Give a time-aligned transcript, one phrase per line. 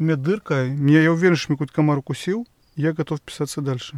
[0.00, 0.66] У меня дырка.
[0.66, 2.46] Меня, я уверен, что меня какой-то комар укусил.
[2.76, 3.96] Я готов писаться дальше.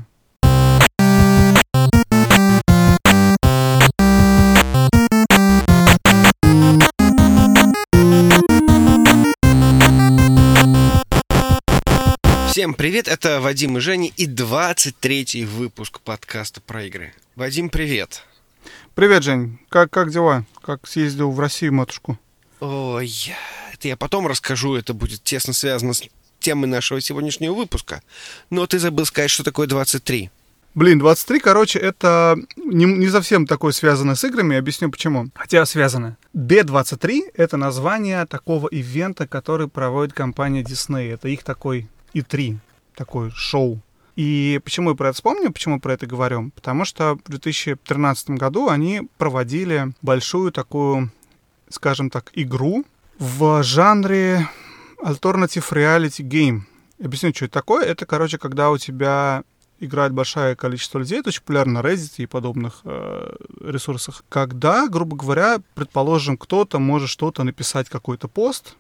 [12.49, 17.13] Всем привет, это Вадим и Женя и 23-й выпуск подкаста про игры.
[17.37, 18.25] Вадим, привет.
[18.95, 19.59] Привет, Жень.
[19.69, 20.47] Как, как дела?
[20.63, 22.19] Как съездил в Россию, матушку?
[22.61, 23.35] Ой,
[23.81, 26.03] это я потом расскажу, это будет тесно связано с
[26.39, 28.03] темой нашего сегодняшнего выпуска.
[28.51, 30.31] Но ты забыл сказать, что такое 23.
[30.75, 35.31] Блин, 23, короче, это не, не совсем такое связано с играми, объясню почему.
[35.35, 36.19] Хотя связано.
[36.35, 41.13] D23— это название такого ивента, который проводит компания Disney.
[41.13, 42.59] Это их такой И3,
[42.95, 43.81] такой шоу.
[44.15, 46.51] И почему я про это вспомню, почему про это говорю?
[46.55, 51.11] Потому что в 2013 году они проводили большую такую,
[51.71, 52.85] скажем так, игру
[53.21, 54.49] в жанре
[54.99, 56.63] Alternative Reality Game.
[56.99, 57.85] Объясню, что это такое.
[57.85, 59.45] Это, короче, когда у тебя
[59.79, 64.25] играет большое количество людей, это очень популярно на Reddit и подобных э, ресурсах.
[64.31, 68.75] Когда, грубо говоря, предположим, кто-то может что-то написать, какой-то пост,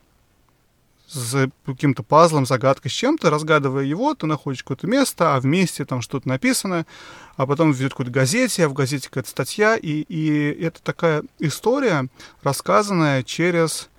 [1.06, 6.00] с каким-то пазлом, загадкой, с чем-то, разгадывая его, ты находишь какое-то место, а вместе там
[6.00, 6.86] что-то написано,
[7.36, 12.08] а потом ведет какой-то газете, а в газете какая-то статья, и, и это такая история,
[12.42, 13.89] рассказанная через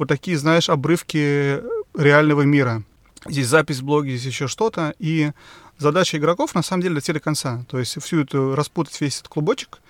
[0.00, 1.60] вот такие, знаешь, обрывки
[1.94, 2.82] реального мира.
[3.28, 5.32] Здесь запись в блоге, здесь еще что-то, и
[5.76, 9.28] задача игроков на самом деле дойти до конца, то есть всю эту распутать весь этот
[9.28, 9.80] клубочек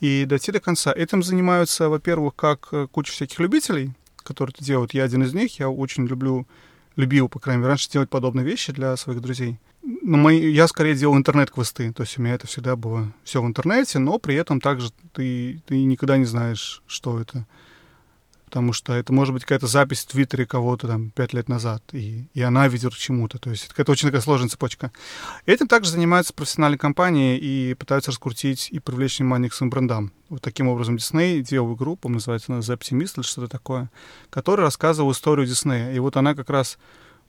[0.00, 0.92] и дойти до конца.
[0.92, 3.92] Этим занимаются, во-первых, как э, куча всяких любителей,
[4.24, 4.92] которые это делают.
[4.92, 6.48] Я один из них, я очень люблю,
[6.96, 9.60] любил, по крайней мере, раньше делать подобные вещи для своих друзей.
[9.84, 13.46] Но мои, я скорее делал интернет-квесты, то есть у меня это всегда было все в
[13.46, 17.46] интернете, но при этом также ты, ты никогда не знаешь, что это
[18.50, 22.26] потому что это может быть какая-то запись в Твиттере кого-то там пять лет назад, и,
[22.34, 23.38] и она ведет к чему-то.
[23.38, 24.90] То есть это очень такая сложная цепочка.
[25.46, 30.12] Этим также занимаются профессиональные компании и пытаются раскрутить и привлечь внимание к своим брендам.
[30.28, 33.88] Вот таким образом Disney делал игру, по называется она The Optimist или что-то такое,
[34.30, 35.94] которая рассказывала историю Disney.
[35.94, 36.76] И вот она как раз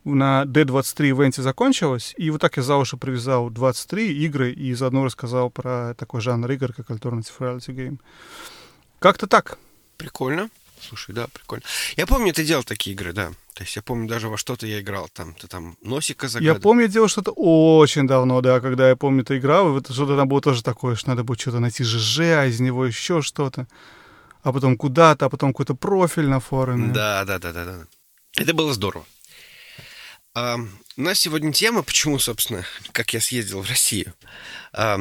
[0.04, 5.06] на D23 ивенте закончилась, и вот так я за уши привязал 23 игры и заодно
[5.06, 8.00] рассказал про такой жанр игр, как Alternative Reality Game.
[8.98, 9.60] Как-то так.
[9.98, 10.50] Прикольно.
[10.88, 11.64] Слушай, да, прикольно.
[11.96, 13.32] Я помню, ты делал такие игры, да.
[13.54, 15.10] То есть я помню, даже во что-то я играл.
[15.14, 16.56] Там ты там носика загадывал.
[16.56, 20.18] Я помню, я делал что-то очень давно, да, когда я помню, ты играл, и что-то
[20.18, 23.68] там было тоже такое, что надо было что-то найти ЖЖ, а из него еще что-то.
[24.44, 26.92] А потом куда-то, а потом какой-то профиль на форуме.
[26.94, 27.86] Да, да, да, да, да.
[28.36, 29.06] Это было здорово.
[30.34, 30.58] А,
[30.98, 34.14] у нас сегодня тема, почему, собственно, как я съездил в Россию.
[34.74, 34.98] А,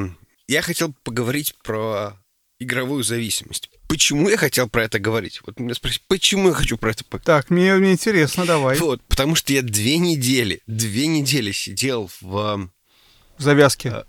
[0.49, 2.17] я хотел поговорить про
[2.61, 3.71] игровую зависимость.
[3.89, 5.41] Почему я хотел про это говорить?
[5.45, 7.27] Вот меня спросили, почему я хочу про это поговорить?
[7.27, 8.79] Так, мне, мне интересно, давай.
[8.79, 12.71] Вот, потому что я две недели, две недели сидел в...
[13.39, 13.89] В завязке.
[13.89, 14.05] Э,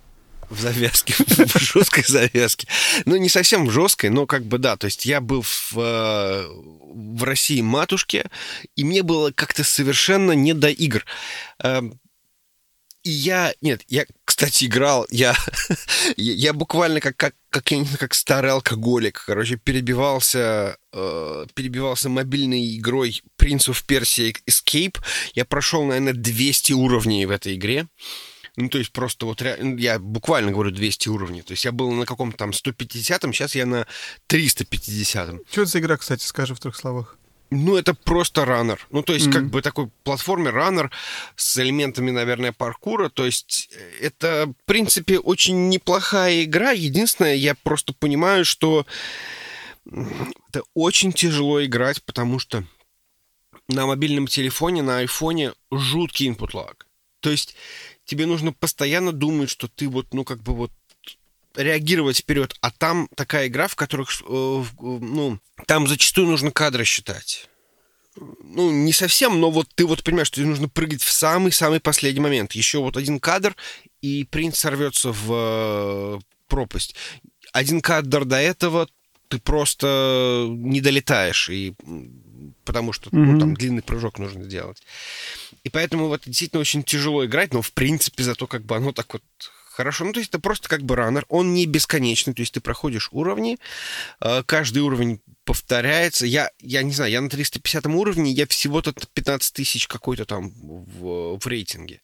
[0.50, 2.68] в завязке, в жесткой завязке.
[3.06, 4.76] Ну, не совсем в жесткой, но как бы да.
[4.76, 8.30] То есть я был в, э, в России матушке,
[8.76, 11.06] и мне было как-то совершенно не до игр.
[13.04, 13.54] И я...
[13.62, 15.08] Нет, я, кстати, играл.
[15.10, 15.36] Я,
[16.18, 22.10] я буквально как, как, как, я не знаю, как старый алкоголик, короче, перебивался, э, перебивался
[22.10, 24.98] мобильной игрой Prince of Persia Escape.
[25.34, 27.88] Я прошел, наверное, 200 уровней в этой игре.
[28.56, 31.42] Ну, то есть просто вот я буквально говорю 200 уровней.
[31.42, 33.86] То есть я был на каком-то там 150-м, сейчас я на
[34.30, 35.42] 350-м.
[35.52, 37.18] Что это за игра, кстати, скажи в трех словах?
[37.54, 38.88] Ну, это просто раннер.
[38.92, 39.34] Ну, то есть, mm-hmm.
[39.34, 40.90] как бы такой платформер раннер
[41.36, 43.10] с элементами, наверное, паркура.
[43.10, 43.70] То есть,
[44.00, 46.72] это, в принципе, очень неплохая игра.
[46.72, 48.86] Единственное, я просто понимаю, что
[49.86, 52.64] это очень тяжело играть, потому что
[53.68, 56.76] на мобильном телефоне, на айфоне жуткий input lag.
[57.20, 57.56] То есть,
[58.06, 60.72] тебе нужно постоянно думать, что ты вот, ну, как бы вот
[61.56, 67.48] реагировать вперед, а там такая игра, в которых, э, ну, там зачастую нужно кадры считать.
[68.16, 72.20] Ну, не совсем, но вот ты вот понимаешь, что тебе нужно прыгать в самый-самый последний
[72.20, 72.52] момент.
[72.54, 73.56] Еще вот один кадр,
[74.02, 76.96] и принц сорвется в э, пропасть.
[77.54, 78.88] Один кадр до этого
[79.30, 81.74] ты просто не долетаешь, и
[82.66, 83.18] потому что mm-hmm.
[83.18, 84.82] ну, там длинный прыжок нужно сделать.
[85.64, 89.14] И поэтому вот действительно очень тяжело играть, но в принципе зато как бы оно так
[89.14, 89.24] вот
[89.72, 90.06] хорошо.
[90.06, 91.26] Ну, то есть это просто как бы раннер.
[91.30, 93.58] Он не бесконечный, то есть ты проходишь уровни,
[94.22, 96.26] э, каждый уровень повторяется.
[96.26, 101.40] Я, я не знаю, я на 350 уровне, я всего-то 15 тысяч какой-то там в,
[101.40, 102.02] в рейтинге.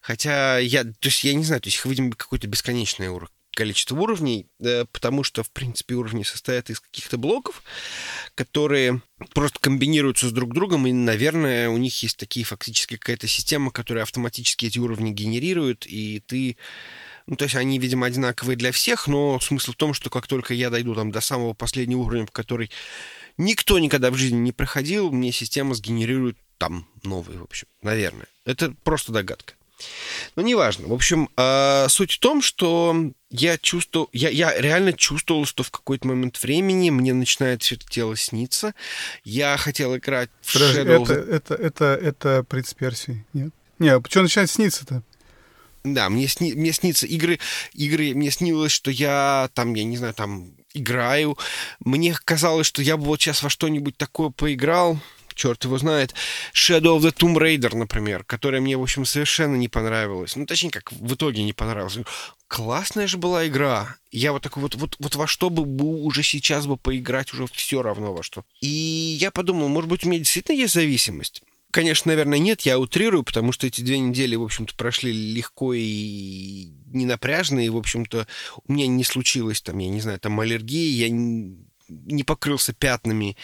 [0.00, 4.46] Хотя я, то есть я не знаю, то есть, видимо, какой-то бесконечный уровень количество уровней,
[4.60, 7.64] э, потому что, в принципе, уровни состоят из каких-то блоков,
[8.36, 9.02] которые
[9.34, 14.04] просто комбинируются с друг другом, и, наверное, у них есть такие фактически какая-то система, которая
[14.04, 16.56] автоматически эти уровни генерирует, и ты
[17.26, 20.54] ну, то есть они, видимо, одинаковые для всех, но смысл в том, что как только
[20.54, 22.70] я дойду там до самого последнего уровня, в который
[23.36, 28.28] никто никогда в жизни не проходил, мне система сгенерирует там новый, в общем, наверное.
[28.46, 29.57] Это просто догадка.
[30.36, 30.88] Но неважно.
[30.88, 35.70] В общем, э, суть в том, что я чувствовал, я, я реально чувствовал, что в
[35.70, 38.74] какой-то момент времени мне начинает все это тело сниться.
[39.24, 43.52] Я хотел играть в Подожди, Shadow это, это, это, это предсперсии, нет?
[43.78, 45.02] Не, а почему начинает сниться-то?
[45.84, 47.38] Да, мне, сни, мне снится игры,
[47.72, 51.38] игры, мне снилось, что я там, я не знаю, там играю.
[51.80, 54.98] Мне казалось, что я бы вот сейчас во что-нибудь такое поиграл,
[55.38, 56.14] черт его знает.
[56.52, 60.36] Shadow of the Tomb Raider, например, которая мне, в общем, совершенно не понравилась.
[60.36, 61.98] Ну, точнее, как в итоге не понравилась.
[62.48, 63.96] Классная же была игра.
[64.10, 65.62] Я вот такой вот, вот, вот во что бы
[66.02, 68.44] уже сейчас бы поиграть, уже все равно во что.
[68.60, 68.66] И
[69.20, 71.42] я подумал, может быть, у меня действительно есть зависимость.
[71.70, 76.68] Конечно, наверное, нет, я утрирую, потому что эти две недели, в общем-то, прошли легко и
[76.86, 78.26] не напряжно, и, в общем-то,
[78.66, 81.10] у меня не случилось там, я не знаю, там аллергии, я
[81.88, 83.36] не покрылся пятнами,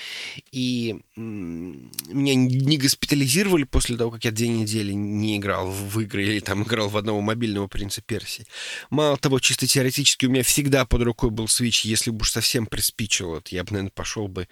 [0.52, 6.41] и меня не госпитализировали после того, как я две недели не играл в игры или
[6.41, 8.46] там играл в одного мобильного принца Персии.
[8.91, 12.67] Мало того, чисто теоретически у меня всегда под рукой был Switch, если бы уж совсем
[12.67, 14.49] приспичило, я бы, наверное, пошел бы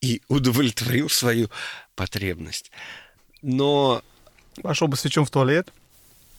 [0.00, 1.50] и удовлетворил свою
[1.94, 2.70] потребность.
[3.42, 4.02] Но...
[4.62, 5.72] Пошел бы свечом в туалет?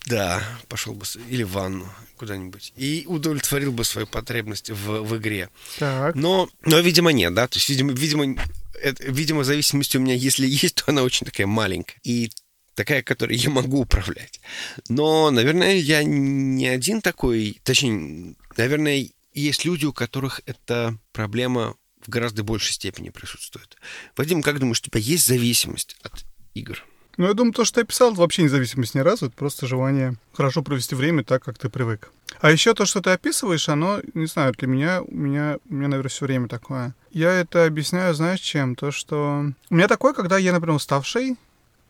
[0.07, 1.87] Да, пошел бы или в ванну
[2.17, 5.49] куда-нибудь и удовлетворил бы свою потребность в, в игре.
[5.79, 6.15] Так.
[6.15, 7.47] Но, но, видимо, нет, да.
[7.47, 8.35] То есть, видимо, видимо,
[8.81, 11.99] это, видимо, зависимость у меня, если есть, то она очень такая маленькая.
[12.03, 12.31] И
[12.75, 14.39] такая, которой я могу управлять.
[14.89, 17.59] Но, наверное, я не один такой.
[17.63, 21.75] Точнее, наверное, есть люди, у которых эта проблема
[22.05, 23.77] в гораздо большей степени присутствует.
[24.15, 26.85] Вадим, как думаешь, у тебя есть зависимость от игр?
[27.17, 29.27] Ну, я думаю, то, что я писал, это вообще независимость ни разу.
[29.27, 32.11] Это просто желание хорошо провести время так, как ты привык.
[32.41, 35.87] А еще то, что ты описываешь, оно, не знаю, для меня, у меня, у меня,
[35.87, 36.93] наверное, все время такое.
[37.11, 38.75] Я это объясняю, знаешь, чем?
[38.75, 39.45] То, что...
[39.69, 41.37] У меня такое, когда я, например, уставший,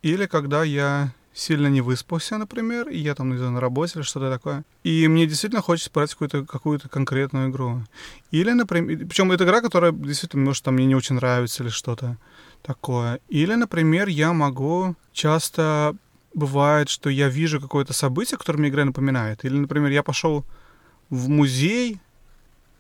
[0.04, 4.04] или когда я сильно не выспался, например, и я там, не знаю, на работе или
[4.04, 4.64] что-то такое.
[4.84, 7.84] И мне действительно хочется брать какую-то какую конкретную игру.
[8.32, 12.18] Или, например, причем это игра, которая действительно, может, там мне не очень нравится или что-то
[12.66, 13.20] такое.
[13.30, 15.96] Или, например, я могу часто
[16.34, 19.46] бывает, что я вижу какое-то событие, которое мне игра напоминает.
[19.46, 20.46] Или, например, я пошел
[21.10, 22.00] в музей,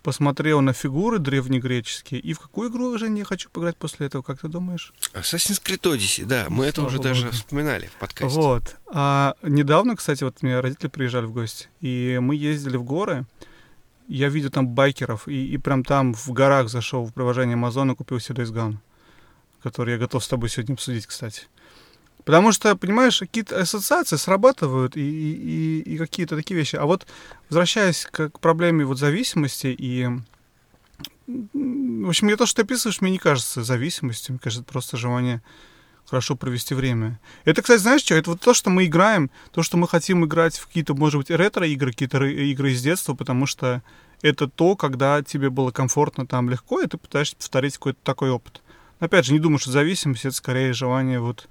[0.03, 4.39] посмотрел на фигуры древнегреческие, и в какую игру уже не хочу поиграть после этого, как
[4.39, 4.93] ты думаешь?
[5.13, 8.39] Assassin's Creed Odyssey, да, мы это уже даже вспоминали в подкасте.
[8.39, 8.77] Вот.
[8.87, 13.25] А недавно, кстати, вот у меня родители приезжали в гости, и мы ездили в горы,
[14.07, 18.19] я видел там байкеров, и, и прям там в горах зашел в приложение Амазона, купил
[18.19, 18.77] себе Days Gone
[19.65, 21.47] который я готов с тобой сегодня обсудить, кстати.
[22.23, 26.75] Потому что, понимаешь, какие-то ассоциации срабатывают и, и, и какие-то такие вещи.
[26.75, 27.07] А вот
[27.49, 30.07] возвращаясь к, проблеме вот зависимости и...
[31.25, 34.97] В общем, мне то, что ты описываешь, мне не кажется зависимостью, мне кажется, это просто
[34.97, 35.41] желание
[36.05, 37.19] хорошо провести время.
[37.43, 38.13] Это, кстати, знаешь что?
[38.13, 41.31] Это вот то, что мы играем, то, что мы хотим играть в какие-то, может быть,
[41.31, 43.81] ретро-игры, какие-то игры из детства, потому что
[44.21, 48.61] это то, когда тебе было комфортно, там легко, и ты пытаешься повторить какой-то такой опыт.
[48.99, 51.47] Опять же, не думаю, что зависимость это скорее желание вот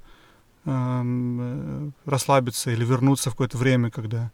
[0.65, 4.31] эм, э, расслабиться или вернуться в какое-то время, когда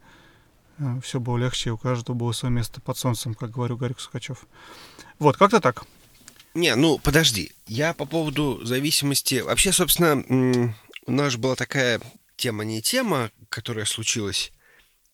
[0.77, 3.99] э, все было легче, и у каждого было свое место под солнцем, как говорю Гарик
[3.99, 4.45] Сукачев.
[5.19, 5.83] Вот, как-то так.
[6.53, 7.51] Не, ну подожди.
[7.67, 9.41] Я по поводу зависимости.
[9.41, 10.73] Вообще, собственно,
[11.05, 12.01] у нас была такая
[12.35, 14.51] тема не тема, которая случилась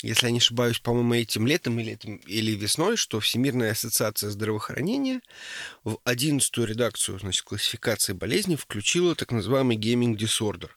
[0.04, 5.22] если я не ошибаюсь, по-моему, этим летом или, этим, или весной, что Всемирная ассоциация здравоохранения
[5.84, 10.70] в 11 редакцию значит, классификации болезней включила так называемый gaming disorder,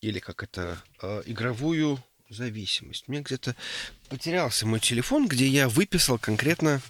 [0.00, 3.04] или как это, э, игровую зависимость.
[3.06, 3.56] У меня где-то
[4.08, 6.80] потерялся мой телефон, где я выписал конкретно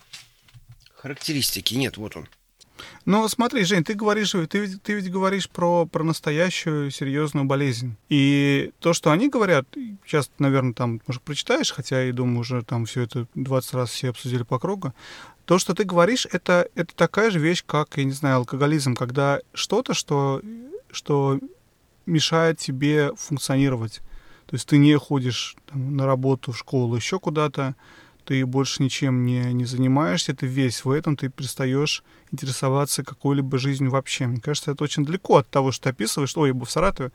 [0.94, 1.75] характеристики.
[1.75, 2.28] Нет, вот он.
[3.04, 7.97] Ну, смотри, Жень, ты говоришь, ты, ты ведь говоришь про, про настоящую серьезную болезнь.
[8.09, 9.66] И то, что они говорят,
[10.04, 14.11] сейчас, наверное, там, может, прочитаешь, хотя я думаю, уже там все это 20 раз все
[14.11, 14.92] обсудили по кругу.
[15.45, 19.40] То, что ты говоришь, это, это такая же вещь, как, я не знаю, алкоголизм, когда
[19.54, 20.42] что-то, что,
[20.90, 21.38] что
[22.04, 24.00] мешает тебе функционировать.
[24.47, 27.75] То есть ты не ходишь там, на работу, в школу, еще куда-то,
[28.26, 32.02] ты больше ничем не, не занимаешься, ты весь в этом, ты перестаешь
[32.33, 34.26] интересоваться какой-либо жизнью вообще.
[34.26, 36.37] Мне кажется, это очень далеко от того, что ты описываешь.
[36.37, 37.12] Ой, я был в Саратове,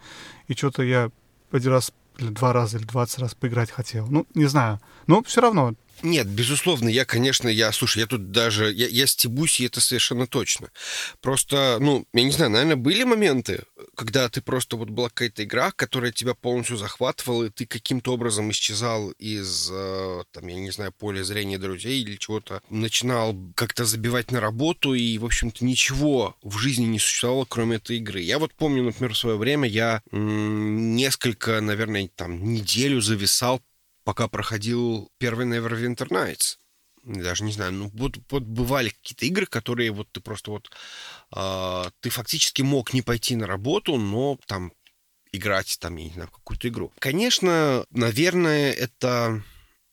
[0.48, 1.12] и что-то я
[1.52, 4.08] один раз или два раза, или двадцать раз поиграть хотел.
[4.08, 4.80] Ну, не знаю.
[5.08, 9.60] Но все равно, Нет, безусловно, я, конечно, я, слушай, я тут даже, я, я стебусь,
[9.60, 10.70] и это совершенно точно.
[11.22, 13.64] Просто, ну, я не знаю, наверное, были моменты,
[13.96, 18.50] когда ты просто, вот была какая-то игра, которая тебя полностью захватывала, и ты каким-то образом
[18.52, 24.32] исчезал из, э, там, я не знаю, поля зрения друзей или чего-то, начинал как-то забивать
[24.32, 28.22] на работу, и, в общем-то, ничего в жизни не существовало, кроме этой игры.
[28.22, 33.62] Я вот помню, например, в свое время я несколько, наверное, там, неделю зависал
[34.04, 36.58] пока проходил первый Neverwinter Nights.
[37.04, 40.72] Даже не знаю, ну вот, вот бывали какие-то игры, которые вот ты просто вот
[41.36, 44.72] э, ты фактически мог не пойти на работу, но там
[45.32, 46.92] играть там, я не знаю, в какую-то игру.
[47.00, 49.44] Конечно, наверное, это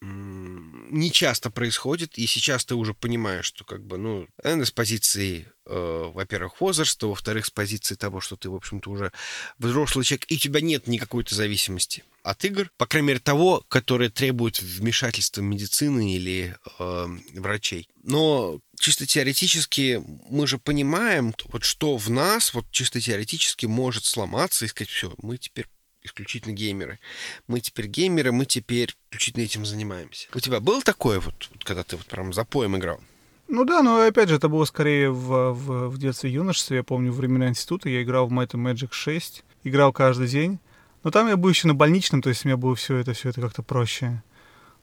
[0.00, 5.50] не часто происходит, и сейчас ты уже понимаешь, что как бы, ну, наверное, с позиции,
[5.68, 9.12] во-первых, возраста, во-вторых, с позиции того, что ты, в общем-то, уже
[9.58, 14.10] взрослый человек, и у тебя нет никакой-то зависимости от игр, по крайней мере, того, которые
[14.10, 17.88] требуют вмешательства медицины или э, врачей.
[18.02, 24.64] Но чисто теоретически мы же понимаем, вот что в нас, вот чисто теоретически может сломаться
[24.64, 25.66] и сказать, все, мы теперь
[26.02, 26.98] исключительно геймеры.
[27.46, 30.28] Мы теперь геймеры, мы теперь исключительно этим занимаемся.
[30.34, 33.00] У тебя было такое вот, когда ты вот прям за поем играл?
[33.48, 36.78] Ну да, но опять же, это было скорее в, в, в детстве юношестве.
[36.78, 39.44] Я помню, времена института я играл в Might and Magic 6.
[39.64, 40.58] Играл каждый день.
[41.02, 43.30] Но там я был еще на больничном, то есть у меня было все это, все
[43.30, 44.22] это как-то проще.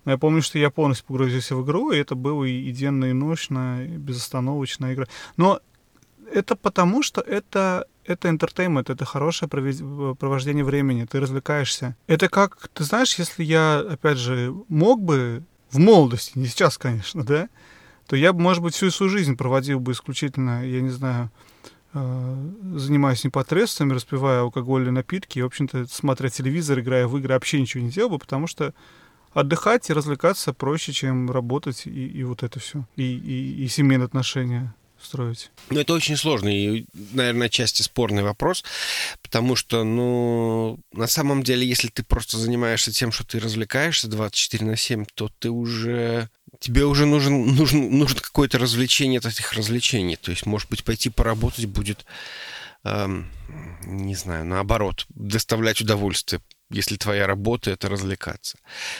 [0.03, 3.05] Но я помню, что я полностью погрузился в игру, и это было и, и денно,
[3.05, 5.05] и ночно, и безостановочная игра.
[5.37, 5.59] Но
[6.31, 11.95] это потому, что это это entertainment, это хорошее провождение времени, ты развлекаешься.
[12.07, 17.23] Это как, ты знаешь, если я, опять же, мог бы в молодости, не сейчас, конечно,
[17.23, 17.49] да,
[18.07, 21.31] то я бы, может быть, всю свою жизнь проводил бы исключительно, я не знаю,
[21.93, 27.59] э, занимаясь непотребствами, распивая алкогольные напитки, и, в общем-то, смотря телевизор, играя в игры, вообще
[27.59, 28.73] ничего не делал бы, потому что
[29.33, 34.05] отдыхать и развлекаться проще, чем работать и, и вот это все, и, и, и семейные
[34.05, 34.73] отношения
[35.05, 35.51] строить?
[35.69, 38.63] Ну, это очень сложный и, наверное, отчасти спорный вопрос,
[39.21, 44.65] потому что, ну, на самом деле, если ты просто занимаешься тем, что ты развлекаешься 24
[44.65, 46.29] на 7, то ты уже...
[46.59, 50.15] Тебе уже нужен, нужен, нужно какое-то развлечение от этих развлечений.
[50.15, 52.05] То есть, может быть, пойти поработать будет,
[52.83, 53.29] эм,
[53.85, 56.41] не знаю, наоборот, доставлять удовольствие
[56.75, 58.57] если твоя работа это развлекаться.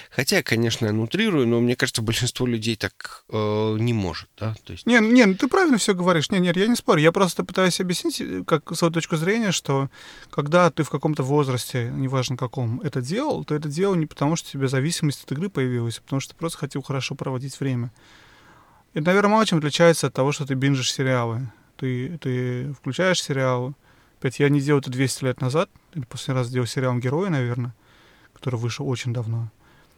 [0.10, 4.55] Хотя, конечно, я нутрирую, но мне кажется, большинство людей так э, не может, да.
[4.63, 4.86] То есть...
[4.86, 6.32] Не, не, ну ты правильно все говоришь.
[6.32, 7.01] Не, нет, я не спорю.
[7.01, 9.89] Я просто пытаюсь объяснить, э, как свою точку зрения, что
[10.29, 14.48] когда ты в каком-то возрасте, неважно каком, это делал, то это делал не потому, что
[14.48, 17.91] у тебя зависимость от игры появилась, а потому что ты просто хотел хорошо проводить время.
[18.94, 21.51] Это, наверное, мало чем отличается от того, что ты бинжишь сериалы.
[21.75, 23.74] Ты, ты включаешь сериалы,
[24.19, 27.74] Опять, я не делал это 200 лет назад, или последний раз делал сериал «Герои», наверное,
[28.34, 29.50] который вышел очень давно.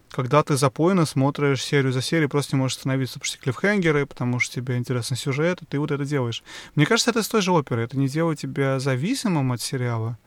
[0.09, 4.39] Когда ты запойно смотришь серию за серией, просто не можешь остановиться, потому что клиффхенгеры, потому
[4.39, 6.43] что тебе интересен сюжет, и ты вот это делаешь.
[6.75, 7.83] Мне кажется, это с той же оперы.
[7.83, 10.17] Это не делает тебя зависимым от сериала.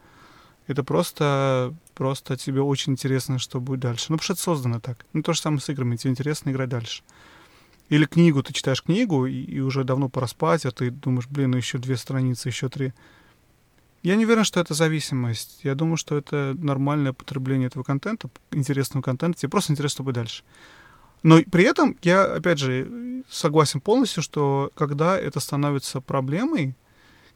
[0.66, 4.06] Это просто, просто тебе очень интересно, что будет дальше.
[4.11, 5.04] Ну, потому что это создано так.
[5.12, 5.97] Ну, то же самое с играми.
[5.97, 7.02] Тебе интересно играть дальше.
[7.88, 11.52] Или книгу, ты читаешь книгу, и, и уже давно пора спать, а ты думаешь, блин,
[11.52, 12.92] ну еще две страницы, еще три.
[14.02, 15.61] Я не уверен, что это зависимость.
[15.62, 19.38] Я думаю, что это нормальное потребление этого контента, интересного контента.
[19.38, 20.42] Тебе просто интересно, что дальше.
[21.23, 26.75] Но при этом я, опять же, согласен полностью, что когда это становится проблемой,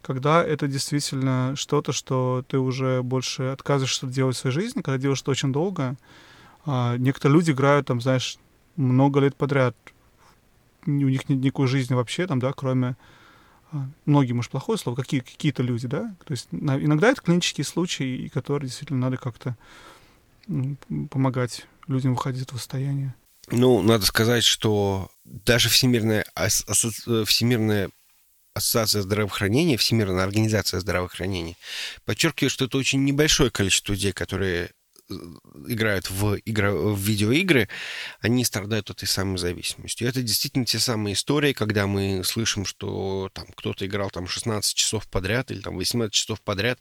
[0.01, 5.21] когда это действительно что-то, что ты уже больше отказываешься делать в своей жизни, когда делаешь
[5.21, 5.97] это очень долго,
[6.65, 8.39] а, некоторые люди играют, там, знаешь,
[8.77, 9.77] много лет подряд,
[10.87, 12.97] у них нет никакой жизни вообще, там, да, кроме
[14.05, 18.69] многие, может, плохое слово, какие, какие-то люди, да, то есть иногда это клинические случаи, которые
[18.69, 19.57] действительно надо как-то
[21.11, 23.15] помогать людям выходить из этого состояния.
[23.51, 27.91] Ну, надо сказать, что даже Всемирная, асо- Всемирная
[28.55, 31.57] ассоциация здравоохранения, Всемирная организация здравоохранения
[32.05, 34.71] подчеркивает, что это очень небольшое количество людей, которые
[35.09, 37.69] играют в, игра, в видеоигры,
[38.21, 40.07] они страдают этой самой зависимостью.
[40.07, 44.75] И это действительно те самые истории, когда мы слышим, что там кто-то играл там 16
[44.75, 46.79] часов подряд или там 18 часов подряд,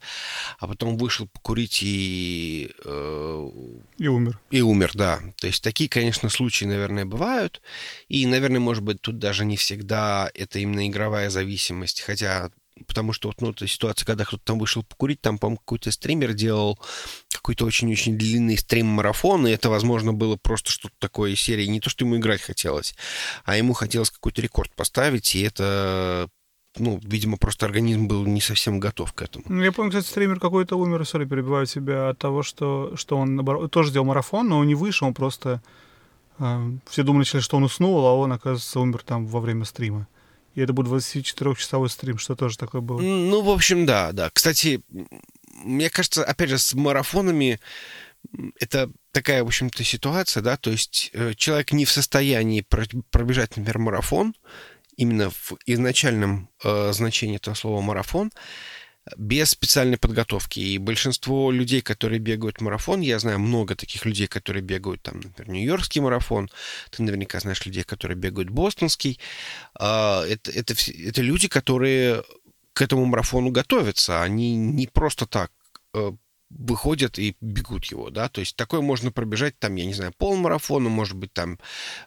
[0.60, 2.72] а потом вышел покурить и...
[2.86, 3.50] Э,
[3.98, 4.40] и умер.
[4.52, 5.22] И умер, да.
[5.38, 7.62] То есть такие, конечно, случаи, наверное, бывают.
[8.08, 12.52] И, наверное, может быть, тут даже не всегда это именно игровая зависимость, хотя
[12.88, 16.34] потому что вот, ну, эта ситуация, когда кто-то там вышел покурить, там, по-моему, какой-то стример
[16.34, 16.80] делал
[17.30, 21.66] какой-то очень-очень длинный стрим-марафон, и это, возможно, было просто что-то такое из серии.
[21.66, 22.96] Не то, что ему играть хотелось,
[23.44, 26.30] а ему хотелось какой-то рекорд поставить, и это
[26.80, 29.46] ну, видимо, просто организм был не совсем готов к этому.
[29.48, 33.70] Ну, я помню, кстати, стример какой-то умер, сори, перебиваю тебя, от того, что, что он
[33.70, 35.62] тоже делал марафон, но он не вышел, он просто
[36.40, 40.08] А, все думали, что он уснул, а он, оказывается, умер там во время стрима.
[40.56, 43.02] И это был 24-часовой стрим, что тоже такое было.
[43.02, 44.30] Ну, в общем, да, да.
[44.30, 44.82] Кстати,
[45.64, 47.60] мне кажется, опять же, с марафонами
[48.60, 52.66] это такая, в общем-то, ситуация, да, то есть э, человек не в состоянии
[53.12, 54.34] пробежать, например, марафон,
[54.96, 58.32] именно в изначальном э, значении этого слова марафон,
[59.18, 60.60] без специальной подготовки.
[60.60, 65.52] И большинство людей, которые бегают марафон, я знаю много таких людей, которые бегают там, например,
[65.52, 66.50] Нью-Йоркский марафон,
[66.90, 69.20] ты наверняка знаешь людей, которые бегают бостонский.
[69.80, 72.24] Э, это, это, это люди, которые
[72.74, 74.22] к этому марафону готовятся.
[74.24, 75.52] Они не просто так
[75.94, 76.12] э,
[76.58, 80.90] выходят и бегут его, да, то есть такое можно пробежать там, я не знаю, полмарафона,
[80.90, 81.60] может быть, там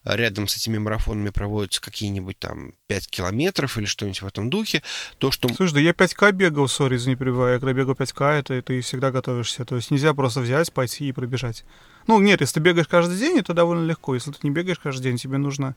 [0.05, 4.83] рядом с этими марафонами проводятся какие-нибудь там 5 километров или что-нибудь в этом духе,
[5.19, 5.49] то, что...
[5.53, 9.11] Слушай, да я 5К бегал, сори, извини, перебиваю, я когда бегал 5К, это ты всегда
[9.11, 11.65] готовишься, то есть нельзя просто взять, пойти и пробежать.
[12.07, 15.03] Ну, нет, если ты бегаешь каждый день, это довольно легко, если ты не бегаешь каждый
[15.05, 15.75] день, тебе нужно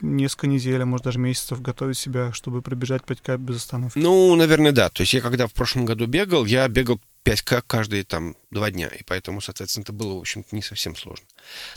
[0.00, 3.98] несколько недель, а может даже месяцев готовить себя, чтобы пробежать 5К без остановки.
[3.98, 4.88] Ну, наверное, да.
[4.88, 8.88] То есть я когда в прошлом году бегал, я бегал 5К каждые там два дня,
[8.88, 11.26] и поэтому, соответственно, это было, в общем-то, не совсем сложно.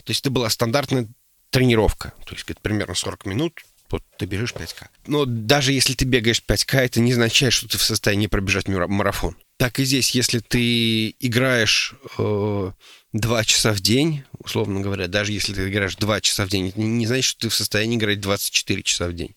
[0.03, 1.07] То есть это была стандартная
[1.49, 4.87] тренировка, то есть это примерно 40 минут, вот ты бежишь 5К.
[5.07, 9.35] Но даже если ты бегаешь 5К, это не означает, что ты в состоянии пробежать марафон.
[9.57, 12.71] Так и здесь, если ты играешь э,
[13.13, 16.79] 2 часа в день, условно говоря, даже если ты играешь 2 часа в день, это
[16.79, 19.35] не значит, что ты в состоянии играть 24 часа в день.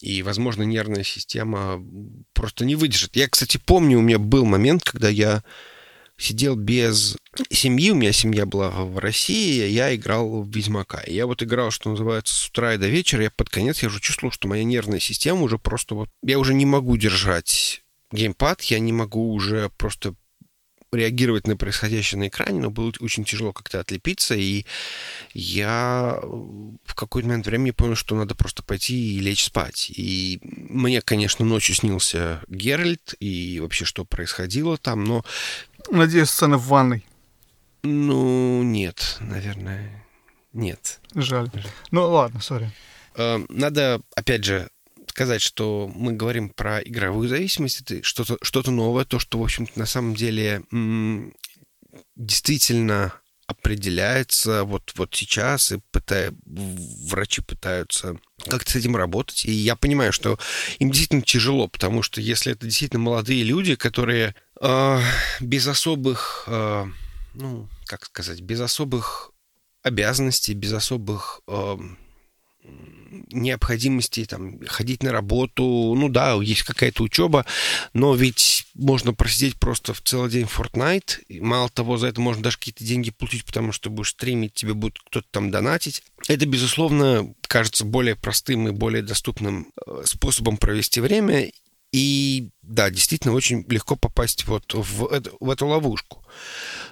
[0.00, 1.82] И, возможно, нервная система
[2.32, 3.16] просто не выдержит.
[3.16, 5.44] Я, кстати, помню, у меня был момент, когда я
[6.16, 7.16] сидел без
[7.50, 11.02] семьи, у меня семья была в России, я играл в Ведьмака.
[11.06, 14.00] Я вот играл, что называется, с утра и до вечера, я под конец, я уже
[14.00, 16.08] чувствовал, что моя нервная система уже просто вот...
[16.22, 20.14] Я уже не могу держать геймпад, я не могу уже просто
[20.92, 24.64] реагировать на происходящее на экране, но было очень тяжело как-то отлепиться, и
[25.32, 29.90] я в какой-то момент времени понял, что надо просто пойти и лечь спать.
[29.94, 35.24] И мне, конечно, ночью снился Геральт и вообще, что происходило там, но...
[35.90, 37.04] Надеюсь, сцена в ванной.
[37.82, 40.04] Ну, нет, наверное,
[40.52, 41.00] нет.
[41.14, 41.50] Жаль.
[41.90, 42.70] Ну, ладно, сори.
[43.14, 44.68] Э, надо, опять же,
[45.20, 49.78] сказать, что мы говорим про игровую зависимость, это что-то что новое, то, что, в общем-то,
[49.78, 50.62] на самом деле
[52.16, 53.12] действительно
[53.46, 58.16] определяется вот, вот сейчас, и пытая, врачи пытаются
[58.48, 59.44] как-то с этим работать.
[59.44, 60.38] И я понимаю, что
[60.78, 65.00] им действительно тяжело, потому что если это действительно молодые люди, которые э,
[65.40, 66.86] без особых, э,
[67.34, 69.32] ну, как сказать, без особых
[69.82, 71.76] обязанностей, без особых э,
[73.32, 75.94] необходимости там, ходить на работу.
[75.96, 77.44] Ну да, есть какая-то учеба,
[77.92, 81.24] но ведь можно просидеть просто в целый день в Fortnite.
[81.28, 84.74] И мало того, за это можно даже какие-то деньги получить, потому что будешь стримить, тебе
[84.74, 86.02] будет кто-то там донатить.
[86.28, 91.50] Это, безусловно, кажется более простым и более доступным э, способом провести время.
[91.92, 96.24] И да, действительно очень легко попасть вот в, эту, в эту ловушку.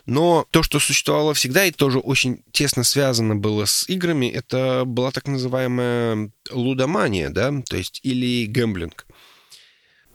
[0.09, 5.11] Но то, что существовало всегда и тоже очень тесно связано было с играми, это была
[5.11, 9.07] так называемая лудомания, да, то есть или гэмблинг.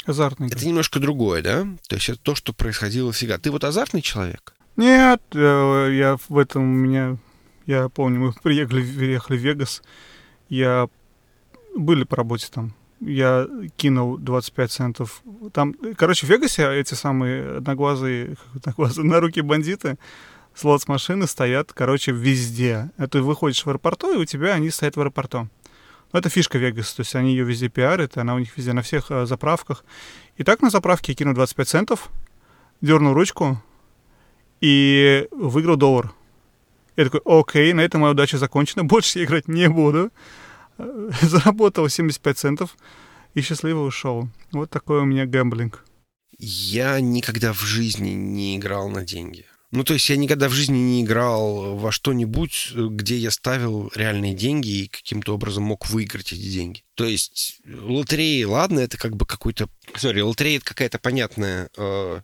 [0.06, 0.48] Азартный.
[0.48, 1.68] Это немножко другое, да?
[1.88, 3.38] То есть это то, что происходило всегда.
[3.38, 4.56] Ты вот азартный человек?
[4.78, 7.18] Нет, э, я в этом у меня...
[7.68, 9.84] Я помню, мы приехали, приехали в Вегас,
[10.50, 10.90] я...
[11.76, 12.74] Были по работе там
[13.06, 15.24] я кинул 25 центов.
[15.52, 19.98] Там, короче, в Вегасе эти самые одноглазые, одноглазые на руки бандиты
[20.56, 22.92] слот с машины стоят, короче, везде.
[22.98, 25.50] Это ты выходишь в аэропорту, и у тебя они стоят в аэропорту.
[26.12, 28.84] Ну, это фишка Вегаса, то есть они ее везде пиарят, она у них везде на
[28.84, 29.84] всех э, заправках.
[30.38, 32.10] И так на заправке я кинул 25 центов,
[32.82, 33.62] дернул ручку
[34.62, 36.12] и выиграл доллар.
[36.96, 40.12] Я такой, окей, на этом моя удача закончена, больше я играть не буду.
[41.22, 42.78] заработал 75 центов
[43.34, 44.30] и счастливо ушел.
[44.52, 45.86] Вот такой у меня гэмблинг.
[46.38, 49.46] Я никогда в жизни не играл на деньги.
[49.72, 54.36] Ну, то есть я никогда в жизни не играл во что-нибудь, где я ставил реальные
[54.36, 56.84] деньги и каким-то образом мог выиграть эти деньги.
[56.94, 59.68] То есть лотереи, ладно, это как бы какой-то...
[59.96, 61.70] Сори, лотерея— это какая-то понятная...
[61.76, 62.22] Э,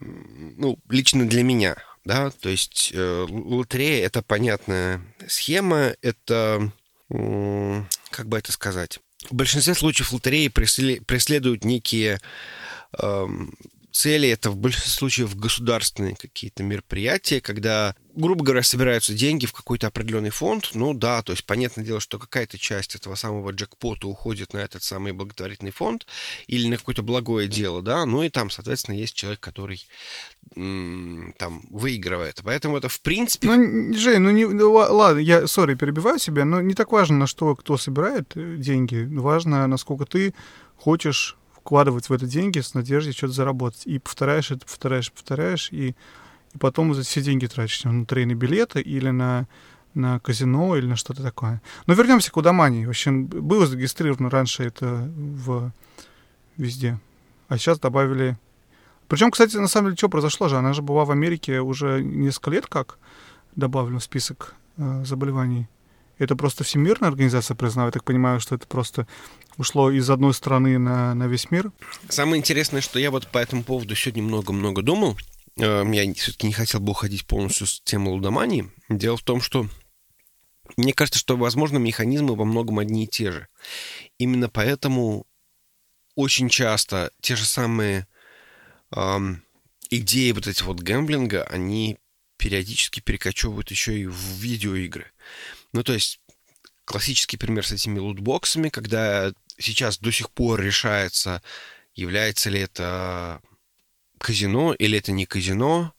[0.00, 6.72] ну, лично для меня, да, то есть э, лотерея— это понятная схема, это
[7.08, 12.20] как бы это сказать, в большинстве случаев лотереи преследуют некие
[12.98, 13.54] эм,
[13.98, 19.88] цели это в большинстве случаев государственные какие-то мероприятия, когда, грубо говоря, собираются деньги в какой-то
[19.88, 20.70] определенный фонд.
[20.74, 24.84] Ну да, то есть понятное дело, что какая-то часть этого самого джекпота уходит на этот
[24.84, 26.06] самый благотворительный фонд
[26.46, 29.84] или на какое-то благое дело, да, ну и там, соответственно, есть человек, который
[30.54, 32.40] там выигрывает.
[32.44, 33.48] Поэтому это в принципе...
[33.48, 37.26] Ну, Жень, ну, не, ну ладно, я, сори, перебиваю себя, но не так важно, на
[37.26, 39.08] что кто собирает э, деньги.
[39.10, 40.34] Важно, насколько ты
[40.76, 41.37] хочешь
[41.68, 43.82] вкладывать в это деньги с надеждой что-то заработать.
[43.84, 45.88] И повторяешь это, повторяешь, повторяешь, и,
[46.54, 49.46] и потом все деньги тратишь на трейны билеты или на,
[49.92, 51.60] на казино или на что-то такое.
[51.86, 52.86] Но вернемся к Удамании.
[52.86, 55.70] В общем, было зарегистрировано раньше это в
[56.56, 56.98] везде.
[57.48, 58.38] А сейчас добавили...
[59.06, 60.56] Причем, кстати, на самом деле, что произошло же?
[60.56, 62.96] Она же была в Америке уже несколько лет как
[63.56, 65.68] добавлена в список э, заболеваний.
[66.18, 67.88] Это просто всемирная организация признала.
[67.88, 69.06] Я так понимаю, что это просто
[69.56, 71.72] ушло из одной страны на, на весь мир.
[72.08, 75.16] Самое интересное, что я вот по этому поводу сегодня много-много думал.
[75.56, 78.70] Э, я все-таки не хотел бы уходить полностью с темы лудомании.
[78.88, 79.68] Дело в том, что
[80.76, 83.48] мне кажется, что, возможно, механизмы во многом одни и те же.
[84.18, 85.26] Именно поэтому
[86.14, 88.06] очень часто те же самые
[88.94, 89.42] эм,
[89.90, 91.98] идеи вот эти вот гэмблинга, они
[92.36, 95.10] периодически перекочевывают еще и в видеоигры.
[95.78, 96.18] Ну, то есть
[96.84, 101.40] классический пример с этими лутбоксами, когда сейчас до сих пор решается,
[101.94, 103.40] является ли это
[104.18, 105.94] казино или это не казино.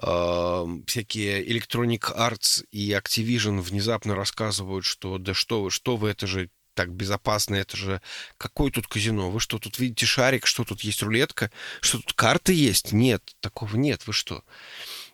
[0.00, 6.28] Uh, всякие Electronic Arts и Activision внезапно рассказывают, что да что вы, что вы, это
[6.28, 8.00] же так безопасно, это же
[8.38, 9.32] какое тут казино?
[9.32, 12.92] Вы что, тут видите шарик, что тут есть рулетка, что тут карты есть?
[12.92, 14.44] Нет, такого нет, вы что?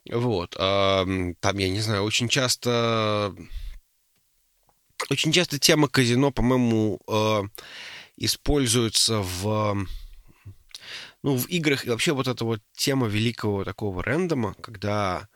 [0.09, 3.35] Вот, uh, там, я не знаю, очень часто
[5.11, 7.43] очень часто тема казино, по-моему, э,
[8.17, 9.87] используется в
[11.23, 15.29] ну, в играх и вообще вот эта вот тема великого такого рэндома, когда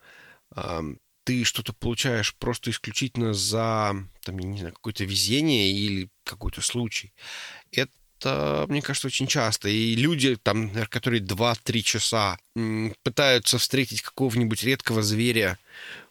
[0.55, 0.81] э,
[1.23, 7.13] ты что-то получаешь просто исключительно за, там, я не знаю, какое-то везение или какой-то случай.
[7.71, 9.69] Это это, мне кажется, очень часто.
[9.69, 12.37] И люди, там, которые 2-3 часа
[13.03, 15.57] пытаются встретить какого-нибудь редкого зверя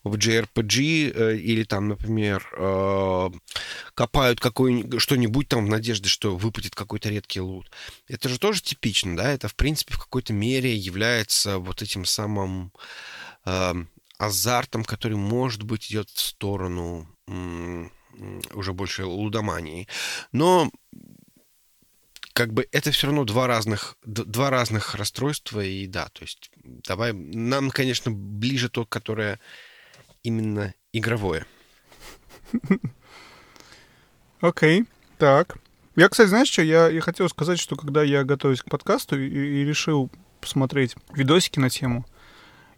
[0.02, 3.30] в JRPG э, или там, например, э,
[3.94, 4.40] копают
[4.98, 7.70] что-нибудь там в надежде, что выпадет какой-то редкий лут.
[8.08, 9.30] Это же тоже типично, да?
[9.30, 12.72] Это, в принципе, в какой-то мере является вот этим самым
[13.44, 13.74] э,
[14.18, 17.06] азартом, который, может быть, идет в сторону
[18.54, 19.86] уже больше лудомании.
[20.32, 20.70] Но
[22.40, 27.12] как бы это все равно два разных, два разных расстройства, и да, то есть давай,
[27.12, 29.38] нам, конечно, ближе то, которое
[30.22, 31.44] именно игровое.
[34.40, 34.86] Окей,
[35.18, 35.58] так.
[35.96, 39.28] Я, кстати, знаешь что, я, я хотел сказать, что когда я готовюсь к подкасту и,
[39.28, 42.06] и решил посмотреть видосики на тему,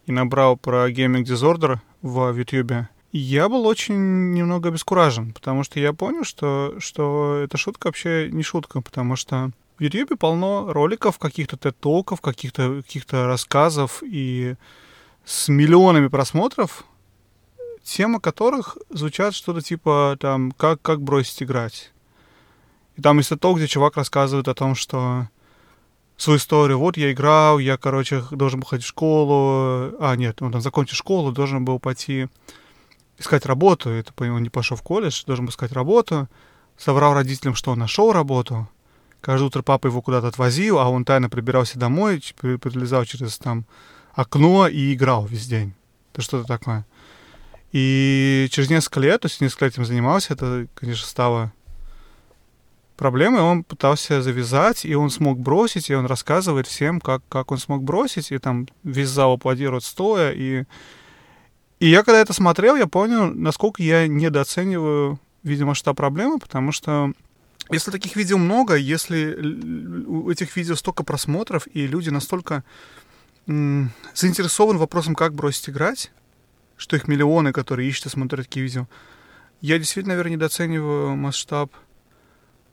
[0.07, 5.93] и набрал про Gaming Disorder в YouTube, я был очень немного обескуражен, потому что я
[5.93, 11.57] понял, что, что эта шутка вообще не шутка, потому что в YouTube полно роликов, каких-то
[11.57, 14.55] тет-толков, каких-то каких рассказов и
[15.25, 16.85] с миллионами просмотров,
[17.83, 21.93] тема которых звучат что-то типа там как, как бросить играть.
[22.97, 25.29] И там есть то, где чувак рассказывает о том, что
[26.17, 26.79] свою историю.
[26.79, 29.97] Вот я играл, я, короче, должен был ходить в школу.
[29.99, 32.29] А, нет, он там закончил школу, должен был пойти
[33.23, 33.91] искать работу.
[33.91, 36.29] Это он не пошел в колледж, должен был искать работу.
[36.77, 38.69] Соврал родителям, что он нашел работу.
[39.21, 43.67] Каждое утро папа его куда-то отвозил, а он тайно прибирался домой, прилезал через там
[44.15, 45.75] окно и играл весь день.
[46.13, 46.85] Это что-то такое.
[47.73, 51.53] И через несколько лет, то есть несколько лет этим занимался, это, конечно, стало
[52.97, 53.41] проблемой.
[53.41, 57.83] Он пытался завязать, и он смог бросить, и он рассказывает всем, как, как он смог
[57.83, 60.65] бросить, и там весь зал аплодирует стоя, и
[61.83, 67.13] и я когда это смотрел, я понял, насколько я недооцениваю, видимо, масштаб проблемы, потому что
[67.71, 69.35] если таких видео много, если
[70.07, 72.63] у этих видео столько просмотров, и люди настолько
[73.49, 76.13] м- заинтересованы вопросом, как бросить играть,
[76.77, 78.87] что их миллионы, которые ищут и смотрят такие видео,
[79.61, 81.73] я действительно, наверное, недооцениваю масштаб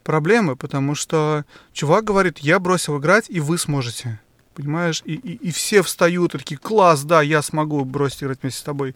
[0.03, 4.19] проблемы, потому что чувак говорит, я бросил играть, и вы сможете
[4.59, 5.01] понимаешь?
[5.05, 8.63] И, и, и все встают и такие, класс, да, я смогу бросить играть вместе с
[8.63, 8.95] тобой.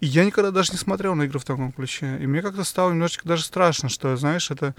[0.00, 2.18] И я никогда даже не смотрел на игры в таком ключе.
[2.20, 4.74] И мне как-то стало немножечко даже страшно, что, знаешь, это,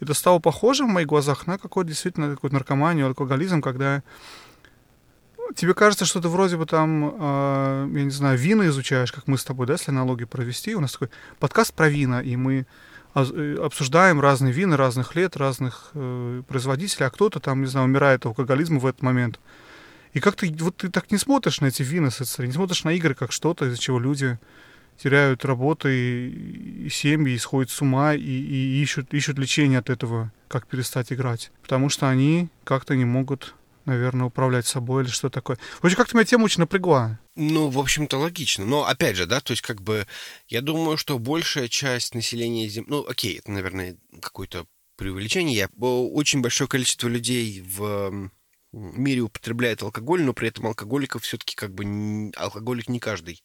[0.00, 4.02] это стало похоже в моих глазах на какой-то действительно такой наркоманию, алкоголизм, когда
[5.54, 9.38] тебе кажется, что ты вроде бы там, э, я не знаю, вина изучаешь, как мы
[9.38, 10.74] с тобой, да, если аналогию провести.
[10.74, 12.66] У нас такой подкаст про вина, и мы
[13.14, 18.26] обсуждаем разные вины разных лет, разных э, производителей, а кто-то там, не знаю, умирает от
[18.26, 19.38] алкоголизма в этот момент.
[20.12, 23.14] И как ты, вот ты так не смотришь на эти вины, не смотришь на игры
[23.14, 24.38] как что-то, из-за чего люди
[24.96, 29.90] теряют работы и, и семьи, и сходят с ума, и, и ищут, ищут лечение от
[29.90, 31.50] этого, как перестать играть.
[31.62, 33.54] Потому что они как-то не могут
[33.86, 35.58] наверное, управлять собой или что такое.
[35.80, 37.18] В общем, как-то меня тема очень напрягла.
[37.36, 38.64] Ну, в общем-то, логично.
[38.64, 40.06] Но, опять же, да, то есть, как бы,
[40.48, 42.90] я думаю, что большая часть населения Земли...
[42.90, 44.66] Ну, окей, это, наверное, какое-то
[44.96, 45.56] преувеличение.
[45.56, 45.68] Я...
[45.78, 48.30] Очень большое количество людей в
[48.72, 53.42] мире употребляет алкоголь, но при этом алкоголиков все-таки как бы алкоголик не каждый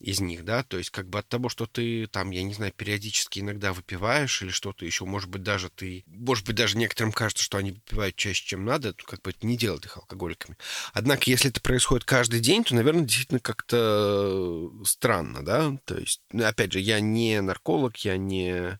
[0.00, 2.72] из них, да, то есть как бы от того, что ты там, я не знаю,
[2.72, 7.42] периодически иногда выпиваешь или что-то еще, может быть, даже ты, может быть, даже некоторым кажется,
[7.42, 10.56] что они выпивают чаще, чем надо, то как бы это не делает их алкоголиками.
[10.92, 16.44] Однако, если это происходит каждый день, то, наверное, действительно как-то странно, да, то есть, ну,
[16.44, 18.78] опять же, я не нарколог, я не,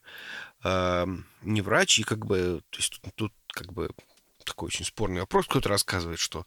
[0.62, 1.06] э,
[1.42, 3.90] не врач, и как бы, то есть тут, тут как бы
[4.48, 5.46] такой очень спорный вопрос.
[5.46, 6.46] Кто-то рассказывает, что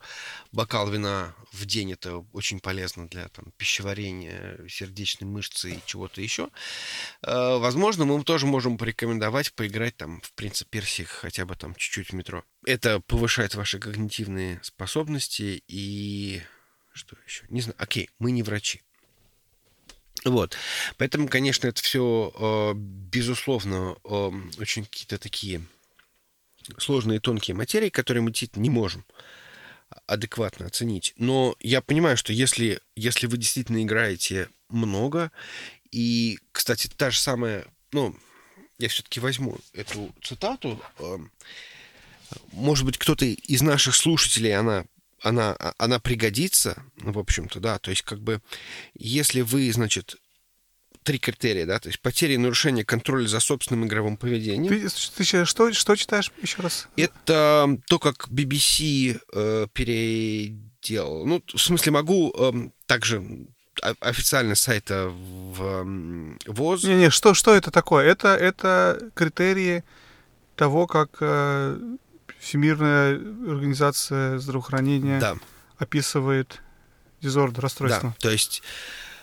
[0.52, 6.50] бокал вина в день это очень полезно для там, пищеварения, сердечной мышцы и чего-то еще.
[7.24, 12.10] Э, возможно, мы тоже можем порекомендовать поиграть там в принципе персик хотя бы там чуть-чуть
[12.10, 12.44] в метро.
[12.66, 16.42] Это повышает ваши когнитивные способности и
[16.94, 17.46] что еще?
[17.50, 17.76] Не знаю.
[17.80, 18.82] Окей, мы не врачи.
[20.26, 20.56] Вот.
[20.98, 25.62] Поэтому, конечно, это все, э, безусловно, э, очень какие-то такие
[26.78, 29.06] сложные тонкие материи, которые мы действительно не можем
[30.08, 31.14] адекватно оценить.
[31.18, 35.32] Но я понимаю, что если, если вы действительно играете много,
[35.92, 38.16] и, кстати, та же самая, ну,
[38.80, 41.32] я все-таки возьму эту цитату, эм,
[42.54, 44.86] может быть, кто-то из наших слушателей, она
[45.22, 48.42] она, она пригодится, в общем-то, да, то есть как бы,
[48.96, 50.18] если вы, значит,
[51.04, 54.72] три критерия, да, то есть потери и нарушение контроля за собственным игровым поведением.
[54.72, 54.88] Ты,
[55.18, 56.88] ты что, что читаешь еще раз?
[56.96, 61.26] Это то, как BBC э, переделал.
[61.26, 62.52] Ну, в смысле, могу э,
[62.86, 63.24] также
[64.00, 65.86] официально сайта в
[66.46, 66.84] ВОЗ.
[66.84, 68.06] Не-не, что, что это такое?
[68.06, 69.84] Это, это критерии
[70.56, 71.80] того, как э,
[72.40, 75.36] Всемирная организация здравоохранения да.
[75.78, 76.62] описывает
[77.22, 78.10] дизордер, расстройство.
[78.10, 78.62] Да, то есть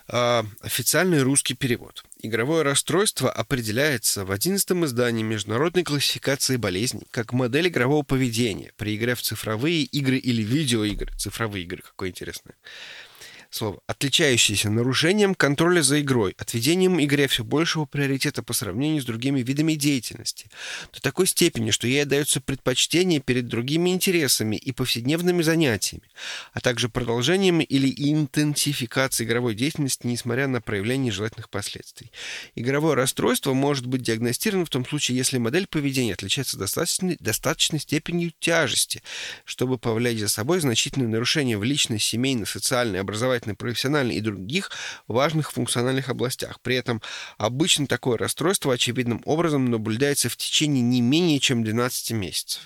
[0.09, 2.05] официальный русский перевод.
[2.21, 9.15] Игровое расстройство определяется в 11 издании Международной классификации болезней как модель игрового поведения при игре
[9.15, 11.13] в цифровые игры или видеоигры.
[11.17, 12.55] Цифровые игры, какое интересное
[13.51, 19.41] слово, отличающиеся нарушением контроля за игрой, отведением игре все большего приоритета по сравнению с другими
[19.41, 20.51] видами деятельности,
[20.93, 26.05] до такой степени, что ей отдается предпочтение перед другими интересами и повседневными занятиями,
[26.53, 32.13] а также продолжением или интенсификацией игровой деятельности, несмотря на проявление желательных последствий.
[32.55, 38.33] Игровое расстройство может быть диагностировано в том случае, если модель поведения отличается достаточной, достаточной степенью
[38.39, 39.03] тяжести,
[39.45, 44.71] чтобы повлиять за собой значительные нарушения в личной, семейной, социальной, образовательной образовательной, профессиональной и других
[45.07, 46.61] важных функциональных областях.
[46.61, 47.01] При этом
[47.39, 52.63] обычно такое расстройство очевидным образом наблюдается в течение не менее чем 12 месяцев.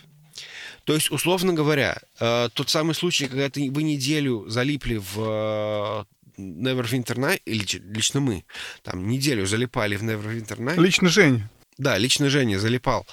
[0.85, 7.17] То есть, условно говоря, э, тот самый случай, когда вы неделю залипли в э, Neverwinter
[7.17, 8.45] Night, или лично мы,
[8.83, 10.81] там неделю залипали в Neverwinter Night.
[10.81, 11.49] Лично Женя.
[11.79, 13.07] Да, лично Женя залипал.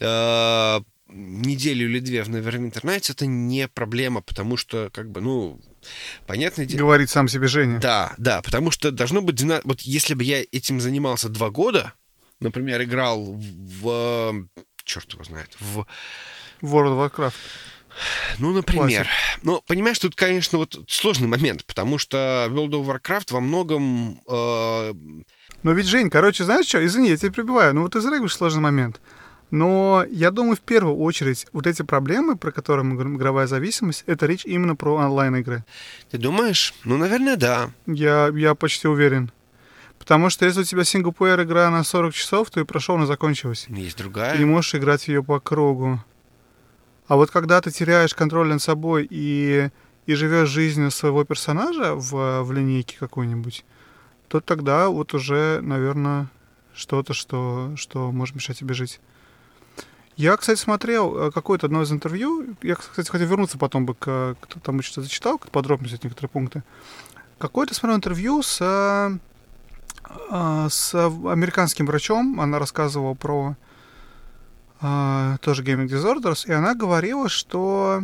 [0.00, 5.60] Э, неделю или две в Neverwinter Nights это не проблема, потому что, как бы, ну,
[6.26, 6.80] понятное дело...
[6.80, 7.78] Говорит сам себе Женя.
[7.78, 9.36] Да, да, потому что должно быть...
[9.36, 9.64] 12...
[9.64, 11.92] Вот если бы я этим занимался два года,
[12.40, 14.46] например, играл в...
[14.84, 15.86] Черт его знает, в...
[16.62, 17.34] World of Warcraft.
[18.38, 19.04] Ну, например.
[19.04, 19.42] Классик.
[19.42, 24.20] Ну, понимаешь, тут, конечно, вот сложный момент, потому что World of Warcraft во многом...
[24.28, 24.92] Э...
[25.62, 26.84] Но ведь, Жень, короче, знаешь что?
[26.84, 27.74] Извини, я тебя прибиваю.
[27.74, 29.00] Ну, вот из говоришь сложный момент.
[29.52, 34.02] Но я думаю, в первую очередь, вот эти проблемы, про которые мы говорим, игровая зависимость,
[34.06, 35.62] это речь именно про онлайн-игры.
[36.10, 36.72] Ты думаешь?
[36.84, 37.70] Ну, наверное, да.
[37.86, 39.30] Я, я почти уверен.
[39.98, 43.66] Потому что если у тебя синглплеер игра на 40 часов, то и прошел, она закончилась.
[43.68, 44.38] Есть другая.
[44.38, 46.02] И можешь играть ее по кругу.
[47.06, 49.68] А вот когда ты теряешь контроль над собой и,
[50.06, 53.66] и живешь жизнью своего персонажа в, в линейке какой-нибудь,
[54.28, 56.28] то тогда вот уже, наверное,
[56.74, 58.98] что-то, что, что может мешать тебе жить.
[60.16, 62.54] Я, кстати, смотрел э, какое-то одно из интервью.
[62.62, 64.36] Я, кстати, хотел вернуться потом бы к...
[64.40, 66.62] Кто там что-то зачитал, к подробности некоторые пункты.
[67.38, 72.40] Какое-то смотрел интервью с, э, с американским врачом.
[72.40, 73.56] Она рассказывала про
[74.82, 76.46] э, тоже Gaming Disorders.
[76.46, 78.02] И она говорила, что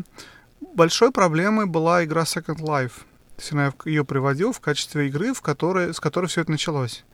[0.61, 3.03] большой проблемой была игра Second Life.
[3.37, 7.05] То есть она ее приводила в качестве игры, в которой, с которой все это началось.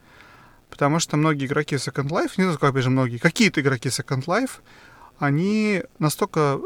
[0.69, 4.61] Потому что многие игроки Second Life, не знаю, опять же многие, какие-то игроки Second Life,
[5.19, 6.59] они настолько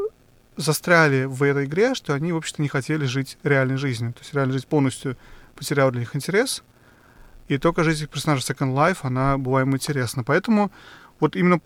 [0.57, 4.13] застряли в этой игре, что они, в общем-то, не хотели жить реальной жизнью.
[4.13, 5.17] То есть реальная жизнь полностью
[5.55, 6.63] потеряла для них интерес,
[7.47, 10.23] и только жизнь персонажа Second Life, она была им интересна.
[10.23, 10.71] Поэтому
[11.19, 11.59] вот именно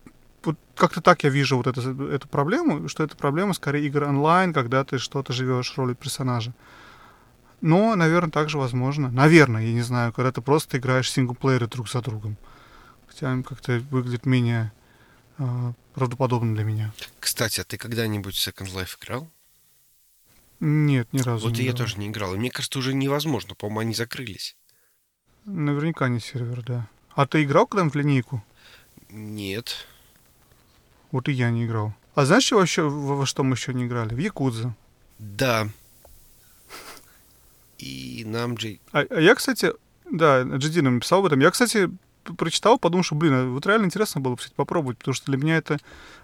[0.43, 4.53] вот как-то так я вижу вот эту, эту проблему, что это проблема скорее игр онлайн,
[4.53, 6.53] когда ты что-то живешь ролью персонажа.
[7.63, 9.09] Но, наверное, также возможно.
[9.09, 12.35] Наверное, я не знаю, когда ты просто играешь синглплееры друг за другом.
[13.07, 14.73] Хотя как-то выглядит менее
[15.37, 16.91] э, правдоподобно для меня.
[17.21, 19.31] Кстати, а ты когда-нибудь в Second Life играл?
[20.59, 21.85] Нет, ни разу Вот не и я играл.
[21.85, 22.33] тоже не играл.
[22.35, 23.55] И мне кажется, уже невозможно.
[23.55, 24.57] По-моему, они закрылись.
[25.45, 26.89] Наверняка не сервер, да.
[27.15, 28.43] А ты играл когда-нибудь в линейку?
[29.09, 29.87] Нет.
[31.11, 31.93] Вот и я не играл.
[32.13, 34.13] А знаешь, что вообще, во, во что мы еще не играли?
[34.13, 34.75] В Якудзу.
[35.17, 35.69] Да.
[37.83, 38.79] И нам же...
[38.93, 39.73] А, а я, кстати,
[40.09, 41.39] да, GD нам написал об этом.
[41.41, 41.89] Я, кстати,
[42.37, 45.37] прочитал, подумал, что, блин, а вот реально интересно было бы, кстати, попробовать, потому что для
[45.37, 45.79] меня это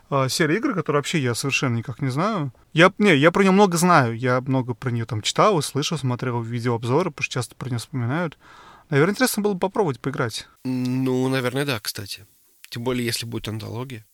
[0.09, 2.53] а, серия игр, которую вообще я совершенно никак не знаю.
[2.71, 6.41] Я, не, я про нее много знаю, я много про нее там читал, слышал, смотрел
[6.41, 8.37] видеообзоры, потому что часто про нее вспоминают.
[8.89, 10.47] Наверное, интересно было бы попробовать поиграть.
[10.63, 12.25] Ну, наверное, да, кстати.
[12.69, 14.05] Тем более, если будет антология.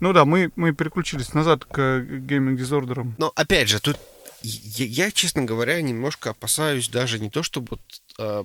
[0.00, 3.14] Ну да, мы, мы переключились назад к gaming disorder ам.
[3.18, 3.96] Но, опять же, тут
[4.42, 7.78] я, честно говоря, немножко опасаюсь даже не то, чтобы...
[8.18, 8.44] Э,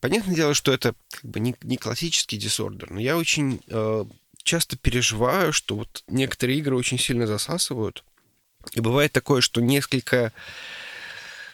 [0.00, 4.04] понятное дело, что это как бы не, не классический дисордер, но я очень э,
[4.42, 8.04] часто переживаю, что вот некоторые игры очень сильно засасывают.
[8.72, 10.32] И бывает такое, что несколько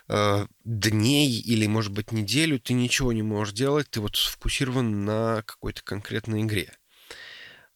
[0.09, 5.43] э, дней или, может быть, неделю ты ничего не можешь делать, ты вот сфокусирован на
[5.43, 6.73] какой-то конкретной игре.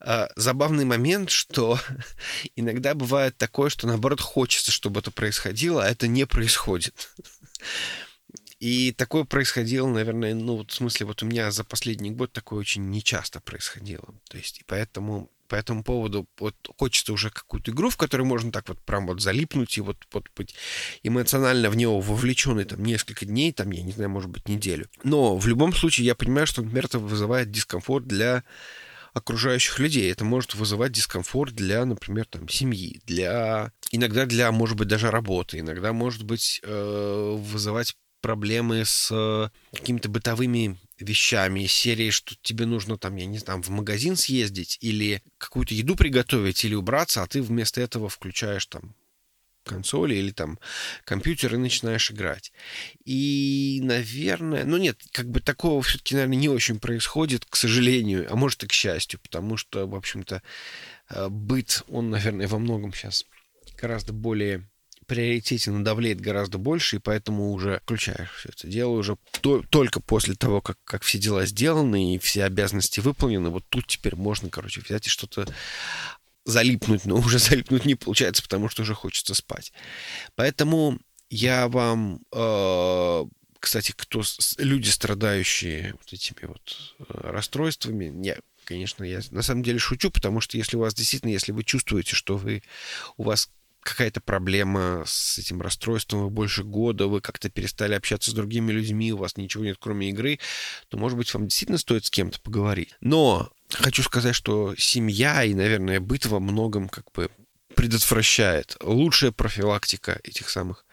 [0.06, 1.78] А, забавный момент, что
[2.56, 7.10] иногда бывает такое, что наоборот хочется, чтобы это происходило, а это не происходит.
[8.60, 12.60] И такое происходило, наверное, ну вот в смысле вот у меня за последний год такое
[12.60, 14.14] очень нечасто происходило.
[14.28, 18.52] То есть и поэтому по этому поводу вот хочется уже какую-то игру, в которой можно
[18.52, 20.54] так вот прям вот залипнуть и вот, вот быть
[21.02, 24.88] эмоционально в него вовлеченный там несколько дней, там, я не знаю, может быть, неделю.
[25.02, 28.44] Но в любом случае я понимаю, что, например, это вызывает дискомфорт для
[29.14, 30.10] окружающих людей.
[30.12, 35.60] Это может вызывать дискомфорт для, например, там, семьи, для иногда для, может быть, даже работы,
[35.60, 42.96] иногда, может быть, э, вызывать проблемы с э, какими-то бытовыми вещами серии, что тебе нужно
[42.98, 47.42] там, я не знаю, в магазин съездить или какую-то еду приготовить или убраться, а ты
[47.42, 48.94] вместо этого включаешь там
[49.64, 50.58] консоли или там
[51.04, 52.52] компьютер и начинаешь играть.
[53.04, 58.36] И, наверное, ну нет, как бы такого все-таки, наверное, не очень происходит, к сожалению, а
[58.36, 60.42] может и к счастью, потому что, в общем-то,
[61.10, 63.24] э, быт, он, наверное, во многом сейчас
[63.76, 64.68] гораздо более
[65.06, 70.34] приоритетен давлеет гораздо больше, и поэтому уже включаешь все это дело уже то, только после
[70.34, 74.80] того, как, как все дела сделаны и все обязанности выполнены, вот тут теперь можно, короче,
[74.80, 75.46] взять и что-то
[76.44, 79.72] залипнуть, но уже залипнуть не получается, потому что уже хочется спать.
[80.34, 80.98] Поэтому
[81.30, 83.24] я вам, э,
[83.58, 84.22] кстати, кто
[84.58, 90.40] люди, страдающие вот этими вот э, расстройствами, я, конечно, я на самом деле шучу, потому
[90.40, 92.62] что если у вас действительно, если вы чувствуете, что вы
[93.16, 93.48] у вас
[93.84, 99.12] какая-то проблема с этим расстройством, вы больше года, вы как-то перестали общаться с другими людьми,
[99.12, 100.40] у вас ничего нет, кроме игры,
[100.88, 102.96] то, может быть, вам действительно стоит с кем-то поговорить.
[103.00, 107.30] Но хочу сказать, что семья и, наверное, быт во многом как бы
[107.74, 108.76] предотвращает.
[108.80, 110.84] Лучшая профилактика этих самых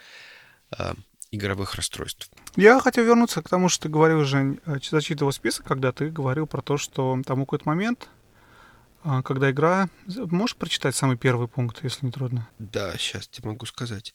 [0.78, 0.94] э,
[1.32, 2.30] игровых расстройств.
[2.56, 6.62] Я хотел вернуться к тому, что ты говорил, Жень, зачитывал список, когда ты говорил про
[6.62, 8.10] то, что там какой-то момент,
[9.24, 9.89] когда игра...
[10.06, 12.48] Можешь прочитать самый первый пункт, если не трудно?
[12.60, 14.13] Да, сейчас тебе могу сказать.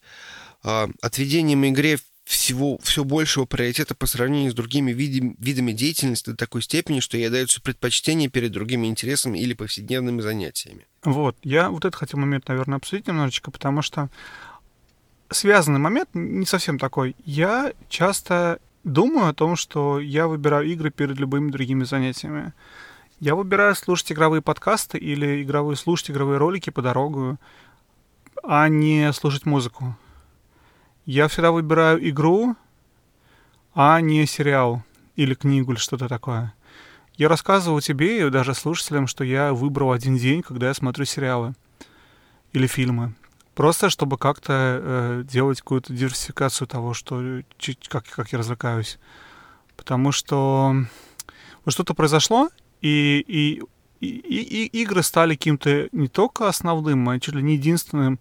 [0.63, 6.61] Отведением игре всего, все большего приоритета по сравнению с другими видами, видами деятельности до такой
[6.61, 10.87] степени, что ей дается предпочтение перед другими интересами или повседневными занятиями.
[11.05, 14.11] Вот, я вот этот хотел момент, наверное, обсудить немножечко, потому что
[15.31, 17.15] связанный момент не совсем такой.
[17.25, 22.53] Я часто думаю о том, что я выбираю игры перед любыми другими занятиями.
[23.21, 27.39] Я выбираю слушать игровые подкасты или игровые, слушать игровые ролики по дорогу,
[28.43, 29.97] а не слушать музыку.
[31.07, 32.57] Я всегда выбираю игру,
[33.75, 34.83] а не сериал
[35.15, 36.53] или книгу или что-то такое.
[37.17, 41.55] Я рассказывал тебе и даже слушателям, что я выбрал один день, когда я смотрю сериалы
[42.53, 43.15] или фильмы.
[43.55, 47.43] Просто чтобы как-то э, делать какую-то диверсификацию того, что,
[47.89, 48.99] как, как я развлекаюсь.
[49.77, 50.75] Потому что
[51.65, 52.51] вот что-то произошло,
[52.83, 53.63] и, и,
[54.01, 58.19] и, и игры стали каким-то не только основным, а чуть ли не единственным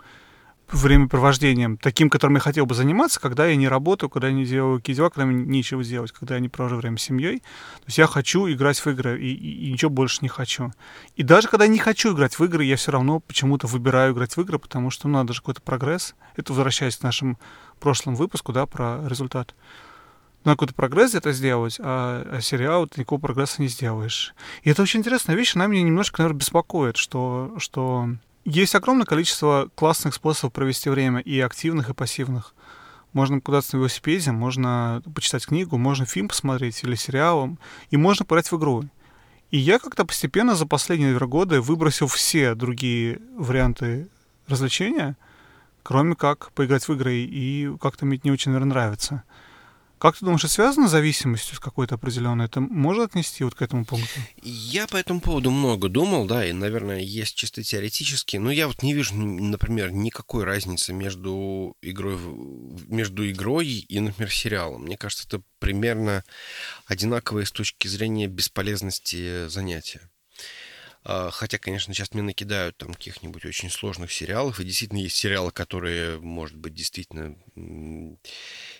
[0.71, 4.77] времяпровождением, таким, которым я хотел бы заниматься, когда я не работаю, когда я не делаю
[4.79, 7.39] какие дела, когда мне нечего делать, когда я не провожу время с семьей.
[7.39, 10.71] То есть я хочу играть в игры и, и, и ничего больше не хочу.
[11.15, 14.35] И даже когда я не хочу играть в игры, я все равно почему-то выбираю играть
[14.35, 16.15] в игры, потому что ну, надо же какой-то прогресс.
[16.35, 17.39] Это возвращаясь к нашему
[17.79, 19.53] прошлому выпуску, да, про результат.
[20.43, 24.35] Надо какой-то прогресс это сделать, а, а сериал ты никакого прогресса не сделаешь.
[24.61, 28.09] И это очень интересная вещь, она меня немножко, наверное, беспокоит, что, что
[28.45, 32.53] есть огромное количество классных способов провести время, и активных, и пассивных.
[33.11, 37.57] Можно куда-то на велосипеде, можно почитать книгу, можно фильм посмотреть или сериал,
[37.89, 38.83] и можно поиграть в игру.
[39.51, 44.09] И я как-то постепенно за последние наверное, годы выбросил все другие варианты
[44.47, 45.17] развлечения,
[45.81, 49.23] кроме как поиграть в игры, и как-то мне это не очень, наверное, нравится.
[50.05, 52.45] Как ты думаешь, это связано с зависимостью с какой-то определенной?
[52.45, 54.19] Это можно отнести вот к этому пункту?
[54.43, 58.83] Я по этому поводу много думал, да, и, наверное, есть чисто теоретически, но я вот
[58.83, 62.19] не вижу, например, никакой разницы между игрой,
[62.85, 64.83] между игрой и, например, сериалом.
[64.83, 66.23] Мне кажется, это примерно
[66.85, 70.11] одинаковые с точки зрения бесполезности занятия.
[71.07, 75.51] А, хотя, конечно, сейчас мне накидают там каких-нибудь очень сложных сериалов, и действительно есть сериалы,
[75.51, 77.35] которые, может быть, действительно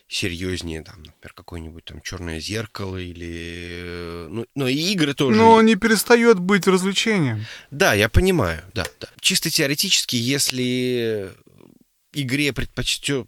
[0.07, 3.67] серьезнее, там, например, какое-нибудь там черное зеркало или...
[3.79, 5.37] Э, ну, но и игры тоже.
[5.37, 7.45] Но не перестает быть развлечением.
[7.69, 9.07] Да, я понимаю, да, да.
[9.19, 11.31] Чисто теоретически, если
[12.11, 13.27] игре предпочтет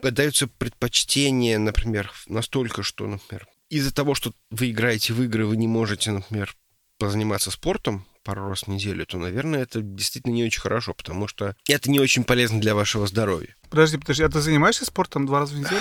[0.00, 5.66] дается предпочтение, например, настолько, что, например, из-за того, что вы играете в игры, вы не
[5.66, 6.54] можете, например,
[6.98, 11.56] позаниматься спортом пару раз в неделю, то, наверное, это действительно не очень хорошо, потому что
[11.66, 13.56] это не очень полезно для вашего здоровья.
[13.70, 15.80] Подожди, подожди, а ты занимаешься спортом два раза в неделю?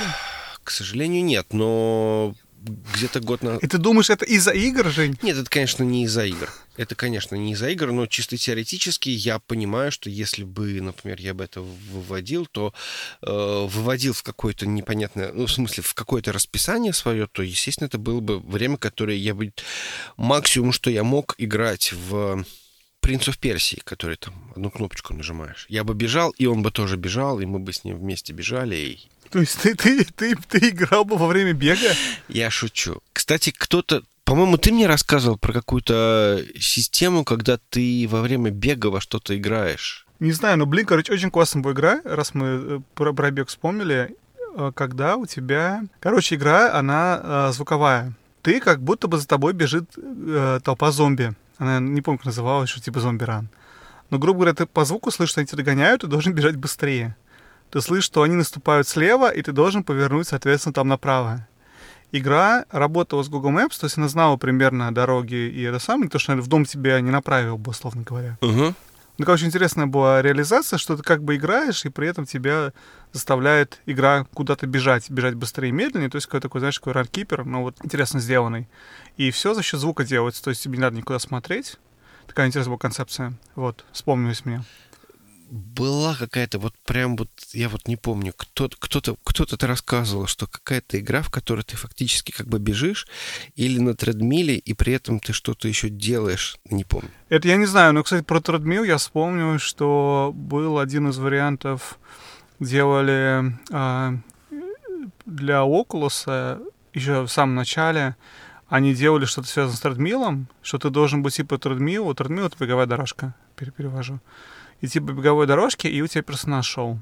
[0.64, 3.58] К сожалению, нет, но где-то год на...
[3.58, 5.18] И ты думаешь, это из-за игр, Жень?
[5.22, 6.51] Нет, это, конечно, не из-за игр.
[6.76, 11.34] Это, конечно, не из-за игр, но чисто теоретически я понимаю, что если бы, например, я
[11.34, 12.74] бы это выводил, то
[13.22, 17.97] э, выводил в какое-то непонятное, ну, в смысле, в какое-то расписание свое, то, естественно, это
[17.97, 19.53] было бы время, которое я бы...
[20.18, 22.45] Максимум, что я мог играть в
[22.99, 25.66] принцев Персии, который там одну кнопочку нажимаешь.
[25.70, 28.76] Я бы бежал, и он бы тоже бежал, и мы бы с ним вместе бежали,
[28.76, 28.99] и
[29.30, 31.93] то есть ты, ты, ты, ты играл бы во время бега?
[32.28, 33.01] Я шучу.
[33.13, 34.03] Кстати, кто-то...
[34.23, 40.05] По-моему, ты мне рассказывал про какую-то систему, когда ты во время бега во что-то играешь.
[40.19, 43.47] Не знаю, но, блин, короче, очень классная была игра, раз мы э, про, про бег
[43.47, 44.15] вспомнили,
[44.55, 45.84] э, когда у тебя...
[45.99, 48.13] Короче, игра, она э, звуковая.
[48.41, 51.34] Ты как будто бы за тобой бежит э, толпа зомби.
[51.57, 53.49] Она, не помню, как называлась, что типа зомби-ран.
[54.09, 57.15] Но, грубо говоря, ты по звуку слышишь, что они тебя догоняют, и должен бежать быстрее
[57.78, 61.47] ты слышишь, что они наступают слева, и ты должен повернуть, соответственно, там направо.
[62.11, 66.17] Игра работала с Google Maps, то есть она знала примерно дороги и это самое, то,
[66.17, 68.39] что наверное, в дом тебя не направил бы, условно говоря.
[68.41, 68.73] Uh-huh.
[69.19, 72.73] Ну, короче, интересная была реализация, что ты как бы играешь, и при этом тебя
[73.13, 77.45] заставляет игра куда-то бежать, бежать быстрее и медленнее, то есть какой-то такой, знаешь, такой ранкипер,
[77.45, 78.67] но вот интересно сделанный.
[79.17, 81.78] И все за счет звука делается, то есть тебе не надо никуда смотреть.
[82.25, 83.34] Такая интересная была концепция.
[83.55, 84.63] Вот, вспомнилось мне
[85.50, 90.48] была какая-то вот прям вот, я вот не помню, кто, кто-то, кто-то ты рассказывал, что
[90.48, 93.08] какая-то игра, в которой ты фактически как бы бежишь
[93.56, 97.10] или на тредмиле, и при этом ты что-то еще делаешь, не помню.
[97.30, 101.98] Это я не знаю, но, кстати, про тредмил я вспомнил, что был один из вариантов,
[102.60, 104.16] делали а,
[105.26, 106.62] для Oculus
[106.93, 108.16] еще в самом начале,
[108.68, 112.86] они делали что-то связанное с тредмилом, что ты должен быть типа тредмил, тредмил— это беговая
[112.86, 114.20] дорожка, перевожу
[114.82, 116.99] идти по беговой дорожке, и у тебя персонаж шел.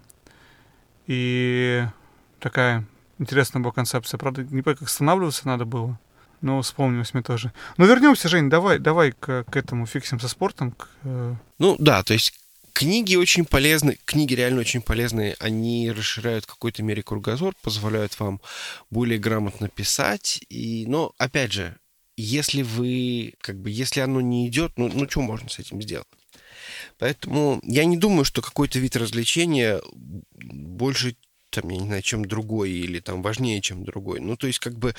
[1.07, 1.85] И
[2.39, 2.85] такая
[3.19, 4.17] интересная была концепция.
[4.17, 5.99] Правда, не понимаю, как останавливаться надо было.
[6.41, 7.53] Но вспомнилось мне тоже.
[7.77, 10.71] Но вернемся, Жень, давай, давай к, к этому фиксим со спортом.
[10.71, 11.35] К, э...
[11.59, 12.33] Ну да, то есть
[12.73, 18.41] книги очень полезны, книги реально очень полезны, они расширяют в какой-то мере кругозор, позволяют вам
[18.91, 21.77] более грамотно писать, и, но, опять же,
[22.17, 26.07] если вы, как бы, если оно не идет, ну, ну что можно с этим сделать?
[26.97, 29.81] Поэтому я не думаю, что какой-то вид развлечения
[30.33, 31.15] больше
[31.49, 34.19] там, я не знаю, чем другой или там важнее, чем другой.
[34.19, 34.93] Ну, то есть, как бы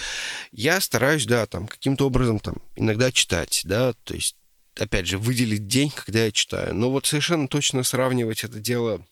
[0.52, 4.36] я стараюсь, да, там, каким-то образом там иногда читать, да, то есть,
[4.78, 6.74] опять же, выделить день, когда я читаю.
[6.74, 9.04] Но вот совершенно точно сравнивать это дело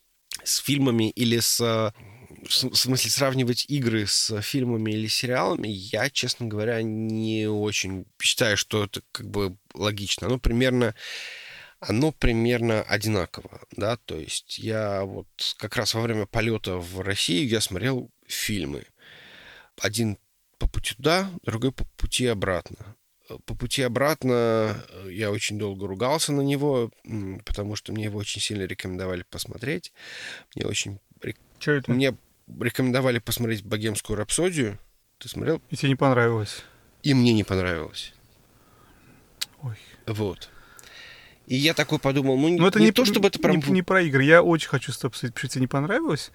[0.42, 1.92] с фильмами или с
[2.48, 8.84] в смысле сравнивать игры с фильмами или сериалами, я, честно говоря, не очень считаю, что
[8.84, 10.28] это как бы логично.
[10.28, 10.94] Ну, примерно
[11.80, 17.48] оно примерно одинаково, да, то есть я вот как раз во время полета в Россию
[17.48, 18.84] я смотрел фильмы.
[19.80, 20.18] Один
[20.58, 22.96] по пути туда, другой по пути обратно.
[23.44, 26.90] по пути обратно э, я очень долго ругался на него,
[27.44, 29.92] потому что мне его очень сильно рекомендовали посмотреть.
[30.54, 31.00] Мне очень...
[31.58, 31.90] Что это?
[31.90, 32.16] Мне
[32.60, 34.78] рекомендовали посмотреть «Богемскую рапсодию».
[35.18, 35.62] Ты смотрел?
[35.70, 36.62] И тебе не понравилось?
[37.02, 38.12] И мне не понравилось.
[39.62, 39.76] Ой.
[40.06, 40.50] Вот.
[41.46, 43.58] И я такой подумал, ну, но это не, не то, чтобы это прям...
[43.58, 44.24] Не, не про игры.
[44.24, 46.30] Я очень хочу с тобой обсудить, потому что тебе не понравилось,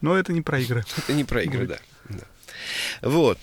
[0.00, 0.84] но это не про игры.
[0.96, 1.78] Это не про игры, да.
[3.02, 3.38] Вот.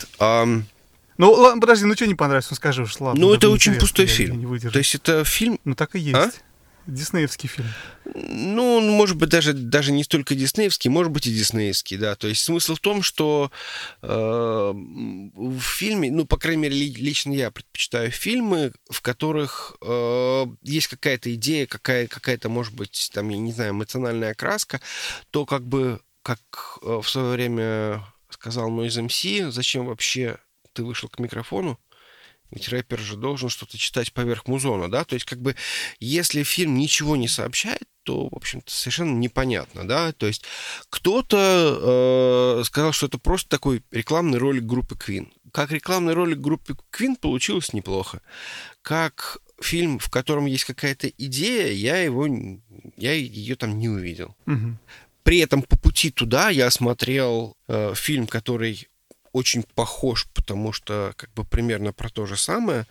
[1.17, 3.21] Ну, ладно, подожди, ну что не понравилось, ну скажи уж, ладно.
[3.21, 4.59] Ну, это очень пустой фильм.
[4.59, 5.59] То есть это фильм...
[5.65, 6.41] Ну, так и есть.
[6.87, 7.67] Диснеевский фильм.
[8.05, 12.15] Ну, может быть, даже, даже не столько диснеевский, может быть и диснеевский, да.
[12.15, 13.51] То есть смысл в том, что
[14.01, 20.87] э, в фильме, ну, по крайней мере, лично я предпочитаю фильмы, в которых э, есть
[20.87, 24.81] какая-то идея, какая, какая-то, может быть, там, я не знаю, эмоциональная окраска,
[25.29, 26.39] то как бы, как
[26.81, 30.37] э, в свое время сказал Noise MC, зачем вообще
[30.73, 31.79] ты вышел к микрофону?
[32.51, 35.03] Ведь рэпер же должен что-то читать поверх музона, да?
[35.05, 35.55] То есть, как бы,
[35.99, 40.11] если фильм ничего не сообщает, то, в общем-то, совершенно непонятно, да?
[40.11, 40.43] То есть,
[40.89, 45.29] кто-то э, сказал, что это просто такой рекламный ролик группы Queen.
[45.51, 48.21] Как рекламный ролик группы Queen получилось неплохо.
[48.81, 52.27] Как фильм, в котором есть какая-то идея, я его,
[52.97, 54.35] я ее там не увидел.
[54.47, 54.77] Угу.
[55.23, 58.87] При этом по пути туда я смотрел э, фильм, который
[59.33, 62.85] очень похож, потому что как бы примерно про то же самое.